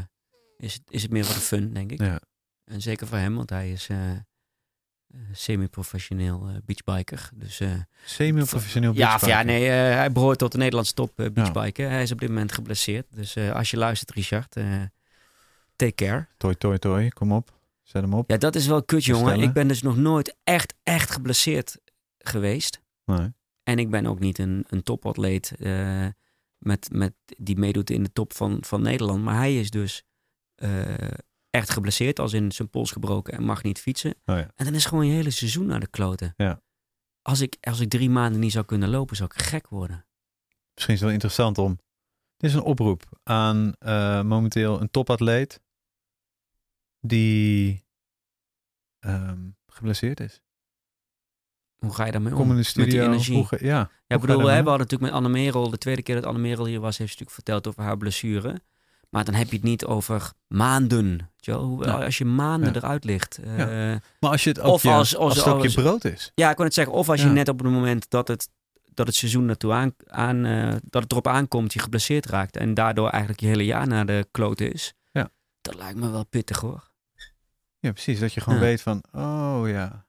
[0.56, 2.00] is, het, is het meer voor de fun, denk ik.
[2.00, 2.20] Ja.
[2.64, 3.88] En zeker voor hem, want hij is
[5.32, 7.30] semi-professioneel beachbiker.
[7.34, 7.60] Dus
[8.04, 9.60] Semi-professioneel ja, of ja, beachbiker.
[9.60, 11.90] nee, hij behoort tot de Nederlandse top beachbiken.
[11.90, 13.06] Hij is op dit moment geblesseerd.
[13.10, 14.52] Dus als je luistert, Richard,
[15.76, 16.26] take care.
[16.36, 17.08] Toi, toi, toi.
[17.08, 17.54] Kom op.
[17.82, 18.30] Zet hem op.
[18.30, 19.40] Ja, dat is wel kut, jongen.
[19.40, 21.78] Ik ben dus nog nooit echt, echt geblesseerd
[22.18, 22.80] geweest.
[23.06, 23.32] Nee.
[23.62, 26.06] En ik ben ook niet een, een topatleet eh,
[26.58, 29.22] met, met, die meedoet in de top van, van Nederland.
[29.22, 30.04] Maar hij is dus
[30.54, 31.10] eh,
[31.50, 34.10] echt geblesseerd, als in zijn pols gebroken en mag niet fietsen.
[34.10, 34.50] Oh ja.
[34.54, 36.34] En dan is gewoon je hele seizoen naar de kloten.
[36.36, 36.62] Ja.
[37.22, 40.06] Als ik, als ik drie maanden niet zou kunnen lopen, zou ik gek worden.
[40.74, 41.78] Misschien is het wel interessant om...
[42.36, 45.60] Dit is een oproep aan eh, momenteel een topatleet
[47.00, 47.84] die
[48.98, 50.42] ehm, geblesseerd is.
[51.86, 52.38] Hoe ga je daarmee om?
[52.38, 53.04] Kom in de Met die studio.
[53.04, 53.36] energie.
[53.36, 53.66] hoe ja,
[54.06, 56.64] Ja, Hoe bedoel, we hebben natuurlijk met Anne Merel, de tweede keer dat Anne Merel
[56.66, 58.60] hier was, heeft ze natuurlijk verteld over haar blessure.
[59.10, 61.30] Maar dan heb je het niet over maanden.
[61.36, 61.54] Ja.
[61.54, 62.76] Als je maanden Ja.
[62.80, 63.38] eruit ligt.
[63.38, 63.56] eh,
[64.20, 66.32] Maar als je het Of je, als- als- als het ook als- je brood is.
[66.34, 66.94] Ja, ik wil het zeggen.
[66.94, 68.48] Of als je net op het moment dat het,
[68.94, 72.56] dat het seizoen naartoe aan, aan eh, dat het erop aankomt, je geblesseerd raakt.
[72.56, 74.94] En daardoor eigenlijk je hele jaar naar de klote is.
[75.12, 75.28] Ja.
[75.60, 76.90] Dat lijkt me wel pittig hoor.
[77.78, 78.18] Ja, precies.
[78.20, 80.05] Dat je gewoon weet van, oh ja,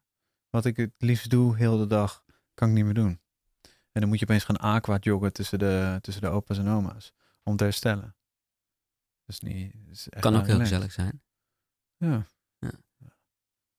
[0.58, 3.20] wat ik het liefst doe heel de dag, kan ik niet meer doen.
[3.92, 7.14] En dan moet je opeens gaan aqua joggen tussen de, tussen de opa's en oma's.
[7.44, 8.16] Om te herstellen.
[9.26, 9.74] Dat is niet...
[9.90, 11.22] is echt Kan ook heel gezellig zijn.
[11.98, 12.28] Ja.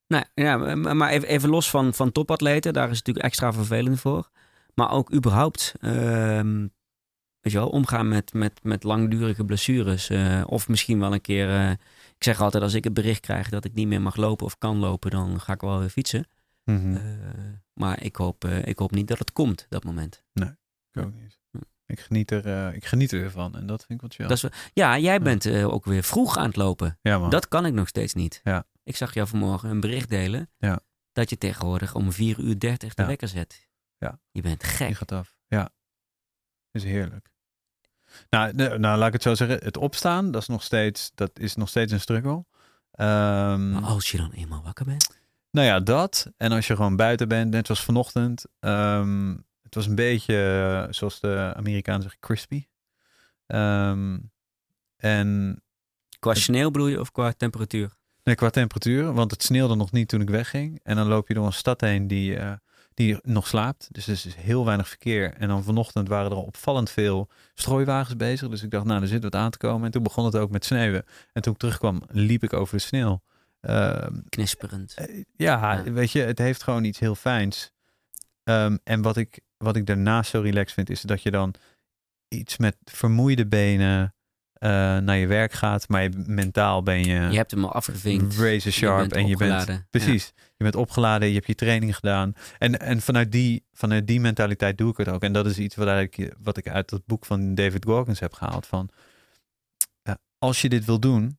[0.07, 4.31] Nou ja, maar even los van, van topatleten, daar is het natuurlijk extra vervelend voor.
[4.75, 6.61] Maar ook überhaupt, ehm,
[7.41, 10.11] weet je wel, omgaan met, met, met langdurige blessures.
[10.11, 11.71] eh, of misschien wel een keer, eh,
[12.17, 14.59] ik zeg altijd als ik het bericht krijg dat ik niet meer mag lopen of
[14.59, 16.27] kan lopen, dan ga ik wel weer fietsen.
[16.69, 16.97] Mhm.
[16.97, 17.03] Eh,
[17.73, 20.23] maar ik hoop, eh, ik hoop niet dat het komt, dat moment.
[20.35, 21.39] ik ook niet.
[21.87, 24.27] Ik geniet, er, eh, ik geniet er weer van en dat vind ik wat chill.
[24.27, 26.99] Dat is, ja, jij bent ook weer vroeg aan het lopen.
[27.03, 27.31] ja man.
[27.31, 28.41] Dat kan ik nog steeds niet.
[28.45, 28.67] Ja.
[28.83, 30.81] Ik zag jou vanmorgen een bericht delen Ja.
[31.13, 33.09] dat je tegenwoordig om 4 uur 30 de Ja.
[33.09, 33.69] wekker zet.
[33.99, 34.21] Ja.
[34.31, 34.97] Je bent gek.
[34.97, 35.37] gaat af.
[35.47, 35.71] Ja.
[36.71, 37.31] Is heerlijk.
[38.31, 39.59] Nou, nou, laat ik het zo zeggen.
[39.65, 42.45] Het opstaan, dat is nog steeds, dat is nog steeds een struggle.
[42.91, 45.18] Ehm, Maar als je dan eenmaal wakker bent.
[45.51, 46.33] Nou ja, dat.
[46.37, 48.45] En als je gewoon buiten bent, net zoals vanochtend.
[48.61, 50.35] ehm, het was een beetje,
[50.87, 52.67] eh, zoals de Amerikanen zeggen, crispy.
[53.47, 54.19] Ehm,
[54.97, 55.63] en
[56.19, 57.97] Qua je of qua temperatuur?
[58.25, 60.81] nee, qua temperatuur, want het sneeuwde nog niet toen ik wegging.
[60.83, 62.53] En dan loop je door een stad heen die, eh,
[62.95, 63.89] die nog slaapt.
[63.91, 65.35] Dus er is heel weinig verkeer.
[65.35, 68.49] En dan vanochtend waren er opvallend veel strooiwagens bezig.
[68.49, 69.85] Dus ik dacht, nou, er zit wat aan te komen.
[69.85, 71.05] En toen begon het ook met sneeuwen.
[71.33, 73.23] En toen ik terugkwam, liep ik over de sneeuw.
[73.61, 74.95] Ehm, Knisperend.
[74.95, 75.93] eh, ja, Ja.
[75.93, 77.73] weet je, het heeft gewoon iets heel fijns.
[78.45, 81.55] Ehm, en wat ik, wat ik daarnaast zo relaxed vind, is dat je dan
[82.29, 84.13] iets met vermoeide benen
[84.53, 85.89] eh, naar je werk gaat.
[85.89, 88.37] Maar je, mentaal ben je, Je hebt hem al afgevinkt.
[88.37, 89.87] razor sharp bent en je bent opgeladen.
[89.91, 90.33] Precies.
[90.57, 92.33] Je bent opgeladen, je hebt je training gedaan.
[92.59, 95.23] En, en vanuit, die, vanuit die mentaliteit doe ik het ook.
[95.23, 98.33] En dat is iets wat, eigenlijk, wat ik uit dat boek van David Goggins heb
[98.33, 98.67] gehaald.
[98.67, 98.89] Van,
[100.03, 101.39] eh, als je dit wil doen.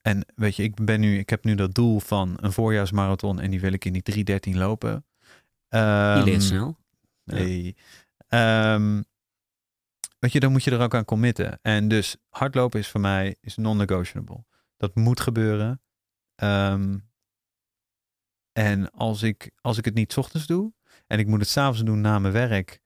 [0.00, 3.40] En weet je, ik, ben nu, ik heb nu dat doel van een voorjaarsmarathon.
[3.40, 5.04] En die wil ik in die 3.13 lopen.
[5.68, 6.78] Je leert Ehm, snel.
[7.22, 7.34] Ja.
[7.34, 7.76] Nee.
[8.28, 9.02] Ehm,
[10.18, 11.58] weet je, dan moet je er ook aan committen.
[11.62, 14.44] En dus hardlopen is voor mij is non-negotiable.
[14.76, 15.80] Dat moet gebeuren.
[16.34, 16.98] Ehm,
[18.52, 20.72] en als ik, als ik het niet 's ochtends doe
[21.06, 22.80] en ik moet het s'avonds doen na mijn werk,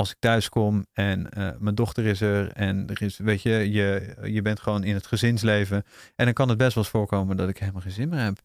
[0.00, 3.50] als ik thuis kom en eh, mijn dochter is er en er is, weet je,
[3.50, 5.84] je, je bent gewoon in het gezinsleven.
[6.16, 8.38] En dan kan het best wel eens voorkomen dat ik helemaal geen zin meer heb.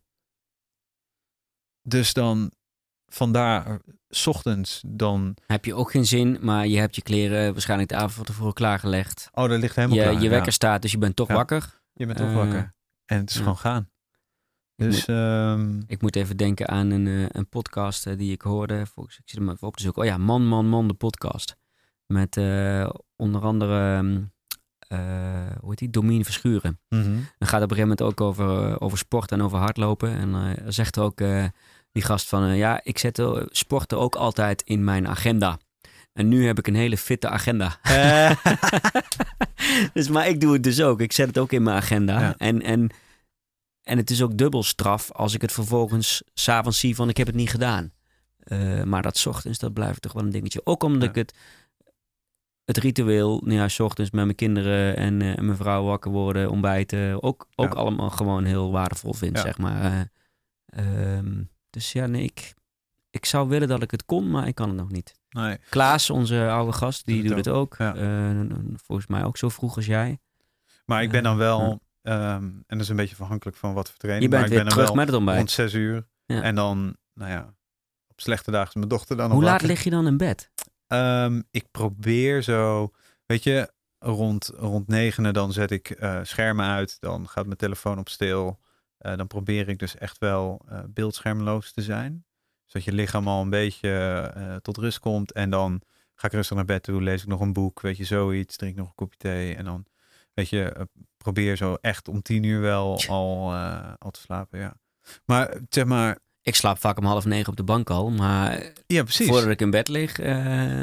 [1.82, 2.52] Dus dan
[3.06, 3.80] vandaar,
[4.10, 5.36] 's ochtends, dan.
[5.46, 8.54] Heb je ook geen zin, maar je hebt je kleren waarschijnlijk de avond van tevoren
[8.54, 9.30] klaargelegd.
[9.32, 10.14] Oh, dat ligt helemaal Je, klaar.
[10.16, 10.30] je ja.
[10.30, 11.34] wekker staat, dus je bent toch Ja.
[11.34, 11.82] wakker.
[11.94, 12.74] Je bent toch Eh, wakker.
[13.06, 13.42] En het is ja.
[13.42, 13.90] gewoon gaan.
[14.76, 18.86] Dus ehm, Ik moet even denken aan een, eh, een podcast eh, die ik hoorde.
[18.86, 20.02] Volgens, ik zit hem even op te zoeken.
[20.02, 21.56] Oh ja, Man, Man, Man, de podcast.
[22.06, 24.22] Met eh, onder andere, ehm,
[24.88, 25.00] eh,
[25.60, 25.90] hoe heet die?
[25.90, 26.80] Domien Verschuren.
[26.90, 27.04] mhm.
[27.38, 30.10] Dan gaat het op een gegeven moment ook over, over sport en over hardlopen.
[30.16, 31.18] En zegt ook
[31.92, 35.58] die gast van, ja, ik zet sporten ook altijd in mijn agenda.
[36.14, 37.78] En nu heb ik een hele fitte agenda.
[39.94, 41.02] Dus, maar ik doe het dus ook.
[41.02, 42.20] Ik zet het ook in mijn agenda.
[42.20, 42.36] Ja.
[42.38, 42.90] En, en,
[43.86, 47.28] en het is ook dubbel straf als ik het vervolgens s'avonds zie van ik heb
[47.28, 47.92] het niet gedaan.
[48.38, 50.62] Eh, maar dat 's ochtends, dat blijft toch wel een dingetje.
[50.64, 51.10] Ook omdat Ja.
[51.10, 51.34] ik het,
[52.66, 56.50] het ritueel, nou ja, 's ochtends met mijn kinderen en, en mijn vrouw wakker worden,
[56.52, 57.80] ontbijten, ook, ook Ja.
[57.80, 59.42] allemaal gewoon heel waardevol vind, Ja.
[59.44, 60.08] zeg maar.
[60.66, 62.54] Eh, ehm, dus ja, nee, ik,
[63.10, 65.14] ik zou willen dat ik het kon, maar ik kan het nog niet.
[65.30, 65.58] nee.
[65.70, 67.76] Klaas, onze oude gast, die Doet doet het het ook.
[67.78, 67.96] Ja.
[67.96, 68.40] Eh,
[68.76, 70.20] volgens mij ook zo vroeg als jij.
[70.86, 73.98] Maar ik ben dan wel, ehm, en dat is een beetje afhankelijk van wat voor
[73.98, 74.32] training.
[74.32, 75.38] Je bent maar ik weer ben dan terug wel met het ontbijt.
[75.38, 76.08] rond zes uur.
[76.26, 76.42] Ja.
[76.42, 77.54] En dan, nou ja,
[78.08, 80.52] op slechte dagen is mijn dochter dan Hoe laat lig je dan in bed?
[80.88, 82.92] Ehm, ik probeer zo,
[83.26, 86.98] weet je, rond, rond negenen dan zet ik eh, schermen uit.
[87.00, 88.60] Dan gaat mijn telefoon op stil.
[88.98, 92.26] Eh, dan probeer ik dus echt wel eh, beeldschermloos te zijn.
[92.66, 95.32] Zodat je lichaam al een beetje tot rust komt.
[95.32, 95.82] En dan
[96.16, 97.02] ga ik rustig naar bed toe.
[97.02, 98.56] Lees ik nog een boek, weet je, zoiets.
[98.56, 99.56] Drink nog een kopje thee.
[99.56, 99.86] En dan,
[100.34, 100.88] weet je,
[101.32, 104.74] probeer zo echt om tien uur wel al, eh, al te slapen, ja.
[105.26, 109.04] Maar zeg maar, Ik slaap vaak om half negen op de bank al, maar ja
[109.04, 109.28] precies.
[109.28, 110.82] voordat ik in bed lig, eh,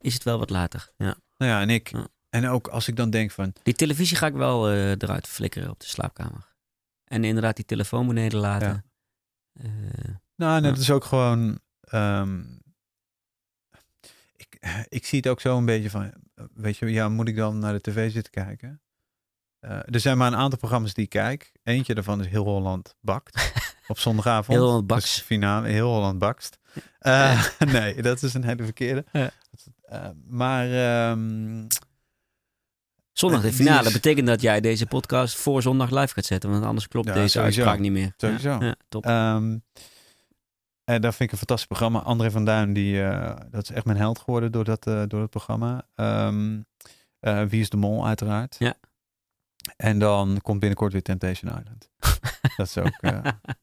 [0.00, 0.90] is het wel wat later.
[0.96, 1.16] Ja.
[1.36, 1.88] Nou ja, en ik.
[1.88, 2.06] Ja.
[2.30, 5.70] En ook als ik dan denk van, Die televisie ga ik wel eh, eruit flikkeren
[5.70, 6.54] op de slaapkamer.
[7.04, 8.84] En inderdaad die telefoon beneden laten.
[10.36, 11.58] Nou, en het is ook gewoon.
[11.80, 12.40] ehm,
[14.36, 16.12] ik, ik zie het ook zo een beetje van.
[16.54, 18.81] Weet je, ja, moet ik dan naar de tv zitten kijken?
[19.62, 21.52] Eh, er zijn maar een aantal programma's die ik kijk.
[21.62, 23.52] Eentje daarvan is Heel Holland Bakt.
[23.88, 24.56] op zondagavond.
[24.58, 25.16] Heel Holland Dat is Baks.
[25.18, 25.68] de finale.
[25.68, 26.58] Heel Holland Bakst.
[26.98, 29.04] Eh, nee, dat is een hele verkeerde.
[29.12, 29.30] Ja.
[29.82, 30.66] Eh, maar.
[31.10, 31.66] ehm,
[33.12, 36.64] zondag de finale is- betekent dat jij deze podcast voor zondag live gaat zetten, want
[36.64, 37.58] anders klopt Ja, deze sowieso.
[37.60, 38.12] uitspraak niet meer.
[38.16, 38.56] Sowieso.
[38.60, 39.06] Ja, top.
[39.06, 39.58] Ehm,
[40.84, 41.98] en dat vind ik een fantastisch programma.
[41.98, 43.02] André van Duin, die,
[43.50, 45.86] dat is echt mijn held geworden door dat, door dat programma.
[45.94, 46.60] Ehm,
[47.20, 48.56] eh, Wie is de Mol, uiteraard.
[48.58, 48.74] Ja.
[49.76, 51.88] En dan komt binnenkort weer Temptation Island.
[52.56, 52.98] dat is ook...
[53.00, 53.18] eh,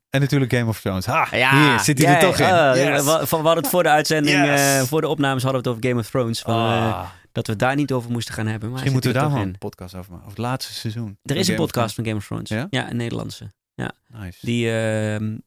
[0.09, 1.05] en natuurlijk Game of Thrones.
[1.05, 2.45] Ha, hier zit hij er toch in.
[2.45, 3.03] ah, Yes.
[3.29, 4.59] we hadden het voor de uitzending, Yes.
[4.77, 6.41] eh, voor de opnames hadden we het over Game of Thrones.
[6.41, 6.59] Van, eh,
[6.93, 8.61] Ah, dat we daar niet over moesten gaan hebben.
[8.61, 10.25] Maar misschien moeten we daar wel een podcast over maken.
[10.27, 11.17] Over het laatste seizoen.
[11.23, 12.49] Er is een Game of podcast van Game of Thrones.
[12.49, 12.67] Ja?
[12.69, 13.51] Ja, een Nederlandse.
[13.75, 13.91] Thrones.
[14.07, 14.37] Nice.
[14.45, 15.37] Die ehm,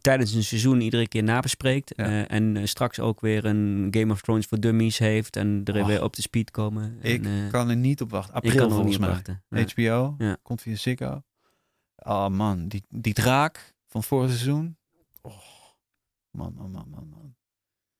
[0.00, 1.92] tijdens een seizoen iedere keer nabespreekt.
[1.96, 2.04] Ja.
[2.04, 5.36] eh, en eh, straks ook weer een Game of Thrones voor dummies heeft.
[5.36, 6.98] En er weer op de speed komen.
[7.02, 8.34] ik en, eh, kan er niet op wachten.
[8.36, 9.64] ik April er volgens mij.
[9.64, 10.36] HBO, Ja.
[10.42, 11.22] komt via Ziggo.
[11.96, 14.76] Oh man, die, die draak van het vorige seizoen.
[15.22, 15.32] Oh,
[16.30, 17.34] man, man, man, man, man.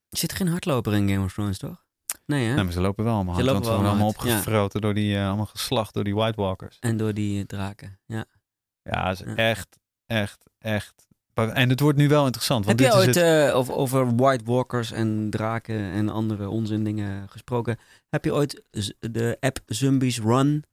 [0.09, 1.85] Zit er geen hardloper in Game of Thrones, toch?
[2.27, 2.55] Nee, hè?
[2.55, 4.81] Nee, maar ze lopen wel allemaal Ze hard, lopen want ze wel worden allemaal opgefroten
[4.81, 6.79] door die, allemaal geslacht door die White Walkers.
[6.81, 7.99] En door die draken.
[8.07, 8.25] Ja.
[8.83, 11.06] Ja, is echt, echt, echt.
[11.37, 13.49] En het wordt nu wel interessant, want Heb je ooit is het.
[13.49, 17.79] eh, over, over White Walkers en draken en andere onzin dingen gesproken?
[18.09, 18.63] Heb je ooit
[18.99, 20.65] de app Zombies Run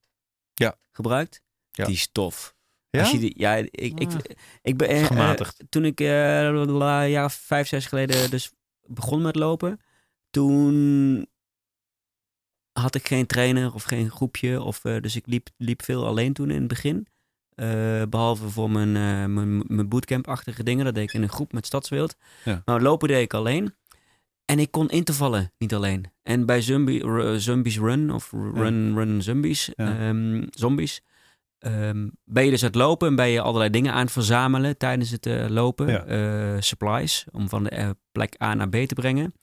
[0.53, 0.75] Ja.
[0.91, 1.41] gebruikt?
[1.71, 1.85] Ja.
[1.85, 2.55] Die is tof.
[2.89, 2.99] ja?
[2.99, 4.19] Als je die, ja, ik, ik, Ah.
[4.61, 5.59] ik ben Gematigd.
[5.59, 8.51] eh, toen ik eh, een jaar vijf, zes geleden dus
[8.87, 9.79] begon met lopen,
[10.29, 11.27] toen
[12.79, 14.61] had ik geen trainer of geen groepje.
[14.61, 17.07] Of, eh, dus ik liep, liep veel alleen toen in het begin.
[17.55, 20.85] Eh, behalve voor mijn, eh, mijn, mijn bootcamp-achtige dingen.
[20.85, 22.15] Dat deed ik in een groep met Stadswild.
[22.43, 22.61] Ja.
[22.65, 23.73] Maar lopen deed ik alleen.
[24.45, 26.05] En ik kon intervallen, niet alleen.
[26.23, 29.97] En bij zombie, Zombies Run of Run Run Zombies, Ja.
[29.99, 31.01] ehm, zombies
[31.59, 34.77] ehm, ben je dus aan het lopen en ben je allerlei dingen aan het verzamelen
[34.77, 36.63] tijdens het eh, lopen.
[36.63, 39.33] Supplies, om van de plek A naar B te brengen.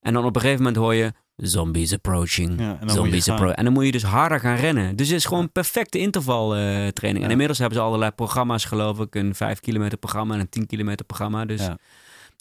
[0.00, 2.50] En dan op een gegeven moment hoor je zombies approaching.
[2.50, 3.34] Ja, en dan moet je Zombies gaan.
[3.36, 4.96] appro- En dan moet je dus harder gaan rennen.
[4.96, 7.18] Dus het is gewoon perfecte intervaltraining.
[7.18, 7.24] Ja.
[7.24, 9.14] En inmiddels hebben ze allerlei programma's, geloof ik.
[9.14, 11.44] Een 5 kilometer programma en een 10 kilometer programma.
[11.44, 11.60] Dus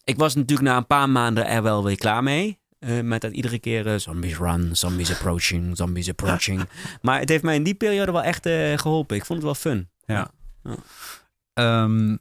[0.03, 2.57] ik was natuurlijk na een paar maanden er wel weer klaar mee.
[2.80, 6.61] Eh, met dat iedere keer eh, zombies run, zombies approaching, zombies approaching.
[7.01, 9.15] Maar het heeft mij in die periode wel echt eh, geholpen.
[9.15, 9.89] Ik vond het wel fun.
[10.05, 10.31] Ja.
[10.63, 10.76] Ja.
[11.53, 12.15] Ehm,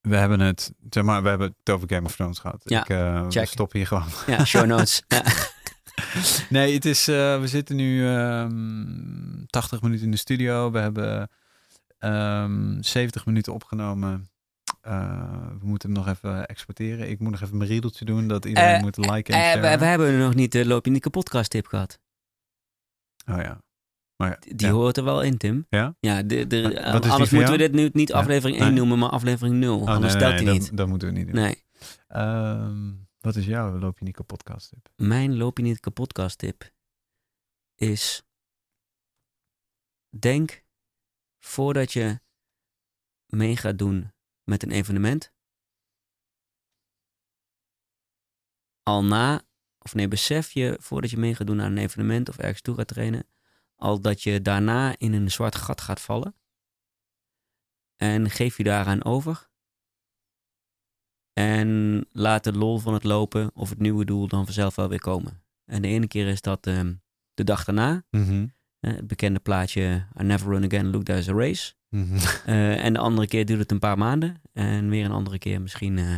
[0.00, 2.62] we hebben het, zeg maar, we hebben het over Game of Thrones gehad.
[2.64, 4.08] Ja, Ik eh, stoppen hier gewoon.
[4.26, 5.02] Ja, show notes.
[5.08, 5.22] ja.
[6.48, 10.70] Nee, het is, eh, we zitten nu ehm 80 minuten in de studio.
[10.70, 11.30] We hebben
[11.98, 14.30] ehm 70 minuten opgenomen.
[14.80, 17.10] Eh, we moeten hem nog even exporteren.
[17.10, 19.70] Ik moet nog even mijn riedeltje doen, dat iedereen moet liken en sharen.
[19.70, 21.98] we, we hebben nog niet de Loop niet kapot podcast tip gehad.
[23.26, 23.60] Oh ja.
[24.20, 24.72] Maar Die ja.
[24.72, 25.66] hoort er wel in, Tim.
[25.68, 25.96] Ja?
[26.00, 28.14] Ja, de, de, Wat- eh, wat anders moeten we dit nu niet Ja.
[28.14, 28.76] aflevering 1 Nee.
[28.78, 29.80] noemen, maar aflevering 0.
[29.80, 30.76] Oh, anders nee, telt nee, hij dat, niet.
[30.76, 31.34] dat moeten we niet doen.
[31.34, 31.64] Nee.
[32.08, 34.88] Ehm, wat is jouw Loop je niet kapot podcast tip?
[34.96, 36.70] Mijn loop je niet kapot tip
[37.74, 38.22] is
[40.18, 40.64] denk
[41.38, 42.20] voordat je
[43.26, 44.12] mee gaat doen
[44.44, 45.32] met een evenement
[48.82, 49.42] al na
[49.78, 52.74] of nee besef je voordat je mee gaat doen aan een evenement of ergens toe
[52.74, 53.26] gaat trainen
[53.80, 56.34] al dat je daarna in een zwart gat gaat vallen
[57.96, 59.50] en geef je daaraan over
[61.32, 65.00] en laat de lol van het lopen of het nieuwe doel dan vanzelf wel weer
[65.00, 65.42] komen.
[65.64, 66.94] En de ene keer is dat ehm,
[67.34, 68.04] de dag daarna.
[68.10, 68.46] Mhm.
[68.80, 71.74] eh, het bekende plaatje I never run again, look there's a race.
[71.88, 72.18] Mhm.
[72.46, 74.42] Eh, en de andere keer duurt het een paar maanden.
[74.52, 76.16] En weer een andere keer misschien eh,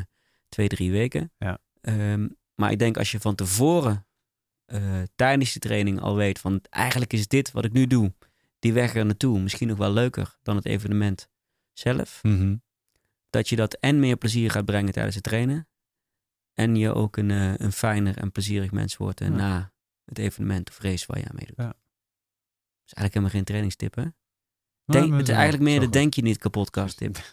[0.48, 1.32] twee, drie weken.
[1.38, 1.58] Ja.
[1.80, 4.06] Ehm, maar ik denk als je van tevoren
[4.64, 8.12] eh, tijdens de training al weet van eigenlijk is dit wat ik nu doe,
[8.58, 11.28] die weg er naartoe, misschien nog wel leuker dan het evenement
[11.72, 12.22] zelf.
[12.22, 12.56] Mhm.
[13.30, 15.68] Dat je dat en meer plezier gaat brengen tijdens het trainen.
[16.54, 19.34] En je ook een, eh, een fijner en plezierig mens wordt eh, Ja.
[19.34, 19.72] na
[20.04, 21.56] het evenement of race waar je aan meedoet.
[21.56, 21.64] Ja.
[21.64, 21.76] Dat
[22.86, 24.04] is eigenlijk helemaal geen trainingstip, hè?
[24.84, 25.92] Denk, we het is eigenlijk meer de goed.
[25.92, 27.16] denk je niet kapotkast tip.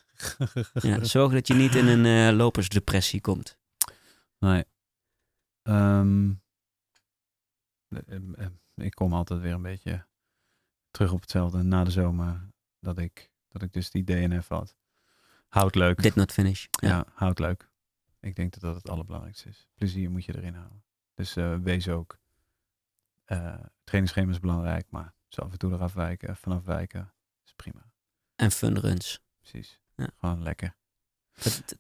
[0.74, 3.58] Ja, zorg dat je niet in een eh, lopersdepressie komt.
[4.40, 4.66] Nee.
[5.62, 6.04] Eh,
[8.76, 10.06] ik kom altijd weer een beetje
[10.92, 12.50] terug op hetzelfde na de zomer.
[12.80, 14.76] Dat ik, dat ik dus die DNF had.
[15.48, 16.02] Houd leuk.
[16.02, 16.66] Did not finish.
[16.72, 16.88] ja.
[16.88, 17.06] Ja.
[17.14, 17.70] houd leuk.
[18.20, 19.68] Ik denk dat dat het allerbelangrijkste is.
[19.76, 20.84] Plezier moet je erin houden.
[21.14, 22.18] Dus eh, wees ook.
[23.26, 27.14] eh trainingsschema is belangrijk, maar zo af en toe eraf wijken, vanaf wijken
[27.46, 27.92] is prima.
[28.36, 29.22] En fun runs.
[29.40, 29.82] Precies.
[29.96, 30.10] Ja.
[30.18, 30.76] Gewoon lekker.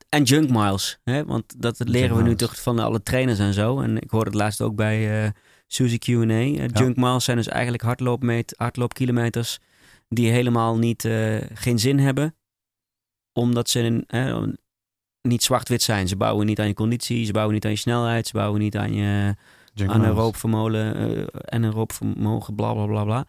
[0.10, 1.00] En junk miles.
[1.04, 1.26] Hè?
[1.26, 3.82] Want dat leren we nu toch van alle trainers en zo.
[3.82, 5.30] En ik hoorde het laatst ook bij eh
[5.72, 6.28] Suzy Q&A.
[6.28, 9.60] Eh, junk miles zijn dus eigenlijk hardloopmeet, hardloopkilometers
[10.08, 12.36] die helemaal niet, eh, geen zin hebben.
[13.34, 14.06] Omdat ze
[15.22, 16.08] niet zwart-wit zijn.
[16.08, 18.78] Ze bouwen niet aan je conditie, ze bouwen niet aan je snelheid, ze bouwen niet
[18.78, 19.36] aan je
[19.74, 23.26] Junk anaeroop vermogen, eh anaeroop vermogen, bla bla bla bla.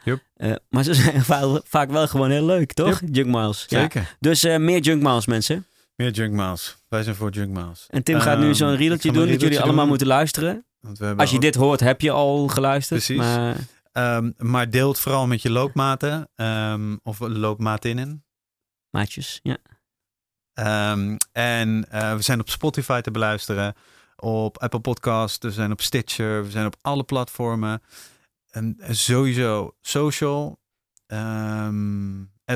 [0.68, 1.22] Maar ze zijn
[1.64, 3.00] vaak, wel gewoon heel leuk, toch?
[3.10, 3.64] Junk miles.
[3.68, 3.80] Ja.
[3.80, 4.16] Zeker.
[4.20, 5.66] Dus meer junk miles, mensen.
[6.00, 6.76] Meer junk miles.
[6.88, 7.86] Wij zijn voor junk miles.
[7.90, 10.66] En Tim gaat nu Ehm, zo'n riedeltje doen dat jullie allemaal moeten luisteren.
[10.80, 13.04] Want we Als je ook- dit hoort, heb je al geluisterd.
[13.04, 13.22] Precies.
[13.24, 13.56] Maar
[13.92, 18.24] Ehm, maar deelt vooral met je loopmaten ehm, of loopmaatinnen.
[18.90, 19.56] maatjes, ja.
[21.32, 23.74] En eh, we zijn op Spotify te beluisteren,
[24.16, 27.82] op Apple Podcasts, we zijn op Stitcher, we zijn op alle platformen.
[28.50, 30.58] En sowieso social,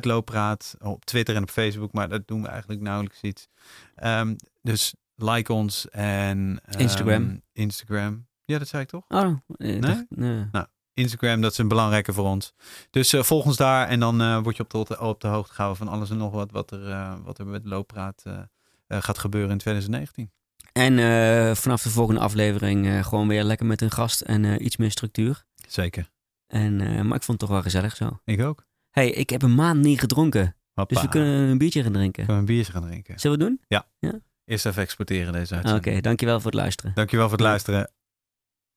[0.01, 3.49] Looppraat, op Twitter en op Facebook, maar dat doen we eigenlijk nauwelijks iets.
[3.95, 7.43] Ehm, dus like ons en ehm, Instagram.
[7.53, 8.27] Instagram.
[8.45, 9.05] Ja, dat zei ik toch?
[9.09, 10.07] Oh, ik Nee?
[10.09, 10.47] nee.
[10.95, 12.53] Instagram, dat is een belangrijke voor ons.
[12.91, 15.53] Dus eh, volg ons daar en dan eh, word je op de, op de hoogte
[15.55, 18.39] gehouden van alles en nog wat wat er, eh, wat er met Looppraat eh,
[18.87, 20.31] eh, gaat gebeuren in 2019.
[20.73, 24.65] En eh, vanaf de volgende aflevering eh, gewoon weer lekker met een gast en eh,
[24.65, 25.45] iets meer structuur.
[25.69, 26.11] Zeker.
[26.47, 28.21] En, eh, maar ik vond het toch wel gezellig zo.
[28.25, 28.67] Ik ook.
[28.95, 30.57] Hey, ik heb een maand niet gedronken.
[30.75, 30.95] Hoppa.
[30.95, 32.13] Dus we kunnen een biertje gaan drinken.
[32.25, 33.19] Kunnen we een biertje gaan drinken.
[33.19, 33.59] Zullen we het
[34.01, 34.21] doen?
[34.45, 36.03] Eerst even exporteren deze Oké, uitzending.
[36.03, 36.93] dankjewel voor het luisteren.
[36.95, 37.91] Dankjewel voor het luisteren.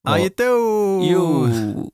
[0.02, 0.12] Oh.
[0.14, 1.04] Ajeto!
[1.04, 1.90] Joe.